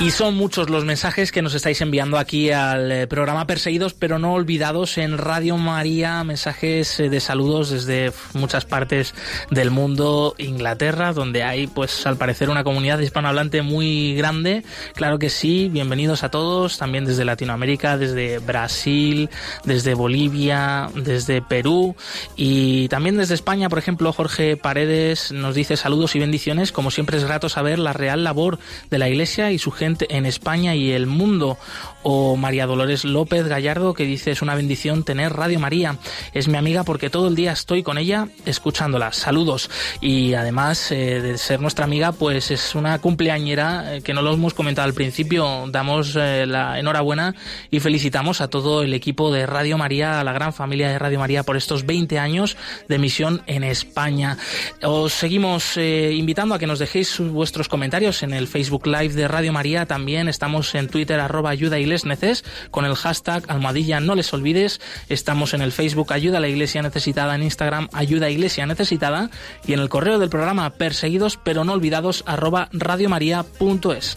Y 0.00 0.10
son 0.10 0.34
muchos 0.34 0.70
los 0.70 0.84
mensajes 0.84 1.30
que 1.30 1.42
nos 1.42 1.54
estáis 1.54 1.80
enviando 1.82 2.16
aquí 2.16 2.50
al 2.50 2.90
eh, 2.90 3.06
programa 3.06 3.46
Perseguidos, 3.46 3.92
pero 3.92 4.18
no 4.18 4.32
olvidados 4.32 4.96
en 4.96 5.18
Radio 5.18 5.58
María, 5.58 6.24
mensajes 6.24 7.00
eh, 7.00 7.10
de 7.10 7.20
saludos 7.20 7.70
desde 7.70 8.12
muchas 8.32 8.64
partes 8.64 9.14
del 9.50 9.70
mundo, 9.70 10.34
Inglaterra, 10.38 11.12
donde 11.12 11.42
hay, 11.42 11.66
pues 11.66 12.06
al 12.06 12.16
parecer, 12.16 12.48
una 12.48 12.64
comunidad 12.64 12.98
hispanohablante 12.98 13.60
muy 13.60 14.14
grande. 14.14 14.64
Claro 14.94 15.18
que 15.18 15.28
sí, 15.28 15.68
bienvenidos 15.68 16.22
a 16.22 16.30
todos, 16.30 16.78
también 16.78 17.04
desde 17.04 17.26
Latinoamérica, 17.26 17.98
desde 17.98 18.38
Brasil, 18.38 19.28
desde 19.64 19.92
Bolivia, 19.92 20.88
desde 20.94 21.42
Perú 21.42 21.94
y 22.36 22.88
también 22.88 23.16
desde 23.18 23.34
España, 23.34 23.68
por 23.68 23.78
ejemplo, 23.78 24.12
Jorge 24.12 24.56
Paredes 24.56 25.30
nos 25.30 25.54
dice 25.54 25.76
saludos 25.76 26.14
y 26.14 26.20
bendiciones. 26.20 26.72
Como 26.72 26.90
siempre 26.90 27.18
es 27.18 27.24
grato 27.24 27.48
saber 27.48 27.78
la 27.78 27.92
real 27.92 28.13
labor 28.22 28.58
de 28.90 28.98
la 28.98 29.08
Iglesia 29.08 29.50
y 29.50 29.58
su 29.58 29.70
gente 29.70 30.06
en 30.14 30.26
España 30.26 30.74
y 30.74 30.92
el 30.92 31.06
mundo. 31.06 31.58
O 32.04 32.36
María 32.36 32.66
Dolores 32.66 33.04
López 33.04 33.48
Gallardo 33.48 33.94
que 33.94 34.04
dice 34.04 34.30
es 34.30 34.42
una 34.42 34.54
bendición 34.54 35.04
tener 35.04 35.32
Radio 35.32 35.58
María. 35.58 35.98
Es 36.32 36.48
mi 36.48 36.56
amiga 36.56 36.84
porque 36.84 37.10
todo 37.10 37.28
el 37.28 37.34
día 37.34 37.52
estoy 37.52 37.82
con 37.82 37.98
ella 37.98 38.28
escuchándola. 38.46 39.12
Saludos. 39.12 39.70
Y 40.00 40.34
además 40.34 40.92
eh, 40.92 41.20
de 41.20 41.38
ser 41.38 41.60
nuestra 41.60 41.84
amiga, 41.84 42.12
pues 42.12 42.50
es 42.50 42.74
una 42.74 42.98
cumpleañera 43.00 43.96
eh, 43.96 44.02
que 44.02 44.14
no 44.14 44.22
lo 44.22 44.34
hemos 44.34 44.54
comentado 44.54 44.86
al 44.86 44.94
principio. 44.94 45.64
Damos 45.68 46.16
eh, 46.16 46.46
la 46.46 46.78
enhorabuena 46.78 47.34
y 47.70 47.80
felicitamos 47.80 48.40
a 48.40 48.48
todo 48.48 48.82
el 48.82 48.94
equipo 48.94 49.32
de 49.32 49.46
Radio 49.46 49.78
María, 49.78 50.20
a 50.20 50.24
la 50.24 50.32
gran 50.32 50.52
familia 50.52 50.88
de 50.88 50.98
Radio 50.98 51.18
María 51.18 51.42
por 51.42 51.56
estos 51.56 51.86
20 51.86 52.18
años 52.18 52.56
de 52.88 52.98
misión 52.98 53.42
en 53.46 53.64
España. 53.64 54.38
Os 54.82 55.12
seguimos 55.12 55.76
invitando 55.76 56.54
a 56.54 56.58
que 56.58 56.66
nos 56.66 56.78
dejéis 56.78 57.18
vuestros 57.18 57.68
comentarios 57.68 58.22
en 58.22 58.32
el 58.32 58.46
Facebook 58.46 58.86
Live 58.86 59.14
de 59.14 59.28
Radio 59.28 59.52
María. 59.52 59.86
También 59.86 60.28
estamos 60.28 60.74
en 60.74 60.88
Twitter, 60.88 61.20
arroba 61.20 61.50
ayuda 61.50 61.78
neces, 62.04 62.44
con 62.72 62.84
el 62.84 62.96
hashtag 62.96 63.44
almohadilla 63.48 64.00
no 64.00 64.16
les 64.16 64.32
olvides. 64.34 64.80
Estamos 65.08 65.54
en 65.54 65.62
el 65.62 65.70
Facebook 65.70 66.12
Ayuda 66.12 66.38
a 66.38 66.40
la 66.40 66.48
Iglesia 66.48 66.82
Necesitada, 66.82 67.36
en 67.36 67.44
Instagram 67.44 67.88
Ayuda 67.92 68.28
Iglesia 68.30 68.66
Necesitada 68.66 69.30
y 69.64 69.72
en 69.72 69.80
el 69.80 69.88
correo 69.88 70.18
del 70.18 70.30
programa 70.30 70.70
perseguidos 70.70 71.38
pero 71.42 71.64
no 71.64 71.72
olvidados 71.72 72.24
arroba 72.26 72.68
radiomaria.es. 72.72 74.16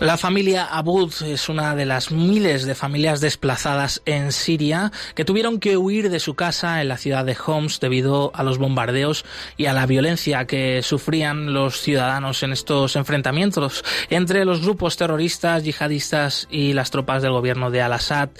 La 0.00 0.16
familia 0.16 0.64
Abud 0.64 1.12
es 1.26 1.50
una 1.50 1.74
de 1.74 1.84
las 1.84 2.10
miles 2.10 2.64
de 2.64 2.74
familias 2.74 3.20
desplazadas 3.20 4.00
en 4.06 4.32
Siria 4.32 4.92
que 5.14 5.26
tuvieron 5.26 5.60
que 5.60 5.76
huir 5.76 6.08
de 6.08 6.20
su 6.20 6.34
casa 6.34 6.80
en 6.80 6.88
la 6.88 6.96
ciudad 6.96 7.26
de 7.26 7.36
Homs 7.46 7.80
debido 7.80 8.30
a 8.34 8.42
los 8.42 8.56
bombardeos 8.56 9.26
y 9.58 9.66
a 9.66 9.74
la 9.74 9.84
violencia 9.84 10.46
que 10.46 10.82
sufrían 10.82 11.52
los 11.52 11.82
ciudadanos 11.82 12.42
en 12.42 12.52
estos 12.52 12.96
enfrentamientos 12.96 13.84
entre 14.08 14.46
los 14.46 14.62
grupos 14.62 14.96
terroristas, 14.96 15.64
yihadistas 15.64 16.48
y 16.50 16.72
las 16.72 16.90
tropas 16.90 17.20
del 17.20 17.32
gobierno 17.32 17.70
de 17.70 17.82
Al-Assad. 17.82 18.30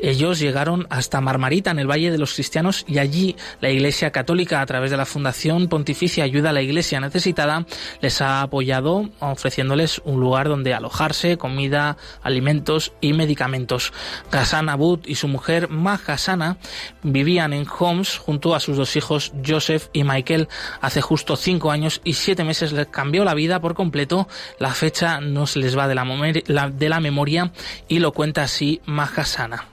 Ellos 0.00 0.40
llegaron 0.40 0.88
hasta 0.90 1.20
Marmarita, 1.20 1.70
en 1.70 1.78
el 1.78 1.88
Valle 1.88 2.10
de 2.10 2.18
los 2.18 2.34
Cristianos, 2.34 2.84
y 2.88 2.98
allí 2.98 3.36
la 3.60 3.70
Iglesia 3.70 4.10
Católica, 4.10 4.60
a 4.60 4.66
través 4.66 4.90
de 4.90 4.96
la 4.96 5.06
Fundación 5.06 5.68
Pontificia 5.68 6.24
Ayuda 6.24 6.50
a 6.50 6.54
la 6.54 6.62
Iglesia 6.62 6.98
Necesitada, 6.98 7.66
les 8.00 8.20
ha 8.20 8.42
apoyado 8.42 9.10
ofreciéndoles 9.20 10.02
un 10.04 10.18
lugar 10.18 10.48
donde 10.48 10.74
alojar 10.74 11.03
comida, 11.38 11.96
alimentos 12.22 12.92
y 13.00 13.12
medicamentos. 13.12 13.92
Ghassan 14.30 14.68
Abud 14.68 15.00
y 15.04 15.16
su 15.16 15.28
mujer 15.28 15.68
Mahasana 15.68 16.56
vivían 17.02 17.52
en 17.52 17.66
Homs 17.78 18.18
junto 18.18 18.54
a 18.54 18.60
sus 18.60 18.76
dos 18.76 18.96
hijos 18.96 19.32
Joseph 19.46 19.88
y 19.92 20.04
Michael 20.04 20.48
hace 20.80 21.00
justo 21.00 21.36
cinco 21.36 21.70
años 21.70 22.00
y 22.04 22.14
siete 22.14 22.44
meses 22.44 22.72
les 22.72 22.86
cambió 22.86 23.24
la 23.24 23.34
vida 23.34 23.60
por 23.60 23.74
completo. 23.74 24.28
La 24.58 24.70
fecha 24.70 25.20
no 25.20 25.46
se 25.46 25.58
les 25.58 25.76
va 25.76 25.88
de 25.88 25.94
la, 25.94 26.70
de 26.70 26.88
la 26.88 27.00
memoria 27.00 27.52
y 27.88 27.98
lo 27.98 28.12
cuenta 28.12 28.42
así 28.42 28.80
Mahasana. 28.86 29.68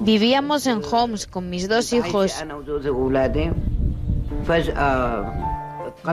Vivíamos 0.00 0.66
en 0.66 0.82
Homs 0.90 1.26
con 1.26 1.48
mis 1.48 1.68
dos 1.68 1.92
hijos. 1.92 2.34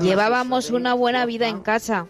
Llevábamos 0.02 0.72
una 0.72 0.94
buena 0.94 1.26
vida 1.26 1.48
en 1.48 1.62
casa. 1.62 2.08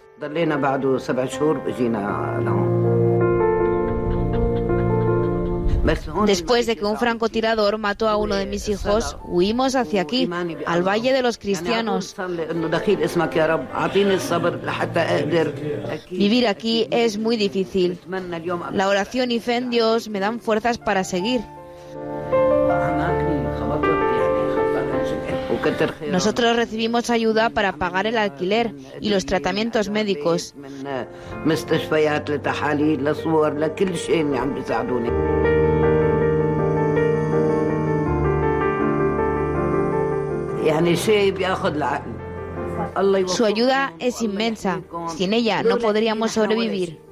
Después 6.25 6.67
de 6.67 6.75
que 6.75 6.85
un 6.85 6.97
francotirador 6.97 7.77
mató 7.77 8.07
a 8.07 8.15
uno 8.15 8.35
de 8.35 8.45
mis 8.45 8.69
hijos, 8.69 9.17
huimos 9.25 9.75
hacia 9.75 10.03
aquí, 10.03 10.29
al 10.65 10.87
Valle 10.87 11.11
de 11.11 11.21
los 11.21 11.37
Cristianos. 11.37 12.15
Vivir 16.09 16.47
aquí 16.47 16.87
es 16.91 17.17
muy 17.17 17.37
difícil. 17.37 17.99
La 18.73 18.87
oración 18.87 19.31
y 19.31 19.39
fe 19.39 19.55
en 19.55 19.69
Dios 19.69 20.09
me 20.09 20.19
dan 20.19 20.39
fuerzas 20.39 20.77
para 20.77 21.03
seguir. 21.03 21.41
Nosotros 26.09 26.55
recibimos 26.55 27.09
ayuda 27.09 27.49
para 27.49 27.73
pagar 27.73 28.07
el 28.07 28.17
alquiler 28.17 28.73
y 28.99 29.09
los 29.09 29.25
tratamientos 29.25 29.89
médicos. 29.89 30.55
Su 43.27 43.45
ayuda 43.45 43.93
es 43.99 44.21
inmensa. 44.21 44.81
Sin 45.15 45.33
ella 45.33 45.63
no 45.63 45.77
podríamos 45.77 46.31
sobrevivir. 46.31 47.10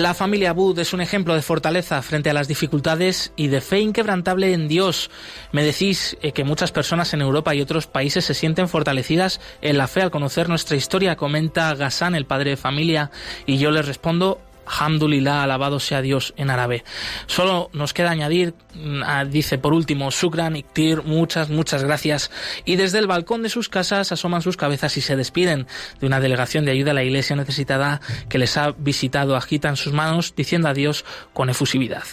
La 0.00 0.14
familia 0.14 0.54
Bud 0.54 0.78
es 0.78 0.94
un 0.94 1.02
ejemplo 1.02 1.34
de 1.34 1.42
fortaleza 1.42 2.00
frente 2.00 2.30
a 2.30 2.32
las 2.32 2.48
dificultades 2.48 3.34
y 3.36 3.48
de 3.48 3.60
fe 3.60 3.80
inquebrantable 3.80 4.54
en 4.54 4.66
Dios. 4.66 5.10
Me 5.52 5.62
decís 5.62 6.16
eh, 6.22 6.32
que 6.32 6.42
muchas 6.42 6.72
personas 6.72 7.12
en 7.12 7.20
Europa 7.20 7.54
y 7.54 7.60
otros 7.60 7.86
países 7.86 8.24
se 8.24 8.32
sienten 8.32 8.70
fortalecidas 8.70 9.42
en 9.60 9.76
la 9.76 9.88
fe 9.88 10.00
al 10.00 10.10
conocer 10.10 10.48
nuestra 10.48 10.78
historia, 10.78 11.16
comenta 11.16 11.74
Gassan, 11.74 12.14
el 12.14 12.24
padre 12.24 12.48
de 12.48 12.56
familia, 12.56 13.10
y 13.44 13.58
yo 13.58 13.70
les 13.70 13.84
respondo 13.84 14.40
Hamdulillah, 14.78 15.42
alabado 15.42 15.80
sea 15.80 16.02
Dios 16.02 16.34
en 16.36 16.50
árabe. 16.50 16.84
Solo 17.26 17.70
nos 17.72 17.92
queda 17.92 18.10
añadir, 18.10 18.54
mm, 18.74 19.02
dice 19.30 19.58
por 19.58 19.72
último, 19.72 20.10
Sukran, 20.10 20.56
Iktir, 20.56 21.02
muchas, 21.02 21.50
muchas 21.50 21.82
gracias. 21.82 22.30
Y 22.64 22.76
desde 22.76 22.98
el 22.98 23.06
balcón 23.06 23.42
de 23.42 23.48
sus 23.48 23.68
casas 23.68 24.12
asoman 24.12 24.42
sus 24.42 24.56
cabezas 24.56 24.96
y 24.96 25.00
se 25.00 25.16
despiden 25.16 25.66
de 26.00 26.06
una 26.06 26.20
delegación 26.20 26.64
de 26.64 26.72
ayuda 26.72 26.92
a 26.92 26.94
la 26.94 27.04
iglesia 27.04 27.36
necesitada 27.36 28.00
que 28.28 28.38
les 28.38 28.56
ha 28.56 28.72
visitado. 28.72 29.36
Agitan 29.36 29.76
sus 29.76 29.92
manos 29.92 30.34
diciendo 30.36 30.68
adiós 30.68 31.04
con 31.32 31.50
efusividad. 31.50 32.04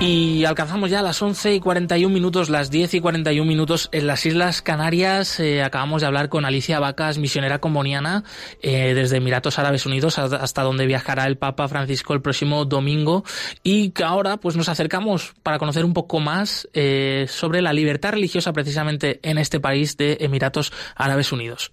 Y 0.00 0.44
alcanzamos 0.44 0.90
ya 0.90 1.02
las 1.02 1.20
11 1.20 1.56
y 1.56 1.60
41 1.60 2.14
minutos, 2.14 2.50
las 2.50 2.70
10 2.70 2.94
y 2.94 3.00
41 3.00 3.44
minutos 3.44 3.88
en 3.90 4.06
las 4.06 4.24
Islas 4.26 4.62
Canarias. 4.62 5.40
Eh, 5.40 5.60
acabamos 5.60 6.02
de 6.02 6.06
hablar 6.06 6.28
con 6.28 6.44
Alicia 6.44 6.78
Vacas, 6.78 7.18
misionera 7.18 7.58
comboniana, 7.58 8.22
eh, 8.62 8.94
desde 8.94 9.16
Emiratos 9.16 9.58
Árabes 9.58 9.86
Unidos 9.86 10.20
hasta 10.20 10.62
donde 10.62 10.86
viajará 10.86 11.26
el 11.26 11.36
Papa 11.36 11.66
Francisco 11.66 12.14
el 12.14 12.22
próximo 12.22 12.64
domingo. 12.64 13.24
Y 13.64 13.90
que 13.90 14.04
ahora 14.04 14.36
pues 14.36 14.56
nos 14.56 14.68
acercamos 14.68 15.34
para 15.42 15.58
conocer 15.58 15.84
un 15.84 15.94
poco 15.94 16.20
más 16.20 16.68
eh, 16.74 17.26
sobre 17.28 17.60
la 17.60 17.72
libertad 17.72 18.12
religiosa 18.12 18.52
precisamente 18.52 19.18
en 19.28 19.36
este 19.36 19.58
país 19.58 19.96
de 19.96 20.18
Emiratos 20.20 20.72
Árabes 20.94 21.32
Unidos. 21.32 21.72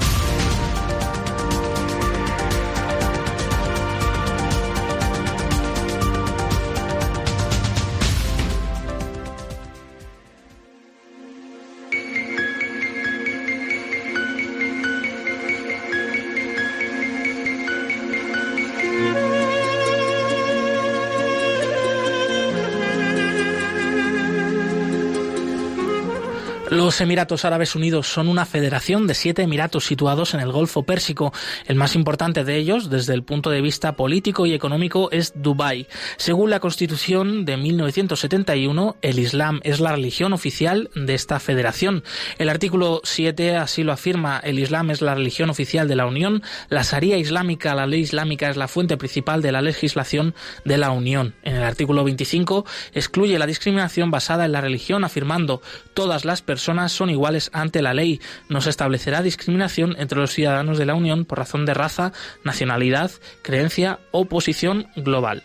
Los 26.91 26.99
Emiratos 26.99 27.45
Árabes 27.45 27.73
Unidos 27.73 28.07
son 28.07 28.27
una 28.27 28.45
federación 28.45 29.07
de 29.07 29.13
siete 29.13 29.43
emiratos 29.43 29.85
situados 29.85 30.33
en 30.33 30.41
el 30.41 30.51
Golfo 30.51 30.83
Pérsico. 30.83 31.31
El 31.65 31.77
más 31.77 31.95
importante 31.95 32.43
de 32.43 32.57
ellos, 32.57 32.89
desde 32.89 33.13
el 33.13 33.23
punto 33.23 33.49
de 33.49 33.61
vista 33.61 33.95
político 33.95 34.45
y 34.45 34.53
económico, 34.53 35.09
es 35.09 35.31
Dubái. 35.33 35.87
Según 36.17 36.49
la 36.49 36.59
Constitución 36.59 37.45
de 37.45 37.55
1971, 37.55 38.97
el 39.01 39.19
Islam 39.19 39.61
es 39.63 39.79
la 39.79 39.93
religión 39.93 40.33
oficial 40.33 40.89
de 40.93 41.13
esta 41.13 41.39
federación. 41.39 42.03
El 42.37 42.49
artículo 42.49 42.99
7 43.05 43.55
así 43.55 43.83
lo 43.83 43.93
afirma. 43.93 44.41
El 44.43 44.59
Islam 44.59 44.91
es 44.91 45.01
la 45.01 45.15
religión 45.15 45.49
oficial 45.49 45.87
de 45.87 45.95
la 45.95 46.07
Unión. 46.07 46.43
La 46.67 46.81
Sharia 46.81 47.17
islámica, 47.17 47.73
la 47.73 47.87
ley 47.87 48.01
islámica, 48.01 48.49
es 48.49 48.57
la 48.57 48.67
fuente 48.67 48.97
principal 48.97 49.41
de 49.41 49.53
la 49.53 49.61
legislación 49.61 50.35
de 50.65 50.77
la 50.77 50.91
Unión. 50.91 51.35
En 51.43 51.55
el 51.55 51.63
artículo 51.63 52.03
25 52.03 52.65
excluye 52.93 53.39
la 53.39 53.47
discriminación 53.47 54.11
basada 54.11 54.43
en 54.43 54.51
la 54.51 54.59
religión, 54.59 55.05
afirmando 55.05 55.61
todas 55.93 56.25
las 56.25 56.41
personas 56.41 56.80
son 56.89 57.09
iguales 57.09 57.49
ante 57.53 57.81
la 57.81 57.93
ley. 57.93 58.21
No 58.49 58.61
se 58.61 58.69
establecerá 58.69 59.21
discriminación 59.21 59.95
entre 59.97 60.19
los 60.19 60.31
ciudadanos 60.31 60.77
de 60.77 60.85
la 60.85 60.95
Unión 60.95 61.25
por 61.25 61.39
razón 61.39 61.65
de 61.65 61.73
raza, 61.73 62.13
nacionalidad, 62.43 63.11
creencia 63.41 63.99
o 64.11 64.25
posición 64.25 64.87
global 64.95 65.43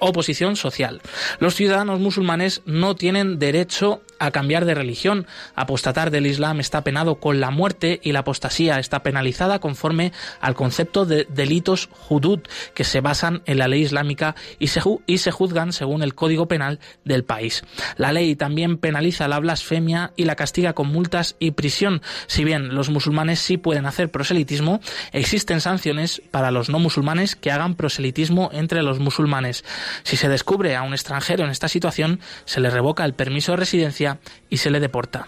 oposición 0.00 0.56
social. 0.56 1.00
Los 1.38 1.54
ciudadanos 1.54 2.00
musulmanes 2.00 2.62
no 2.66 2.96
tienen 2.96 3.38
derecho 3.38 4.02
a 4.20 4.30
cambiar 4.30 4.64
de 4.64 4.74
religión. 4.74 5.26
Apostatar 5.56 6.12
del 6.12 6.26
Islam 6.26 6.60
está 6.60 6.84
penado 6.84 7.16
con 7.16 7.40
la 7.40 7.50
muerte 7.50 7.98
y 8.04 8.12
la 8.12 8.20
apostasía 8.20 8.78
está 8.78 9.02
penalizada 9.02 9.58
conforme 9.58 10.12
al 10.40 10.54
concepto 10.54 11.06
de 11.06 11.26
delitos 11.28 11.88
hudud 12.08 12.40
que 12.74 12.84
se 12.84 13.00
basan 13.00 13.42
en 13.46 13.58
la 13.58 13.66
ley 13.66 13.82
islámica 13.82 14.36
y 14.58 14.68
se, 14.68 14.80
y 15.06 15.18
se 15.18 15.30
juzgan 15.32 15.72
según 15.72 16.02
el 16.02 16.14
Código 16.14 16.46
Penal 16.46 16.78
del 17.04 17.24
país. 17.24 17.64
La 17.96 18.12
ley 18.12 18.36
también 18.36 18.76
penaliza 18.76 19.26
la 19.26 19.40
blasfemia 19.40 20.12
y 20.16 20.24
la 20.24 20.36
castiga 20.36 20.74
con 20.74 20.88
multas 20.88 21.36
y 21.38 21.52
prisión. 21.52 22.02
Si 22.26 22.44
bien 22.44 22.74
los 22.74 22.90
musulmanes 22.90 23.40
sí 23.40 23.56
pueden 23.56 23.86
hacer 23.86 24.10
proselitismo, 24.10 24.80
existen 25.12 25.60
sanciones 25.60 26.22
para 26.30 26.50
los 26.50 26.68
no 26.68 26.78
musulmanes 26.78 27.36
que 27.36 27.50
hagan 27.50 27.74
proselitismo 27.74 28.50
entre 28.52 28.82
los 28.82 28.98
musulmanes. 28.98 29.64
Si 30.02 30.16
se 30.16 30.28
descubre 30.28 30.76
a 30.76 30.82
un 30.82 30.92
extranjero 30.92 31.44
en 31.44 31.50
esta 31.50 31.68
situación, 31.68 32.20
se 32.44 32.60
le 32.60 32.70
revoca 32.70 33.04
el 33.04 33.14
permiso 33.14 33.52
de 33.52 33.56
residencia 33.56 34.09
y 34.48 34.56
se 34.56 34.70
le 34.70 34.80
deporta. 34.80 35.26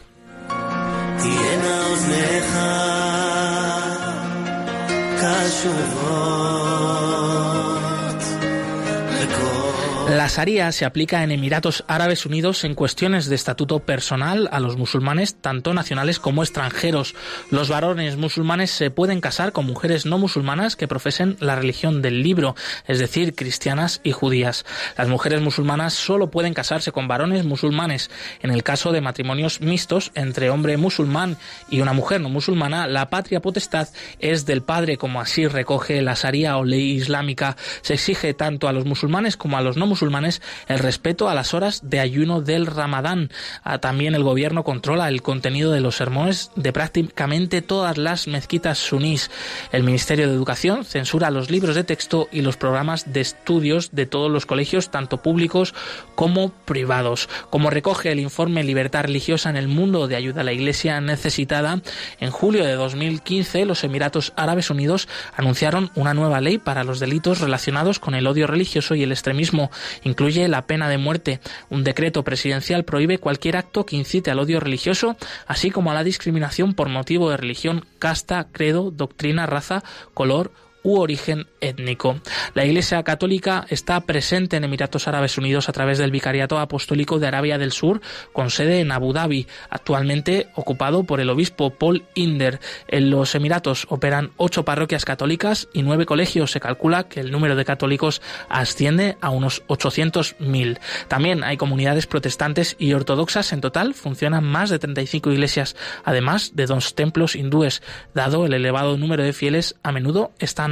La 10.13 10.27
Sharia 10.27 10.71
se 10.73 10.85
aplica 10.85 11.25
en 11.25 11.31
Emiratos 11.31 11.85
Árabes 11.89 12.27
Unidos 12.27 12.65
en 12.65 12.75
cuestiones 12.75 13.31
de 13.31 13.35
estatuto 13.35 13.79
personal 13.79 14.47
a 14.53 14.61
los 14.61 14.77
musulmanes, 14.77 15.37
tanto 15.37 15.73
nacionales 15.73 16.19
como 16.19 16.43
extranjeros. 16.43 17.15
Los 17.51 17.71
varones 17.71 18.19
musulmanes 18.19 18.71
se 18.73 18.91
pueden 18.91 19.23
casar 19.23 19.53
con 19.53 19.65
mujeres 19.65 20.05
no 20.05 20.19
musulmanas 20.19 20.77
que 20.77 20.87
profesen 20.87 21.39
la 21.41 21.57
religión 21.57 22.03
del 22.03 22.23
libro, 22.23 22.55
es 22.87 22.99
decir, 22.99 23.35
cristianas 23.35 24.03
y 24.05 24.13
judías. 24.13 24.67
Las 24.99 25.09
mujeres 25.09 25.41
musulmanas 25.41 25.95
solo 25.95 26.31
pueden 26.31 26.53
casarse 26.53 26.93
con 26.93 27.09
varones 27.09 27.47
musulmanes. 27.47 28.11
En 28.43 28.51
el 28.51 28.63
caso 28.63 28.93
de 28.93 29.01
matrimonios 29.01 29.63
mixtos 29.63 30.13
entre 30.15 30.51
hombre 30.51 30.77
musulmán 30.77 31.39
y 31.71 31.81
una 31.81 31.95
mujer 31.95 32.21
no 32.21 32.29
musulmana, 32.29 32.87
la 32.87 33.09
patria 33.09 33.41
potestad 33.41 33.89
es 34.19 34.45
del 34.45 34.61
padre, 34.61 34.99
como 34.99 35.23
así 35.23 35.47
recoge 35.47 36.03
la 36.03 36.13
Sharia 36.13 36.59
o 36.59 36.65
ley 36.65 36.91
islámica. 36.91 37.57
Se 37.81 37.95
exige 37.95 38.35
tanto 38.35 38.69
a 38.69 38.73
los 38.75 38.85
musulmanes 38.85 39.39
como 39.39 39.57
a 39.57 39.63
los 39.63 39.79
no 39.79 39.87
musulmanes 39.87 40.02
musulmanes 40.03 40.43
el 40.67 40.81
respeto 40.81 41.29
a 41.29 41.35
las 41.35 41.55
horas 41.55 41.81
de 41.85 42.01
ayuno 42.01 42.41
del 42.41 42.67
Ramadán. 42.67 43.31
Ah, 43.63 43.79
también 43.79 44.17
el 44.17 44.25
gobierno 44.25 44.65
controla 44.65 45.07
el 45.07 45.23
contenido 45.23 45.71
de 45.71 45.81
los 45.81 45.95
sermones 45.95 46.51
de 46.57 46.73
prácticamente 46.73 47.63
todas 47.63 47.99
las 47.99 48.27
mezquitas 48.27 48.79
sunís. 48.79 49.31
El 49.71 49.85
Ministerio 49.85 50.27
de 50.27 50.35
Educación 50.35 50.85
censura 50.85 51.31
los 51.31 51.53
libros 51.53 51.77
de 51.77 51.85
texto 51.85 52.29
y 52.33 52.43
los 52.43 52.57
programas 52.57 53.13
de 53.13 53.21
estudios 53.21 53.93
de 53.93 54.07
todos 54.07 54.29
los 54.29 54.45
colegios, 54.45 54.91
tanto 54.91 55.23
públicos 55.23 55.73
como 56.17 56.49
privados. 56.49 57.29
Como 57.51 57.71
recoge 57.71 58.11
el 58.11 58.19
informe 58.19 58.65
Libertad 58.65 59.05
Religiosa 59.05 59.51
en 59.51 59.57
el 59.57 59.69
Mundo 59.69 60.09
de 60.09 60.17
Ayuda 60.17 60.41
a 60.41 60.45
la 60.45 60.53
Iglesia 60.53 61.01
Necesitada, 61.01 61.81
en 62.19 62.31
julio 62.33 62.65
de 62.65 62.73
2015 62.73 63.67
los 63.67 63.85
Emiratos 63.85 64.33
Árabes 64.35 64.69
Unidos 64.69 65.07
anunciaron 65.37 65.93
una 65.95 66.13
nueva 66.13 66.41
ley 66.41 66.59
para 66.59 66.83
los 66.83 66.99
delitos 66.99 67.39
relacionados 67.39 68.01
con 68.01 68.17
el 68.17 68.27
odio 68.27 68.49
religioso 68.49 68.97
y 68.97 69.05
el 69.05 69.13
extremismo 69.13 69.71
incluye 70.05 70.49
la 70.49 70.66
pena 70.66 70.88
de 70.88 70.99
muerte. 70.99 71.40
Un 71.70 71.84
decreto 71.84 72.22
presidencial 72.24 72.84
prohíbe 72.84 73.18
cualquier 73.18 73.57
acto 73.57 73.86
que 73.86 73.97
incite 73.97 74.30
al 74.30 74.38
odio 74.38 74.61
religioso, 74.61 75.16
así 75.47 75.70
como 75.70 75.90
a 75.90 75.95
la 75.95 76.05
discriminación 76.05 76.74
por 76.74 76.88
motivo 76.88 77.30
de 77.30 77.36
religión, 77.36 77.84
casta, 77.99 78.49
credo, 78.53 78.90
doctrina, 78.90 79.47
raza, 79.47 79.82
color 80.14 80.53
u 80.83 80.99
origen 80.99 81.47
étnico. 81.61 82.20
La 82.55 82.64
Iglesia 82.64 83.03
Católica 83.03 83.66
está 83.68 84.01
presente 84.01 84.57
en 84.57 84.64
Emiratos 84.64 85.09
Árabes 85.09 85.39
Unidos 85.39 85.68
a 85.68 85.72
través 85.72 85.99
del 85.99 86.11
Vicariato 86.11 86.59
Apostólico 86.59 87.18
de 87.18 87.26
Arabia 87.26 87.59
del 87.59 87.72
Sur, 87.72 88.01
con 88.33 88.51
sede 88.51 88.80
en 88.80 88.93
Abu 88.93 89.12
Dhabi, 89.12 89.47
actualmente 89.70 90.49
ocupado 90.55 91.05
por 91.05 91.20
el 91.20 91.30
obispo 91.30 91.70
Paul 91.70 92.05
Inder. 92.14 92.61
En 92.89 93.11
los 93.11 93.35
Emiratos 93.35 93.87
operan 93.89 94.33
ocho 94.37 94.64
parroquias 94.64 95.05
católicas 95.05 95.68
y 95.72 95.83
nueve 95.83 96.07
colegios. 96.07 96.51
Se 96.51 96.61
calcula 96.61 97.05
que 97.05 97.20
el 97.20 97.30
número 97.30 97.57
de 97.57 97.64
católicos 97.64 98.22
asciende 98.49 99.16
a 99.20 99.30
unos 99.30 99.64
800.000. 99.68 100.78
También 101.09 101.45
hay 101.45 101.57
comunidades 101.57 102.07
protestantes 102.07 102.76
y 102.78 102.93
ortodoxas. 102.93 103.53
En 103.53 103.61
total 103.61 103.95
funcionan 103.95 104.45
más 104.45 104.70
de 104.70 104.78
35 104.78 105.30
iglesias, 105.30 105.76
además 106.05 106.53
de 106.55 106.66
dos 106.66 106.95
templos 106.95 107.37
hindúes. 107.37 107.83
Dado 108.14 108.47
el 108.47 108.55
elevado 108.55 108.97
número 108.97 109.22
de 109.22 109.33
fieles, 109.33 109.76
a 109.83 109.93
menudo 109.93 110.33
están 110.39 110.72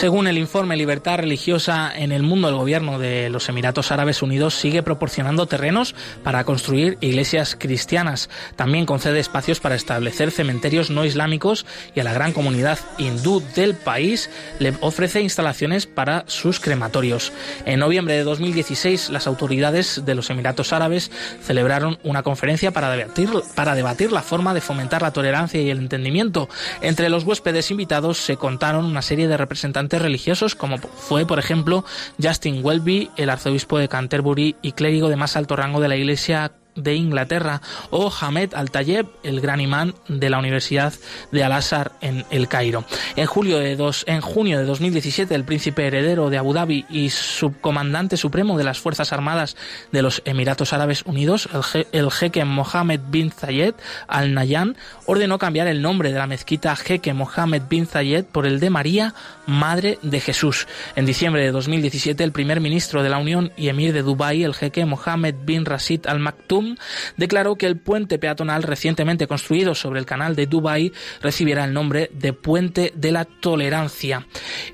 Según 0.00 0.26
el 0.28 0.38
informe 0.38 0.78
Libertad 0.78 1.18
Religiosa 1.18 1.92
en 1.94 2.10
el 2.10 2.22
Mundo, 2.22 2.48
el 2.48 2.54
gobierno 2.54 2.98
de 2.98 3.28
los 3.28 3.50
Emiratos 3.50 3.92
Árabes 3.92 4.22
Unidos 4.22 4.54
sigue 4.54 4.82
proporcionando 4.82 5.44
terrenos 5.44 5.94
para 6.24 6.42
construir 6.44 6.96
iglesias 7.02 7.54
cristianas. 7.54 8.30
También 8.56 8.86
concede 8.86 9.20
espacios 9.20 9.60
para 9.60 9.74
establecer 9.74 10.30
cementerios 10.30 10.88
no 10.88 11.04
islámicos 11.04 11.66
y 11.94 12.00
a 12.00 12.04
la 12.04 12.14
gran 12.14 12.32
comunidad 12.32 12.78
hindú 12.96 13.42
del 13.54 13.74
país 13.74 14.30
le 14.58 14.72
ofrece 14.80 15.20
instalaciones 15.20 15.84
para 15.84 16.24
sus 16.28 16.60
crematorios. 16.60 17.30
En 17.66 17.80
noviembre 17.80 18.14
de 18.14 18.24
2016, 18.24 19.10
las 19.10 19.26
autoridades 19.26 20.06
de 20.06 20.14
los 20.14 20.30
Emiratos 20.30 20.72
Árabes 20.72 21.10
celebraron 21.42 21.98
una 22.04 22.22
conferencia 22.22 22.70
para 22.70 22.90
debatir, 22.90 23.28
para 23.54 23.74
debatir 23.74 24.12
la 24.12 24.22
forma 24.22 24.54
de 24.54 24.62
fomentar 24.62 25.02
la 25.02 25.12
tolerancia 25.12 25.60
y 25.60 25.68
el 25.68 25.78
entendimiento. 25.78 26.48
Entre 26.80 27.10
los 27.10 27.24
huéspedes 27.24 27.70
invitados 27.70 28.16
se 28.16 28.38
contaron 28.38 28.86
una 28.86 29.02
serie 29.02 29.28
de 29.28 29.36
representantes 29.36 29.89
religiosos, 29.98 30.54
como 30.54 30.78
fue, 30.78 31.26
por 31.26 31.38
ejemplo, 31.38 31.84
Justin 32.22 32.64
Welby, 32.64 33.10
el 33.16 33.30
arzobispo 33.30 33.78
de 33.78 33.88
Canterbury 33.88 34.56
y 34.62 34.72
clérigo 34.72 35.08
de 35.08 35.16
más 35.16 35.36
alto 35.36 35.56
rango 35.56 35.80
de 35.80 35.88
la 35.88 35.96
Iglesia 35.96 36.52
de 36.82 36.94
Inglaterra, 36.94 37.60
o 37.90 38.12
Hamed 38.20 38.54
Al-Tayeb, 38.54 39.06
el 39.22 39.40
gran 39.40 39.60
imán 39.60 39.94
de 40.08 40.30
la 40.30 40.38
Universidad 40.38 40.92
de 41.30 41.44
Al-Azhar 41.44 41.92
en 42.00 42.24
El 42.30 42.48
Cairo. 42.48 42.84
En, 43.16 43.26
julio 43.26 43.58
de 43.58 43.76
dos, 43.76 44.04
en 44.06 44.20
junio 44.20 44.58
de 44.58 44.64
2017, 44.64 45.34
el 45.34 45.44
príncipe 45.44 45.86
heredero 45.86 46.30
de 46.30 46.38
Abu 46.38 46.52
Dhabi 46.52 46.86
y 46.88 47.10
subcomandante 47.10 48.16
supremo 48.16 48.58
de 48.58 48.64
las 48.64 48.78
Fuerzas 48.78 49.12
Armadas 49.12 49.56
de 49.92 50.02
los 50.02 50.22
Emiratos 50.24 50.72
Árabes 50.72 51.02
Unidos, 51.06 51.48
el, 51.92 52.10
jeque 52.10 52.44
Mohammed 52.44 53.00
bin 53.08 53.30
Zayed 53.30 53.74
Al 54.08 54.34
Nahyan, 54.34 54.76
ordenó 55.06 55.38
cambiar 55.38 55.66
el 55.66 55.82
nombre 55.82 56.12
de 56.12 56.18
la 56.18 56.26
mezquita 56.26 56.76
jeque 56.76 57.12
Mohammed 57.14 57.62
bin 57.68 57.86
Zayed 57.86 58.24
por 58.24 58.46
el 58.46 58.60
de 58.60 58.70
María, 58.70 59.14
Madre 59.46 59.98
de 60.02 60.20
Jesús. 60.20 60.66
En 60.96 61.06
diciembre 61.06 61.44
de 61.44 61.52
2017, 61.52 62.22
el 62.22 62.32
primer 62.32 62.60
ministro 62.60 63.02
de 63.02 63.08
la 63.08 63.18
Unión 63.18 63.52
y 63.56 63.68
emir 63.68 63.92
de 63.92 64.02
Dubái, 64.02 64.44
el 64.44 64.54
jeque 64.54 64.84
Mohammed 64.84 65.34
bin 65.44 65.64
Rashid 65.64 66.06
Al 66.06 66.20
Maktoum, 66.20 66.69
declaró 67.16 67.56
que 67.56 67.66
el 67.66 67.76
puente 67.76 68.18
peatonal 68.18 68.62
recientemente 68.62 69.26
construido 69.26 69.74
sobre 69.74 70.00
el 70.00 70.06
canal 70.06 70.36
de 70.36 70.46
Dubái 70.46 70.92
recibiera 71.20 71.64
el 71.64 71.72
nombre 71.72 72.10
de 72.12 72.32
Puente 72.32 72.92
de 72.94 73.12
la 73.12 73.24
Tolerancia. 73.24 74.26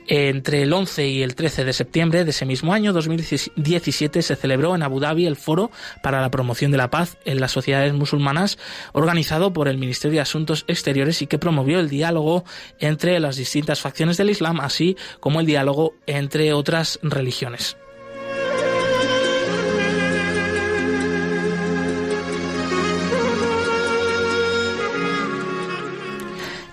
Entre 0.06 0.62
el 0.62 0.72
11 0.72 1.08
y 1.08 1.22
el 1.22 1.34
13 1.34 1.64
de 1.64 1.72
septiembre 1.72 2.24
de 2.24 2.30
ese 2.30 2.46
mismo 2.46 2.72
año, 2.72 2.92
2017, 2.92 4.22
se 4.22 4.36
celebró 4.36 4.74
en 4.74 4.82
Abu 4.82 5.00
Dhabi 5.00 5.26
el 5.26 5.36
Foro 5.36 5.70
para 6.02 6.20
la 6.20 6.30
Promoción 6.30 6.70
de 6.70 6.78
la 6.78 6.90
Paz 6.90 7.18
en 7.24 7.40
las 7.40 7.52
Sociedades 7.52 7.92
Musulmanas, 7.92 8.58
organizado 8.92 9.52
por 9.52 9.68
el 9.68 9.78
Ministerio 9.78 10.16
de 10.16 10.22
Asuntos 10.22 10.64
Exteriores 10.68 11.22
y 11.22 11.26
que 11.26 11.38
promovió 11.38 11.80
el 11.80 11.88
diálogo 11.88 12.44
entre 12.78 13.18
las 13.20 13.36
distintas 13.36 13.80
facciones 13.80 14.16
del 14.16 14.30
Islam, 14.30 14.60
así 14.60 14.96
como 15.20 15.40
el 15.40 15.46
diálogo 15.46 15.94
entre 16.06 16.52
otras 16.52 16.98
religiones. 17.02 17.76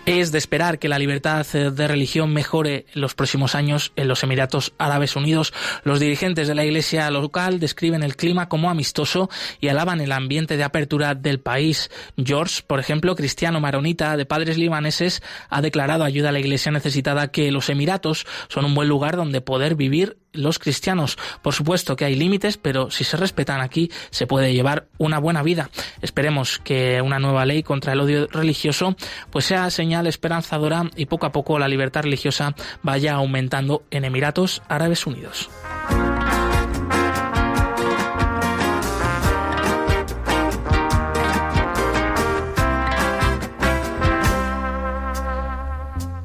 Es 0.05 0.33
de 0.33 0.37
esperar 0.37 0.79
que 0.79 0.89
la 0.89 0.99
libertad 0.99 1.45
de 1.45 1.87
religión 1.87 2.33
mejore 2.33 2.85
en 2.93 2.99
los 2.99 3.15
próximos 3.15 3.55
años 3.55 3.93
en 3.95 4.09
los 4.09 4.21
Emiratos 4.21 4.73
Árabes 4.77 5.15
Unidos. 5.15 5.53
Los 5.85 6.01
dirigentes 6.01 6.49
de 6.49 6.55
la 6.55 6.65
iglesia 6.65 7.09
local 7.09 7.61
describen 7.61 8.03
el 8.03 8.17
clima 8.17 8.49
como 8.49 8.69
amistoso 8.69 9.29
y 9.61 9.69
alaban 9.69 10.01
el 10.01 10.11
ambiente 10.11 10.57
de 10.57 10.65
apertura 10.65 11.15
del 11.15 11.39
país. 11.39 11.89
George, 12.17 12.63
por 12.67 12.81
ejemplo, 12.81 13.15
cristiano 13.15 13.61
maronita 13.61 14.17
de 14.17 14.25
padres 14.25 14.57
libaneses, 14.57 15.23
ha 15.49 15.61
declarado 15.61 16.03
ayuda 16.03 16.29
a 16.29 16.33
la 16.33 16.41
iglesia 16.41 16.73
necesitada 16.73 17.31
que 17.31 17.49
los 17.53 17.69
Emiratos 17.69 18.27
son 18.49 18.65
un 18.65 18.75
buen 18.75 18.89
lugar 18.89 19.15
donde 19.15 19.39
poder 19.39 19.75
vivir 19.75 20.17
los 20.33 20.59
cristianos. 20.59 21.17
Por 21.41 21.53
supuesto 21.53 21.95
que 21.95 22.05
hay 22.05 22.15
límites, 22.15 22.57
pero 22.57 22.91
si 22.91 23.03
se 23.03 23.17
respetan 23.17 23.61
aquí 23.61 23.91
se 24.09 24.27
puede 24.27 24.53
llevar 24.53 24.87
una 24.97 25.19
buena 25.19 25.43
vida. 25.43 25.69
Esperemos 26.01 26.59
que 26.59 27.01
una 27.01 27.19
nueva 27.19 27.45
ley 27.45 27.63
contra 27.63 27.93
el 27.93 28.01
odio 28.01 28.27
religioso 28.27 28.95
pues 29.29 29.45
sea 29.45 29.69
señal 29.69 30.07
esperanzadora 30.07 30.89
y 30.95 31.05
poco 31.05 31.25
a 31.25 31.31
poco 31.31 31.59
la 31.59 31.67
libertad 31.67 32.03
religiosa 32.03 32.55
vaya 32.81 33.13
aumentando 33.13 33.83
en 33.91 34.05
Emiratos 34.05 34.61
Árabes 34.67 35.05
Unidos. 35.07 35.49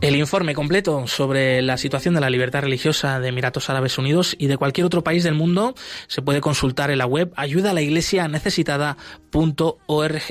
El 0.01 0.15
informe 0.15 0.55
completo 0.55 1.09
sobre 1.09 1.61
la 1.61 1.77
situación 1.77 2.15
de 2.15 2.21
la 2.21 2.31
libertad 2.31 2.63
religiosa 2.63 3.19
de 3.19 3.29
Emiratos 3.29 3.69
Árabes 3.69 3.99
Unidos 3.99 4.37
y 4.39 4.47
de 4.47 4.57
cualquier 4.57 4.87
otro 4.87 5.03
país 5.03 5.25
del 5.25 5.35
mundo 5.35 5.75
se 6.07 6.23
puede 6.23 6.41
consultar 6.41 6.93
en 6.93 6.99
la 6.99 7.07
web 7.07 7.33
ayuda 7.35 7.73
a 7.73 7.75
la 7.75 7.83
iglesia 7.83 8.29
necesitada.org. 8.29 10.23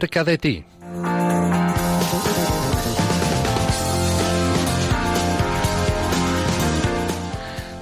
cerca 0.00 0.24
de 0.24 0.38
ti. 0.38 0.64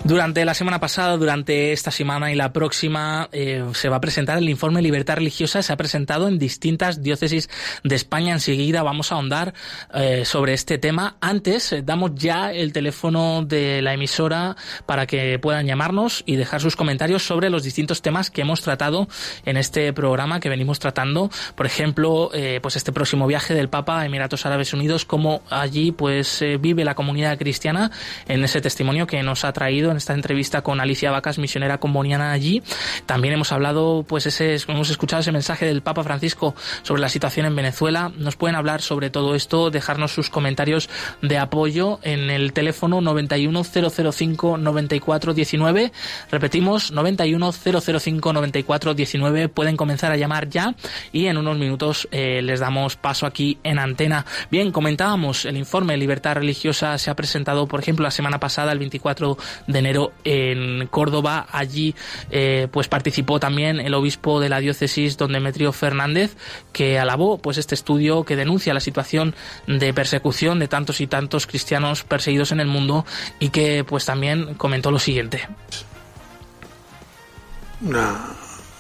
Durante 0.09 0.47
la 0.47 0.55
semana 0.55 0.81
pasada, 0.81 1.19
durante 1.19 1.71
esta 1.73 1.91
semana 1.91 2.33
y 2.33 2.35
la 2.35 2.51
próxima, 2.51 3.29
eh, 3.31 3.63
se 3.75 3.91
va 3.91 3.97
a 3.97 4.01
presentar 4.01 4.39
el 4.39 4.49
informe 4.49 4.81
Libertad 4.81 5.17
Religiosa. 5.17 5.63
Se 5.63 5.71
ha 5.71 5.77
presentado 5.77 6.29
en 6.29 6.39
distintas 6.39 7.03
diócesis 7.03 7.51
de 7.85 7.95
España. 7.95 8.33
Enseguida 8.33 8.83
vamos 8.83 9.13
a 9.13 9.17
ahondar 9.17 9.53
eh, 9.93 10.25
sobre 10.25 10.55
este 10.55 10.79
tema. 10.79 11.19
Antes, 11.21 11.75
eh, 11.75 11.83
damos 11.85 12.13
ya 12.15 12.55
el 12.55 12.73
teléfono 12.73 13.45
de 13.45 13.83
la 13.83 13.93
emisora 13.93 14.57
para 14.87 15.07
que 15.07 15.39
puedan 15.39 15.67
llamarnos 15.67 16.23
y 16.25 16.37
dejar 16.37 16.63
sus 16.63 16.75
comentarios 16.75 17.23
sobre 17.23 17.51
los 17.51 17.63
distintos 17.63 18.01
temas 18.01 18.31
que 18.31 18.41
hemos 18.41 18.63
tratado 18.63 19.09
en 19.45 19.59
este 19.59 19.93
programa 19.93 20.41
que 20.41 20.49
venimos 20.49 20.79
tratando. 20.79 21.29
Por 21.55 21.67
ejemplo, 21.67 22.31
pues 22.63 22.77
este 22.77 22.93
próximo 22.93 23.27
viaje 23.27 23.53
del 23.53 23.69
Papa 23.69 24.01
a 24.01 24.07
Emiratos 24.07 24.47
Árabes 24.47 24.73
Unidos, 24.73 25.05
cómo 25.05 25.43
allí 25.51 25.93
pues 25.93 26.43
vive 26.61 26.87
la 26.87 26.95
comunidad 26.95 27.37
cristiana 27.37 27.91
en 28.27 28.43
ese 28.43 28.63
testimonio 28.63 29.07
que 29.07 29.23
nos 29.23 29.45
ha 29.45 29.53
traído 29.53 29.98
esta 29.99 30.15
entrevista 30.15 30.63
con 30.63 30.81
Alicia 30.81 31.11
Vacas, 31.11 31.39
misionera 31.39 31.79
comboniana 31.79 32.33
allí. 32.33 32.63
También 33.07 33.35
hemos 33.35 33.51
hablado, 33.53 34.05
pues 34.09 34.27
ese, 34.27 34.57
hemos 34.69 34.91
escuchado 34.91 35.21
ese 35.21 35.33
mensaje 35.33 35.67
del 35.67 35.83
Papa 35.83 36.05
Francisco 36.05 36.55
sobre 36.83 37.03
la 37.03 37.09
situación 37.09 37.47
en 37.47 37.57
Venezuela. 37.57 38.13
Nos 38.17 38.37
pueden 38.37 38.55
hablar 38.57 38.81
sobre 38.81 39.11
todo 39.11 39.35
esto, 39.35 39.71
dejarnos 39.71 40.13
sus 40.13 40.31
comentarios 40.31 40.89
de 41.21 41.39
apoyo 41.39 41.99
en 42.03 42.31
el 42.31 42.53
teléfono 42.53 43.01
910059419. 43.01 45.91
Repetimos, 46.31 46.95
910059419. 46.95 49.51
Pueden 49.51 49.77
comenzar 49.77 50.13
a 50.13 50.17
llamar 50.17 50.49
ya 50.49 50.77
y 51.13 51.27
en 51.27 51.37
unos 51.37 51.59
minutos 51.59 52.09
eh, 52.13 52.41
les 52.43 52.61
damos 52.61 52.95
paso 52.97 53.27
aquí 53.27 53.59
en 53.65 53.79
antena. 53.79 54.25
Bien, 54.51 54.73
comentábamos 54.73 55.45
el 55.45 55.57
informe 55.57 55.97
Libertad 55.97 56.37
Religiosa 56.37 56.99
se 56.99 57.11
ha 57.11 57.17
presentado, 57.17 57.67
por 57.67 57.81
ejemplo, 57.81 58.05
la 58.05 58.11
semana 58.11 58.41
pasada, 58.41 58.73
el 58.73 58.79
24 58.79 59.37
de 59.67 59.79
enero 59.79 59.88
en 60.25 60.87
Córdoba. 60.89 61.47
Allí 61.51 61.95
eh, 62.31 62.69
pues 62.71 62.89
participó 62.89 63.41
también 63.41 63.81
el 63.81 63.95
obispo 63.95 64.41
de 64.41 64.49
la 64.49 64.61
diócesis, 64.61 65.17
don 65.17 65.33
Demetrio 65.33 65.73
Fernández, 65.73 66.37
que 66.73 66.99
alabó 66.99 67.39
pues 67.39 67.59
este 67.59 67.75
estudio 67.75 68.25
que 68.25 68.37
denuncia 68.37 68.75
la 68.75 68.81
situación 68.81 69.35
de 69.67 69.93
persecución 69.93 70.59
de 70.59 70.69
tantos 70.69 71.01
y 71.01 71.07
tantos 71.07 71.47
cristianos 71.47 72.05
perseguidos 72.05 72.53
en 72.53 72.61
el 72.61 72.67
mundo 72.67 73.05
y 73.39 73.51
que 73.51 73.85
pues 73.85 74.05
también 74.05 74.55
comentó 74.55 74.91
lo 74.91 74.99
siguiente. 74.99 75.49
Una 77.81 78.17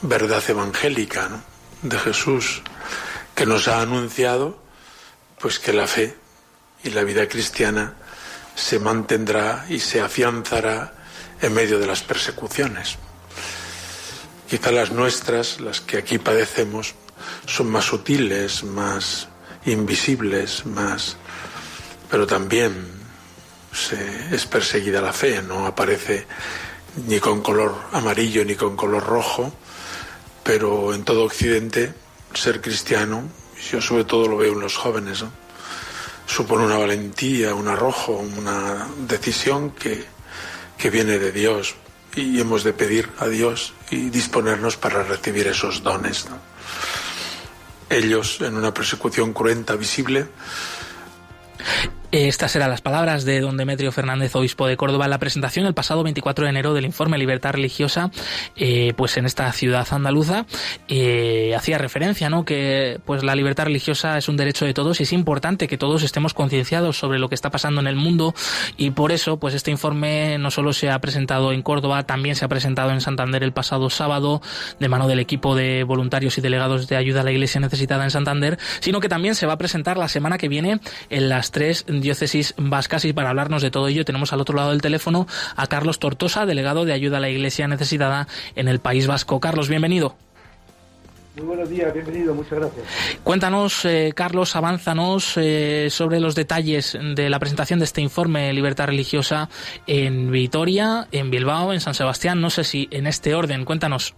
verdad 0.02 0.42
evangélica 0.48 1.42
de 1.82 1.98
Jesús 1.98 2.62
que 3.34 3.46
nos 3.46 3.68
ha 3.68 3.80
anunciado 3.80 4.60
pues 5.38 5.58
que 5.58 5.72
la 5.72 5.86
fe 5.86 6.16
y 6.82 6.90
la 6.90 7.04
vida 7.04 7.28
cristiana 7.28 7.94
se 8.54 8.80
mantendrá 8.80 9.66
y 9.68 9.78
se 9.78 10.00
afianzará 10.00 10.94
en 11.40 11.54
medio 11.54 11.78
de 11.78 11.86
las 11.86 12.02
persecuciones. 12.02 12.96
Quizá 14.48 14.70
las 14.70 14.92
nuestras, 14.92 15.60
las 15.60 15.80
que 15.80 15.98
aquí 15.98 16.18
padecemos, 16.18 16.94
son 17.46 17.70
más 17.70 17.84
sutiles, 17.84 18.64
más 18.64 19.28
invisibles, 19.66 20.64
más... 20.66 21.16
pero 22.10 22.26
también 22.26 22.98
es 24.32 24.46
perseguida 24.46 25.00
la 25.00 25.12
fe, 25.12 25.42
no 25.42 25.66
aparece 25.66 26.26
ni 27.06 27.20
con 27.20 27.42
color 27.42 27.74
amarillo 27.92 28.44
ni 28.44 28.54
con 28.54 28.76
color 28.76 29.04
rojo, 29.04 29.52
pero 30.42 30.94
en 30.94 31.04
todo 31.04 31.24
Occidente 31.24 31.92
ser 32.34 32.60
cristiano, 32.60 33.28
yo 33.70 33.80
sobre 33.80 34.04
todo 34.04 34.26
lo 34.28 34.38
veo 34.38 34.54
en 34.54 34.60
los 34.60 34.76
jóvenes, 34.76 35.24
supone 36.26 36.64
una 36.64 36.78
valentía, 36.78 37.54
un 37.54 37.68
arrojo, 37.68 38.12
una 38.12 38.88
decisión 39.06 39.70
que, 39.72 40.04
que 40.78 40.90
viene 40.90 41.18
de 41.18 41.32
Dios 41.32 41.74
y 42.14 42.40
hemos 42.40 42.64
de 42.64 42.72
pedir 42.72 43.10
a 43.18 43.26
Dios 43.26 43.74
y 43.90 44.10
disponernos 44.10 44.76
para 44.76 45.02
recibir 45.02 45.46
esos 45.48 45.82
dones. 45.82 46.26
Ellos, 47.90 48.40
en 48.40 48.56
una 48.56 48.72
persecución 48.72 49.32
cruenta, 49.32 49.76
visible, 49.76 50.28
estas 52.10 52.56
eran 52.56 52.70
las 52.70 52.80
palabras 52.80 53.24
de 53.24 53.40
don 53.40 53.56
Demetrio 53.58 53.92
Fernández, 53.92 54.34
obispo 54.34 54.66
de 54.66 54.76
Córdoba, 54.78 55.04
en 55.04 55.10
la 55.10 55.18
presentación 55.18 55.66
el 55.66 55.74
pasado 55.74 56.02
24 56.02 56.44
de 56.44 56.50
enero 56.50 56.72
del 56.72 56.86
informe 56.86 57.18
Libertad 57.18 57.52
Religiosa, 57.52 58.10
eh, 58.56 58.94
pues 58.96 59.16
en 59.18 59.26
esta 59.26 59.52
ciudad 59.52 59.86
andaluza, 59.90 60.46
eh, 60.88 61.54
hacía 61.54 61.76
referencia, 61.76 62.30
¿no? 62.30 62.46
Que 62.46 62.98
pues 63.04 63.22
la 63.22 63.34
libertad 63.34 63.64
religiosa 63.64 64.16
es 64.16 64.28
un 64.28 64.38
derecho 64.38 64.64
de 64.64 64.72
todos 64.72 65.00
y 65.00 65.02
es 65.02 65.12
importante 65.12 65.68
que 65.68 65.76
todos 65.76 66.02
estemos 66.02 66.32
concienciados 66.32 66.98
sobre 66.98 67.18
lo 67.18 67.28
que 67.28 67.34
está 67.34 67.50
pasando 67.50 67.80
en 67.80 67.86
el 67.86 67.96
mundo 67.96 68.34
y 68.78 68.90
por 68.90 69.12
eso, 69.12 69.38
pues 69.38 69.52
este 69.54 69.70
informe 69.70 70.38
no 70.38 70.50
solo 70.50 70.72
se 70.72 70.90
ha 70.90 70.98
presentado 71.00 71.52
en 71.52 71.60
Córdoba, 71.62 72.04
también 72.04 72.36
se 72.36 72.44
ha 72.44 72.48
presentado 72.48 72.90
en 72.90 73.02
Santander 73.02 73.42
el 73.42 73.52
pasado 73.52 73.90
sábado 73.90 74.40
de 74.80 74.88
mano 74.88 75.08
del 75.08 75.18
equipo 75.18 75.54
de 75.54 75.84
voluntarios 75.84 76.38
y 76.38 76.40
delegados 76.40 76.88
de 76.88 76.96
ayuda 76.96 77.20
a 77.20 77.24
la 77.24 77.32
Iglesia 77.32 77.60
necesitada 77.60 78.04
en 78.04 78.10
Santander, 78.10 78.58
sino 78.80 79.00
que 79.00 79.10
también 79.10 79.34
se 79.34 79.46
va 79.46 79.52
a 79.52 79.58
presentar 79.58 79.98
la 79.98 80.08
semana 80.08 80.38
que 80.38 80.48
viene 80.48 80.80
en 81.10 81.28
las 81.28 81.50
tres 81.50 81.84
diócesis 82.00 82.54
vascas 82.56 83.04
y 83.04 83.12
para 83.12 83.30
hablarnos 83.30 83.62
de 83.62 83.70
todo 83.70 83.88
ello 83.88 84.04
tenemos 84.04 84.32
al 84.32 84.40
otro 84.40 84.56
lado 84.56 84.70
del 84.70 84.82
teléfono 84.82 85.26
a 85.56 85.66
Carlos 85.66 85.98
Tortosa, 85.98 86.46
delegado 86.46 86.84
de 86.84 86.92
ayuda 86.92 87.18
a 87.18 87.20
la 87.20 87.30
Iglesia 87.30 87.68
necesitada 87.68 88.26
en 88.56 88.68
el 88.68 88.80
País 88.80 89.06
Vasco. 89.06 89.40
Carlos, 89.40 89.68
bienvenido. 89.68 90.16
Muy 91.38 91.46
buenos 91.46 91.70
días, 91.70 91.94
bienvenido, 91.94 92.34
muchas 92.34 92.58
gracias. 92.58 92.84
Cuéntanos, 93.22 93.84
eh, 93.84 94.12
Carlos, 94.14 94.56
avánzanos 94.56 95.36
eh, 95.36 95.86
sobre 95.88 96.18
los 96.18 96.34
detalles 96.34 96.98
de 97.14 97.30
la 97.30 97.38
presentación 97.38 97.78
de 97.78 97.84
este 97.84 98.00
informe 98.00 98.52
Libertad 98.52 98.86
Religiosa 98.86 99.48
en 99.86 100.32
Vitoria, 100.32 101.06
en 101.12 101.30
Bilbao, 101.30 101.72
en 101.72 101.80
San 101.80 101.94
Sebastián, 101.94 102.40
no 102.40 102.50
sé 102.50 102.64
si 102.64 102.88
en 102.90 103.06
este 103.06 103.36
orden, 103.36 103.64
cuéntanos. 103.64 104.16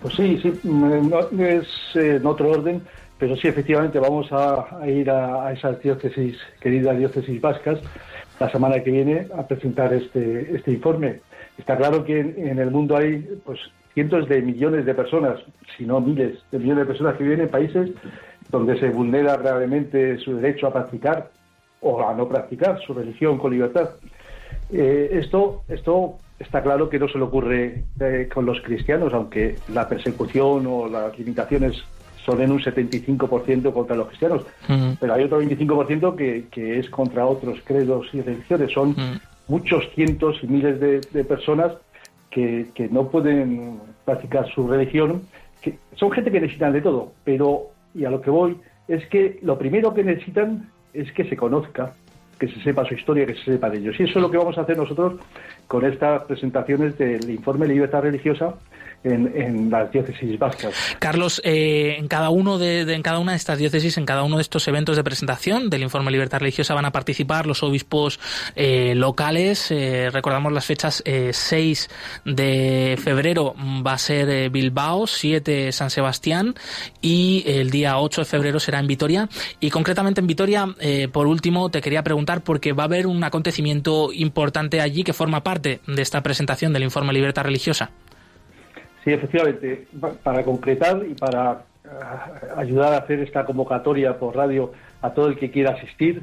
Pues 0.00 0.14
sí, 0.14 0.38
sí, 0.42 0.52
mm, 0.62 1.08
no, 1.10 1.20
es 1.44 1.66
eh, 1.94 2.16
en 2.16 2.26
otro 2.26 2.50
orden. 2.50 2.82
Pero 3.24 3.36
sí, 3.36 3.48
efectivamente, 3.48 3.98
vamos 3.98 4.30
a, 4.32 4.86
ir 4.86 5.08
a, 5.08 5.50
esas 5.50 5.80
diócesis, 5.80 6.36
queridas 6.60 6.98
diócesis 6.98 7.40
vascas, 7.40 7.80
la 8.38 8.50
semana 8.50 8.80
que 8.80 8.90
viene 8.90 9.28
a 9.34 9.46
presentar 9.46 9.94
este, 9.94 10.54
este 10.54 10.72
informe. 10.72 11.20
Está 11.56 11.74
claro 11.78 12.04
que 12.04 12.20
en, 12.20 12.58
el 12.58 12.70
mundo 12.70 12.98
hay 12.98 13.26
pues 13.46 13.58
cientos 13.94 14.28
de 14.28 14.42
millones 14.42 14.84
de 14.84 14.92
personas, 14.92 15.40
si 15.74 15.86
no 15.86 16.02
miles 16.02 16.38
de 16.52 16.58
millones 16.58 16.82
de 16.82 16.88
personas 16.92 17.16
que 17.16 17.24
viven 17.24 17.40
en 17.40 17.48
países 17.48 17.92
donde 18.50 18.78
se 18.78 18.90
vulnera 18.90 19.38
gravemente 19.38 20.18
su 20.18 20.36
derecho 20.36 20.66
a 20.66 20.74
practicar 20.74 21.30
o 21.80 22.06
a 22.06 22.12
no 22.12 22.28
practicar 22.28 22.78
su 22.82 22.92
religión 22.92 23.38
con 23.38 23.52
libertad. 23.52 23.88
Eh, 24.70 25.08
esto, 25.12 25.62
esto 25.68 26.18
está 26.38 26.62
claro 26.62 26.90
que 26.90 26.98
no 26.98 27.08
se 27.08 27.16
le 27.16 27.24
ocurre 27.24 27.84
eh, 28.00 28.28
con 28.32 28.44
los 28.44 28.60
cristianos, 28.60 29.14
aunque 29.14 29.56
la 29.72 29.88
persecución 29.88 30.66
o 30.66 30.88
las 30.88 31.18
limitaciones 31.18 31.82
son 32.24 32.40
en 32.40 32.52
un 32.52 32.60
75% 32.60 33.72
contra 33.72 33.96
los 33.96 34.08
cristianos, 34.08 34.44
pero 35.00 35.14
hay 35.14 35.24
otro 35.24 35.42
25% 35.42 36.16
que, 36.16 36.46
que 36.50 36.78
es 36.78 36.88
contra 36.90 37.26
otros 37.26 37.58
credos 37.64 38.06
y 38.12 38.20
religiones. 38.20 38.72
Son 38.72 38.94
muchos 39.48 39.88
cientos 39.94 40.38
y 40.42 40.46
miles 40.46 40.80
de, 40.80 41.24
personas 41.24 41.72
que, 42.30 42.66
que, 42.74 42.88
no 42.88 43.08
pueden 43.08 43.78
practicar 44.04 44.48
su 44.52 44.66
religión, 44.66 45.22
que 45.60 45.78
son 45.94 46.10
gente 46.12 46.30
que 46.30 46.40
necesitan 46.40 46.72
de 46.72 46.80
todo, 46.80 47.12
pero, 47.24 47.70
y 47.94 48.04
a 48.04 48.10
lo 48.10 48.20
que 48.20 48.30
voy, 48.30 48.56
es 48.88 49.06
que 49.08 49.38
lo 49.42 49.58
primero 49.58 49.94
que 49.94 50.04
necesitan 50.04 50.70
es 50.92 51.10
que 51.12 51.24
se 51.24 51.36
conozca, 51.36 51.94
que 52.38 52.48
se 52.48 52.60
sepa 52.62 52.84
su 52.84 52.94
historia, 52.94 53.26
que 53.26 53.34
se 53.34 53.44
sepa 53.52 53.70
de 53.70 53.78
ellos. 53.78 53.98
Y 53.98 54.04
eso 54.04 54.18
es 54.18 54.22
lo 54.22 54.30
que 54.30 54.38
vamos 54.38 54.56
a 54.58 54.62
hacer 54.62 54.76
nosotros 54.76 55.14
con 55.66 55.84
estas 55.84 56.24
presentaciones 56.24 56.96
del 56.98 57.30
informe 57.30 57.66
de 57.66 57.74
libertad 57.74 58.02
religiosa 58.02 58.54
en, 59.04 59.70
las 59.70 59.90
diócesis 59.92 60.38
vascas. 60.38 60.74
Carlos, 60.98 61.40
eh, 61.44 61.96
en 61.98 62.08
cada 62.08 62.30
uno 62.30 62.58
de, 62.58 62.80
en 62.80 63.02
cada 63.02 63.18
una 63.18 63.32
de 63.32 63.36
estas 63.36 63.58
diócesis, 63.58 63.98
en 63.98 64.06
cada 64.06 64.22
uno 64.22 64.36
de 64.36 64.42
estos 64.42 64.66
eventos 64.66 64.96
de 64.96 65.04
presentación 65.04 65.68
del 65.68 65.82
informe 65.82 66.06
de 66.06 66.12
libertad 66.12 66.40
religiosa 66.40 66.74
van 66.74 66.86
a 66.86 66.92
participar 66.92 67.46
los 67.46 67.62
obispos 67.62 68.18
eh, 68.56 68.94
locales. 68.94 69.70
Eh, 69.70 70.10
recordamos 70.10 70.52
las 70.52 70.64
fechas: 70.64 71.02
6 71.04 71.90
de 72.24 72.98
febrero 73.02 73.54
va 73.86 73.92
a 73.92 73.98
ser 73.98 74.50
Bilbao, 74.50 75.06
7 75.06 75.72
San 75.72 75.90
Sebastián 75.90 76.54
y 77.02 77.44
el 77.46 77.70
día 77.70 77.98
8 77.98 78.22
de 78.22 78.24
febrero 78.24 78.60
será 78.60 78.78
en 78.78 78.86
Vitoria. 78.86 79.28
Y 79.60 79.70
concretamente 79.70 80.20
en 80.20 80.26
Vitoria, 80.26 80.66
por 81.12 81.26
último, 81.26 81.70
te 81.70 81.80
quería 81.80 82.02
preguntar 82.02 82.42
porque 82.42 82.72
va 82.72 82.84
a 82.84 82.86
haber 82.86 83.06
un 83.06 83.22
acontecimiento 83.24 84.12
importante 84.12 84.80
allí 84.80 85.04
que 85.04 85.12
forma 85.12 85.42
parte 85.42 85.53
de 85.60 85.80
esta 85.96 86.22
presentación 86.22 86.72
del 86.72 86.82
informe 86.82 87.12
libertad 87.12 87.44
religiosa. 87.44 87.90
Sí, 89.04 89.12
efectivamente, 89.12 89.86
para 90.22 90.42
concretar 90.42 91.02
y 91.08 91.14
para 91.14 91.64
eh, 91.84 91.88
ayudar 92.56 92.94
a 92.94 92.98
hacer 92.98 93.20
esta 93.20 93.44
convocatoria 93.44 94.18
por 94.18 94.34
radio 94.34 94.72
a 95.02 95.10
todo 95.10 95.28
el 95.28 95.36
que 95.36 95.50
quiera 95.50 95.72
asistir, 95.72 96.22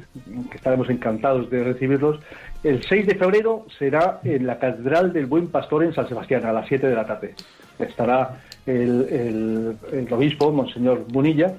que 0.50 0.56
estaremos 0.56 0.90
encantados 0.90 1.48
de 1.48 1.62
recibirlos, 1.62 2.18
el 2.64 2.82
6 2.82 3.06
de 3.06 3.14
febrero 3.14 3.66
será 3.78 4.18
en 4.24 4.44
la 4.44 4.58
Catedral 4.58 5.12
del 5.12 5.26
Buen 5.26 5.46
Pastor 5.46 5.84
en 5.84 5.94
San 5.94 6.08
Sebastián, 6.08 6.44
a 6.44 6.52
las 6.52 6.66
7 6.66 6.88
de 6.88 6.94
la 6.96 7.06
tarde. 7.06 7.36
Estará 7.78 8.40
el, 8.66 9.76
obispo, 10.10 10.50
Monseñor 10.50 11.06
Munilla, 11.12 11.54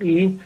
y 0.00 0.38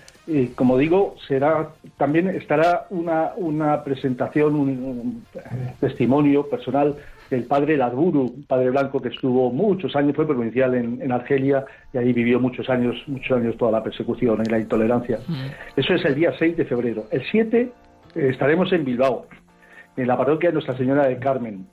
como 0.54 0.76
digo, 0.76 1.14
será 1.26 1.70
también 1.96 2.28
estará 2.28 2.86
una, 2.90 3.32
una 3.36 3.82
presentación, 3.82 4.54
un 4.54 5.24
testimonio 5.80 6.48
personal 6.48 6.96
el 7.30 7.44
padre 7.44 7.76
Ladburu, 7.76 8.22
un 8.22 8.44
padre 8.44 8.70
blanco 8.70 9.00
que 9.00 9.08
estuvo 9.08 9.50
muchos 9.50 9.94
años, 9.96 10.16
fue 10.16 10.26
provincial 10.26 10.74
en, 10.74 11.12
Argelia 11.12 11.64
y 11.92 11.98
ahí 11.98 12.12
vivió 12.12 12.40
muchos 12.40 12.68
años, 12.70 12.96
muchos 13.06 13.36
años 13.36 13.56
toda 13.56 13.72
la 13.72 13.82
persecución 13.82 14.42
y 14.44 14.50
la 14.50 14.58
intolerancia. 14.58 15.18
Mm. 15.26 15.46
Eso 15.76 15.94
es 15.94 16.04
el 16.04 16.14
día 16.14 16.32
6 16.38 16.56
de 16.56 16.64
febrero. 16.64 17.04
El 17.10 17.22
7 17.30 17.60
eh, 17.60 17.70
estaremos 18.30 18.72
en 18.72 18.84
Bilbao, 18.84 19.26
en 19.96 20.06
la 20.06 20.16
parroquia 20.16 20.50
de 20.50 20.54
Nuestra 20.54 20.76
Señora 20.76 21.06
de 21.06 21.18
Carmen. 21.18 21.66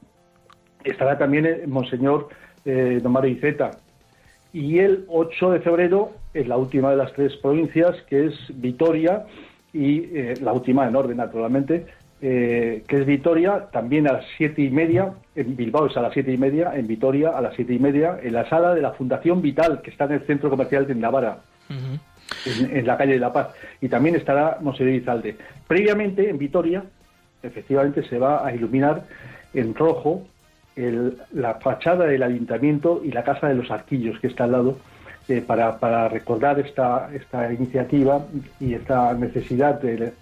Estará 0.83 1.17
también 1.17 1.45
el 1.45 1.67
Monseñor 1.67 2.27
eh, 2.65 2.99
Don 3.01 3.11
Mario 3.11 3.31
Iceta. 3.31 3.71
Y 4.55 4.79
el 4.79 5.03
8 5.09 5.51
de 5.51 5.59
febrero, 5.59 6.13
en 6.33 6.47
la 6.47 6.55
última 6.55 6.89
de 6.89 6.95
las 6.95 7.11
tres 7.11 7.35
provincias, 7.35 7.93
que 8.07 8.27
es 8.27 8.33
Vitoria, 8.53 9.25
y 9.73 10.17
eh, 10.17 10.35
la 10.41 10.53
última 10.53 10.87
en 10.87 10.95
orden, 10.95 11.17
naturalmente, 11.17 11.87
eh, 12.21 12.81
que 12.87 13.01
es 13.01 13.05
Vitoria, 13.05 13.67
también 13.73 14.07
a 14.07 14.13
las 14.13 14.25
siete 14.37 14.61
y 14.61 14.69
media, 14.69 15.11
en 15.35 15.57
Bilbao 15.57 15.87
es 15.87 15.97
a 15.97 16.01
las 16.01 16.13
siete 16.13 16.31
y 16.31 16.37
media, 16.37 16.71
en 16.73 16.87
Vitoria 16.87 17.31
a 17.31 17.41
las 17.41 17.53
siete 17.53 17.73
y 17.73 17.79
media, 17.79 18.17
en 18.23 18.31
la 18.31 18.47
sala 18.47 18.73
de 18.73 18.81
la 18.81 18.93
Fundación 18.93 19.41
Vital, 19.41 19.81
que 19.81 19.91
está 19.91 20.05
en 20.05 20.13
el 20.13 20.21
centro 20.21 20.49
comercial 20.49 20.87
de 20.87 20.95
Navarra, 20.95 21.39
en, 22.45 22.87
la 22.87 22.95
calle 22.95 23.15
de 23.15 23.19
La 23.19 23.33
Paz, 23.33 23.49
y 23.81 23.89
también 23.89 24.15
estará 24.15 24.59
Monseñor 24.61 24.93
Izalde. 24.93 25.35
Previamente, 25.67 26.29
en 26.29 26.37
Vitoria, 26.37 26.81
efectivamente 27.43 28.07
se 28.07 28.17
va 28.19 28.47
a 28.47 28.55
iluminar 28.55 29.03
en 29.53 29.75
rojo 29.75 30.25
la 30.75 31.55
fachada 31.55 32.05
del 32.05 32.23
ayuntamiento 32.23 33.01
y 33.03 33.11
la 33.11 33.23
casa 33.23 33.47
de 33.47 33.55
los 33.55 33.71
arquillos, 33.71 34.19
que 34.19 34.27
está 34.27 34.43
al 34.43 34.51
lado, 34.51 34.77
eh, 35.27 35.41
para, 35.41 35.79
para, 35.79 36.07
recordar 36.07 36.59
esta, 36.59 37.09
esta 37.11 37.51
iniciativa 37.51 38.23
y 38.59 38.75
esta 38.75 39.11
necesidad 39.13 39.81
de 39.81 40.13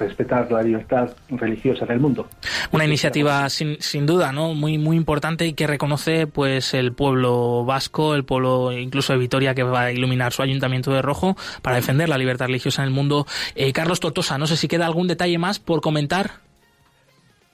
respetar 0.00 0.50
la 0.50 0.60
libertad 0.60 1.10
religiosa 1.28 1.84
en 1.84 1.92
el 1.92 2.00
mundo. 2.00 2.28
Una 2.72 2.84
iniciativa 2.84 3.48
sin, 3.48 3.80
sin 3.80 4.06
duda, 4.06 4.32
¿no? 4.32 4.54
Muy 4.54 4.76
muy 4.76 4.96
importante 4.96 5.46
y 5.46 5.52
que 5.52 5.68
reconoce 5.68 6.26
pues 6.26 6.74
el 6.74 6.92
pueblo 6.92 7.64
vasco, 7.64 8.16
el 8.16 8.24
pueblo 8.24 8.72
incluso 8.72 9.12
de 9.12 9.20
Vitoria 9.20 9.54
que 9.54 9.62
va 9.62 9.82
a 9.82 9.92
iluminar 9.92 10.32
su 10.32 10.42
ayuntamiento 10.42 10.92
de 10.92 11.00
rojo 11.00 11.36
para 11.62 11.76
defender 11.76 12.08
la 12.08 12.18
libertad 12.18 12.46
religiosa 12.46 12.82
en 12.82 12.88
el 12.88 12.94
mundo. 12.94 13.28
Eh, 13.54 13.72
Carlos 13.72 14.00
Tortosa, 14.00 14.36
no 14.36 14.48
sé 14.48 14.56
si 14.56 14.66
queda 14.66 14.86
algún 14.86 15.06
detalle 15.06 15.38
más 15.38 15.60
por 15.60 15.80
comentar. 15.80 16.43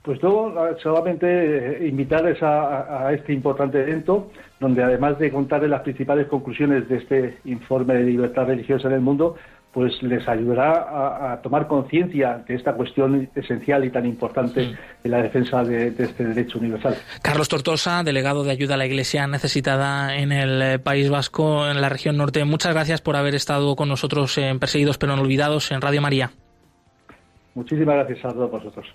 Pues 0.03 0.21
luego 0.23 0.55
solamente 0.81 1.27
eh, 1.27 1.87
invitarles 1.87 2.41
a, 2.41 3.11
este 3.13 3.33
importante 3.33 3.79
evento, 3.79 4.31
donde 4.59 4.83
además 4.83 5.19
de 5.19 5.31
contarles 5.31 5.69
las 5.69 5.81
principales 5.81 6.27
conclusiones 6.27 6.89
de 6.89 6.97
este 6.97 7.37
informe 7.45 7.93
de 7.95 8.03
libertad 8.03 8.47
religiosa 8.47 8.87
en 8.87 8.95
el 8.95 9.01
mundo, 9.01 9.35
pues 9.71 10.01
les 10.01 10.27
ayudará 10.27 11.31
a, 11.31 11.41
tomar 11.41 11.67
conciencia 11.67 12.43
de 12.47 12.55
esta 12.55 12.73
cuestión 12.73 13.29
esencial 13.35 13.85
y 13.85 13.91
tan 13.91 14.05
importante 14.05 14.75
en 15.03 15.11
la 15.11 15.21
defensa 15.21 15.63
de, 15.63 15.91
de, 15.91 16.03
este 16.03 16.25
derecho 16.25 16.57
universal. 16.57 16.95
Carlos 17.21 17.47
Tortosa, 17.47 18.03
delegado 18.03 18.43
de 18.43 18.51
ayuda 18.51 18.73
a 18.73 18.77
la 18.77 18.87
Iglesia 18.87 19.27
necesitada 19.27 20.17
en 20.17 20.31
el 20.31 20.61
eh, 20.61 20.79
País 20.79 21.09
Vasco, 21.09 21.69
en 21.69 21.79
la 21.79 21.89
región 21.89 22.17
norte. 22.17 22.43
Muchas 22.43 22.73
gracias 22.73 23.01
por 23.01 23.15
haber 23.15 23.35
estado 23.35 23.75
con 23.75 23.87
nosotros 23.87 24.37
en 24.39 24.59
Perseguidos 24.59 24.97
pero 24.97 25.15
no 25.15 25.21
olvidados 25.21 25.71
en 25.71 25.79
Radio 25.79 26.01
María. 26.01 26.31
Muchísimas 27.53 27.95
gracias 27.95 28.25
a 28.25 28.29
todos 28.29 28.49
vosotros. 28.49 28.87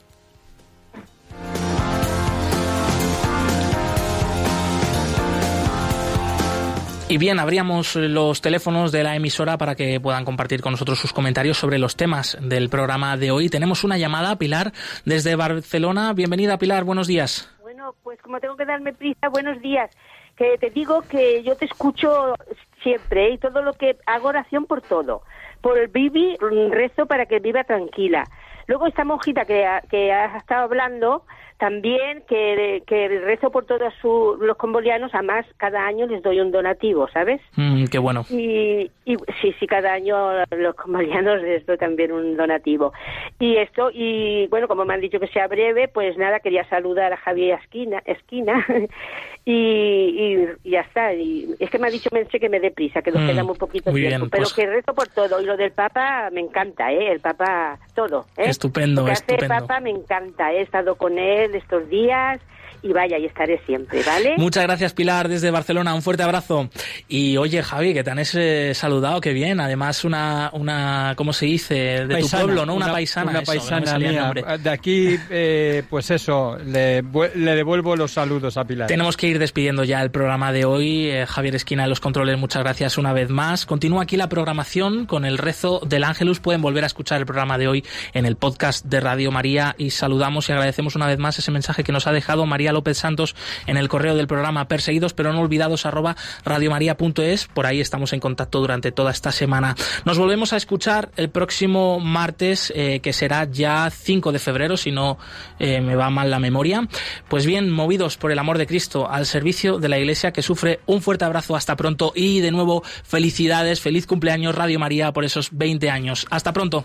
Y 7.09 7.19
bien, 7.19 7.39
abríamos 7.39 7.95
los 7.95 8.43
teléfonos 8.43 8.91
de 8.91 9.05
la 9.05 9.15
emisora 9.15 9.57
para 9.59 9.77
que 9.77 10.01
puedan 10.01 10.25
compartir 10.25 10.61
con 10.61 10.73
nosotros 10.73 10.99
sus 10.99 11.13
comentarios 11.13 11.57
sobre 11.57 11.79
los 11.79 11.95
temas 11.95 12.37
del 12.41 12.69
programa 12.69 13.17
de 13.17 13.31
hoy. 13.31 13.49
Tenemos 13.49 13.85
una 13.85 13.97
llamada, 13.97 14.35
Pilar, 14.35 14.73
desde 15.05 15.37
Barcelona. 15.37 16.13
Bienvenida, 16.15 16.59
Pilar, 16.59 16.83
buenos 16.83 17.07
días. 17.07 17.49
Bueno, 17.63 17.95
pues 18.03 18.21
como 18.23 18.41
tengo 18.41 18.57
que 18.57 18.65
darme 18.65 18.93
prisa, 18.93 19.29
buenos 19.29 19.63
días. 19.63 19.89
Que 20.37 20.59
te 20.59 20.71
digo 20.71 21.03
que 21.03 21.45
yo 21.45 21.55
te 21.55 21.67
escucho 21.67 22.35
siempre 22.83 23.29
¿eh? 23.29 23.35
y 23.35 23.39
todo 23.39 23.63
lo 23.63 23.75
que 23.75 23.97
hago 24.07 24.27
oración 24.27 24.67
por 24.67 24.83
todo. 24.83 25.23
Por 25.61 25.79
el 25.79 25.87
Bibi 25.87 26.37
rezo 26.73 27.07
para 27.07 27.27
que 27.27 27.39
viva 27.39 27.63
tranquila. 27.63 28.25
Luego 28.67 28.89
esta 28.89 29.05
monjita 29.05 29.45
que, 29.45 29.65
que 29.89 30.13
has 30.13 30.35
estado 30.39 30.65
hablando, 30.65 31.25
también 31.59 32.23
que, 32.29 32.83
que 32.87 33.09
rezo 33.09 33.51
por 33.51 33.65
todos 33.65 33.93
los 34.41 34.57
combolianos, 34.59 35.11
además 35.15 35.47
cada 35.57 35.87
año 35.87 36.07
les 36.07 36.23
doy 36.23 36.41
un 36.41 36.51
donativo, 36.51 37.09
¿sabes? 37.09 37.41
Mm, 37.57 37.85
qué 37.87 37.99
bueno. 37.99 38.25
Y, 38.29 38.91
y 39.07 39.17
sí, 39.41 39.55
sí, 39.59 39.67
cada 39.67 39.95
año 39.95 40.17
los 40.51 40.75
combolianos 40.75 41.41
les 41.41 41.65
doy 41.65 41.79
también 41.79 42.13
un 42.13 42.37
donativo. 42.37 42.93
Y 43.39 43.57
esto, 43.57 43.91
y 43.91 44.47
bueno, 44.49 44.69
como 44.69 44.85
me 44.85 44.95
han 44.95 45.01
dicho 45.01 45.19
que 45.19 45.29
sea 45.29 45.47
breve, 45.47 45.89
pues 45.89 46.19
nada, 46.19 46.41
quería 46.41 46.69
saludar 46.69 47.15
a 47.15 47.17
Javier 47.17 47.59
Esquina, 47.63 48.03
Esquina 48.05 48.67
y, 49.47 50.49
y, 50.63 50.71
ya 50.71 50.81
está. 50.81 51.15
Y 51.15 51.55
es 51.59 51.71
que 51.71 51.79
me 51.79 51.87
ha 51.87 51.91
dicho 51.91 52.11
Menche 52.13 52.39
que 52.39 52.51
me 52.51 52.61
dé 52.61 52.71
prisa, 52.71 53.01
que 53.01 53.13
nos 53.13 53.23
mm, 53.23 53.27
queda 53.29 53.45
muy 53.45 53.57
poquito 53.57 53.93
tiempo, 53.93 54.29
pero 54.31 54.43
pues 54.43 54.53
que 54.53 54.67
rezo 54.67 54.93
por 54.95 55.09
todo. 55.09 55.41
Y 55.41 55.47
lo 55.47 55.57
del 55.57 55.73
Papa 55.73 56.29
me 56.31 56.43
encanta, 56.43 56.93
¿eh? 56.93 57.13
El 57.13 57.21
Papa, 57.21 57.79
todo. 57.95 58.27
¿eh? 58.37 58.45
Estupendo, 58.51 59.01
lo 59.01 59.07
que 59.07 59.13
estupendo. 59.15 59.45
Hace 59.47 59.55
el 59.55 59.61
Papa 59.61 59.81
me 59.81 59.91
encanta, 59.91 60.53
he 60.53 60.61
estado 60.61 60.97
con 60.97 61.19
él 61.19 61.46
estos 61.55 61.89
días 61.89 62.41
y 62.83 62.93
vaya, 62.93 63.19
y 63.19 63.27
estaré 63.27 63.61
siempre, 63.67 64.03
¿vale? 64.05 64.35
Muchas 64.39 64.65
gracias, 64.65 64.93
Pilar, 64.93 65.29
desde 65.29 65.51
Barcelona. 65.51 65.95
Un 65.95 66.03
fuerte 66.03 66.23
abrazo. 66.23 66.71
Y 67.09 67.37
oye, 67.37 67.63
Javi, 67.63 67.95
que 67.95 68.05
te 68.05 68.11
han 68.11 68.21
eh, 68.21 68.73
saludado, 68.75 69.21
qué 69.21 69.33
bien. 69.33 69.61
Además, 69.61 70.05
una, 70.05 70.51
una 70.53 71.15
¿cómo 71.17 71.33
se 71.33 71.47
dice? 71.47 72.07
De 72.07 72.21
tu 72.21 72.29
pueblo, 72.29 72.67
¿no? 72.67 72.75
Una, 72.75 72.93
paisana. 72.93 73.31
Una 73.31 73.43
paisana 73.43 73.99
mía. 73.99 74.33
De 74.59 74.71
aquí, 74.71 75.17
eh, 75.31 75.83
pues 75.89 76.11
eso, 76.11 76.57
le, 76.65 77.03
le, 77.03 77.55
devuelvo 77.55 77.97
los 77.97 78.13
saludos 78.13 78.57
a 78.57 78.65
Pilar. 78.65 78.89
Tenemos 78.89 79.17
que 79.17 79.27
ir 79.27 79.39
despidiendo 79.39 79.85
ya 79.85 80.03
el 80.03 80.11
programa 80.11 80.53
de 80.53 80.65
hoy. 80.65 81.09
Eh, 81.09 81.27
Javier 81.27 81.57
Esquina 81.57 81.85
de 81.85 81.89
los 81.89 82.01
controles, 82.01 82.39
muchas 82.39 82.63
gracias 82.63 82.99
una 82.99 83.13
vez 83.13 83.31
más. 83.31 83.67
Continúa 83.67 84.03
aquí 84.03 84.17
la 84.17 84.29
programación 84.29 85.07
con 85.07 85.25
el 85.25 85.39
rezo 85.39 85.81
del 85.87 86.05
Ángelus. 86.05 86.41
Pueden 86.41 86.63
volver 86.63 86.85
a 86.85 86.87
escuchar 86.87 87.19
el 87.19 87.27
programa 87.27 87.59
de 87.59 87.69
hoy 87.69 87.85
en 88.13 88.27
el 88.27 88.37
podcast 88.37 88.85
de 88.87 89.01
Radio 89.01 89.31
María 89.31 89.75
y 89.79 89.91
saludamos 89.91 90.49
y 90.49 90.53
agradecemos 90.53 90.95
una 90.95 91.07
vez 91.07 91.19
más 91.19 91.36
ese 91.39 91.51
mensaje 91.51 91.85
que 91.85 91.93
nos 91.93 92.07
ha 92.07 92.13
dejado 92.13 92.47
María 92.47 92.73
López 92.73 92.99
Santos 92.99 93.35
en 93.67 93.77
el 93.77 93.89
correo 93.89 94.17
del 94.17 94.27
programa 94.27 94.69
perseguidos 94.69 95.13
pero 95.13 95.33
no 95.33 95.41
olvidados 95.41 95.87
arroba 95.87 96.17
radiomaria.es. 96.45 97.47
Por 97.47 97.67
ahí 97.67 97.81
estamos 97.81 98.13
en 98.13 98.21
contacto 98.21 98.61
durante 98.61 98.93
toda 98.93 99.11
esta 99.11 99.33
semana. 99.33 99.77
Nos 100.05 100.19
volvemos 100.19 100.53
a 100.53 100.57
escuchar 100.57 101.11
el 101.17 101.31
próximo 101.31 102.01
martes, 102.01 102.73
eh, 102.75 103.01
que 103.01 103.13
será 103.13 103.45
ya 103.45 103.91
5 103.91 104.33
de 104.33 104.39
febrero, 104.39 104.77
si 104.77 104.93
no 104.93 105.19
eh, 105.59 105.81
me 105.81 105.97
va 105.97 106.11
mal 106.11 106.31
la 106.31 106.39
memoria. 106.39 106.89
Pues 107.29 107.47
bien, 107.47 107.71
movidos 107.71 108.17
por 108.17 108.33
el 108.33 108.39
amor 108.39 108.59
de 108.59 108.67
Cristo 108.67 109.11
al 109.11 109.27
servicio 109.27 109.79
de 109.79 109.89
la 109.89 109.99
Iglesia 109.99 110.33
que 110.33 110.43
sufre, 110.43 110.81
un 110.87 111.03
fuerte 111.03 111.25
abrazo, 111.25 111.57
hasta 111.57 111.77
pronto 111.77 112.13
y 112.15 112.41
de 112.41 112.51
nuevo 112.51 112.83
felicidades, 113.05 113.81
feliz 113.81 114.07
cumpleaños 114.07 114.55
Radio 114.55 114.79
María 114.79 115.13
por 115.13 115.25
esos 115.25 115.51
20 115.53 115.91
años. 115.91 116.27
Hasta 116.31 116.53
pronto. 116.53 116.85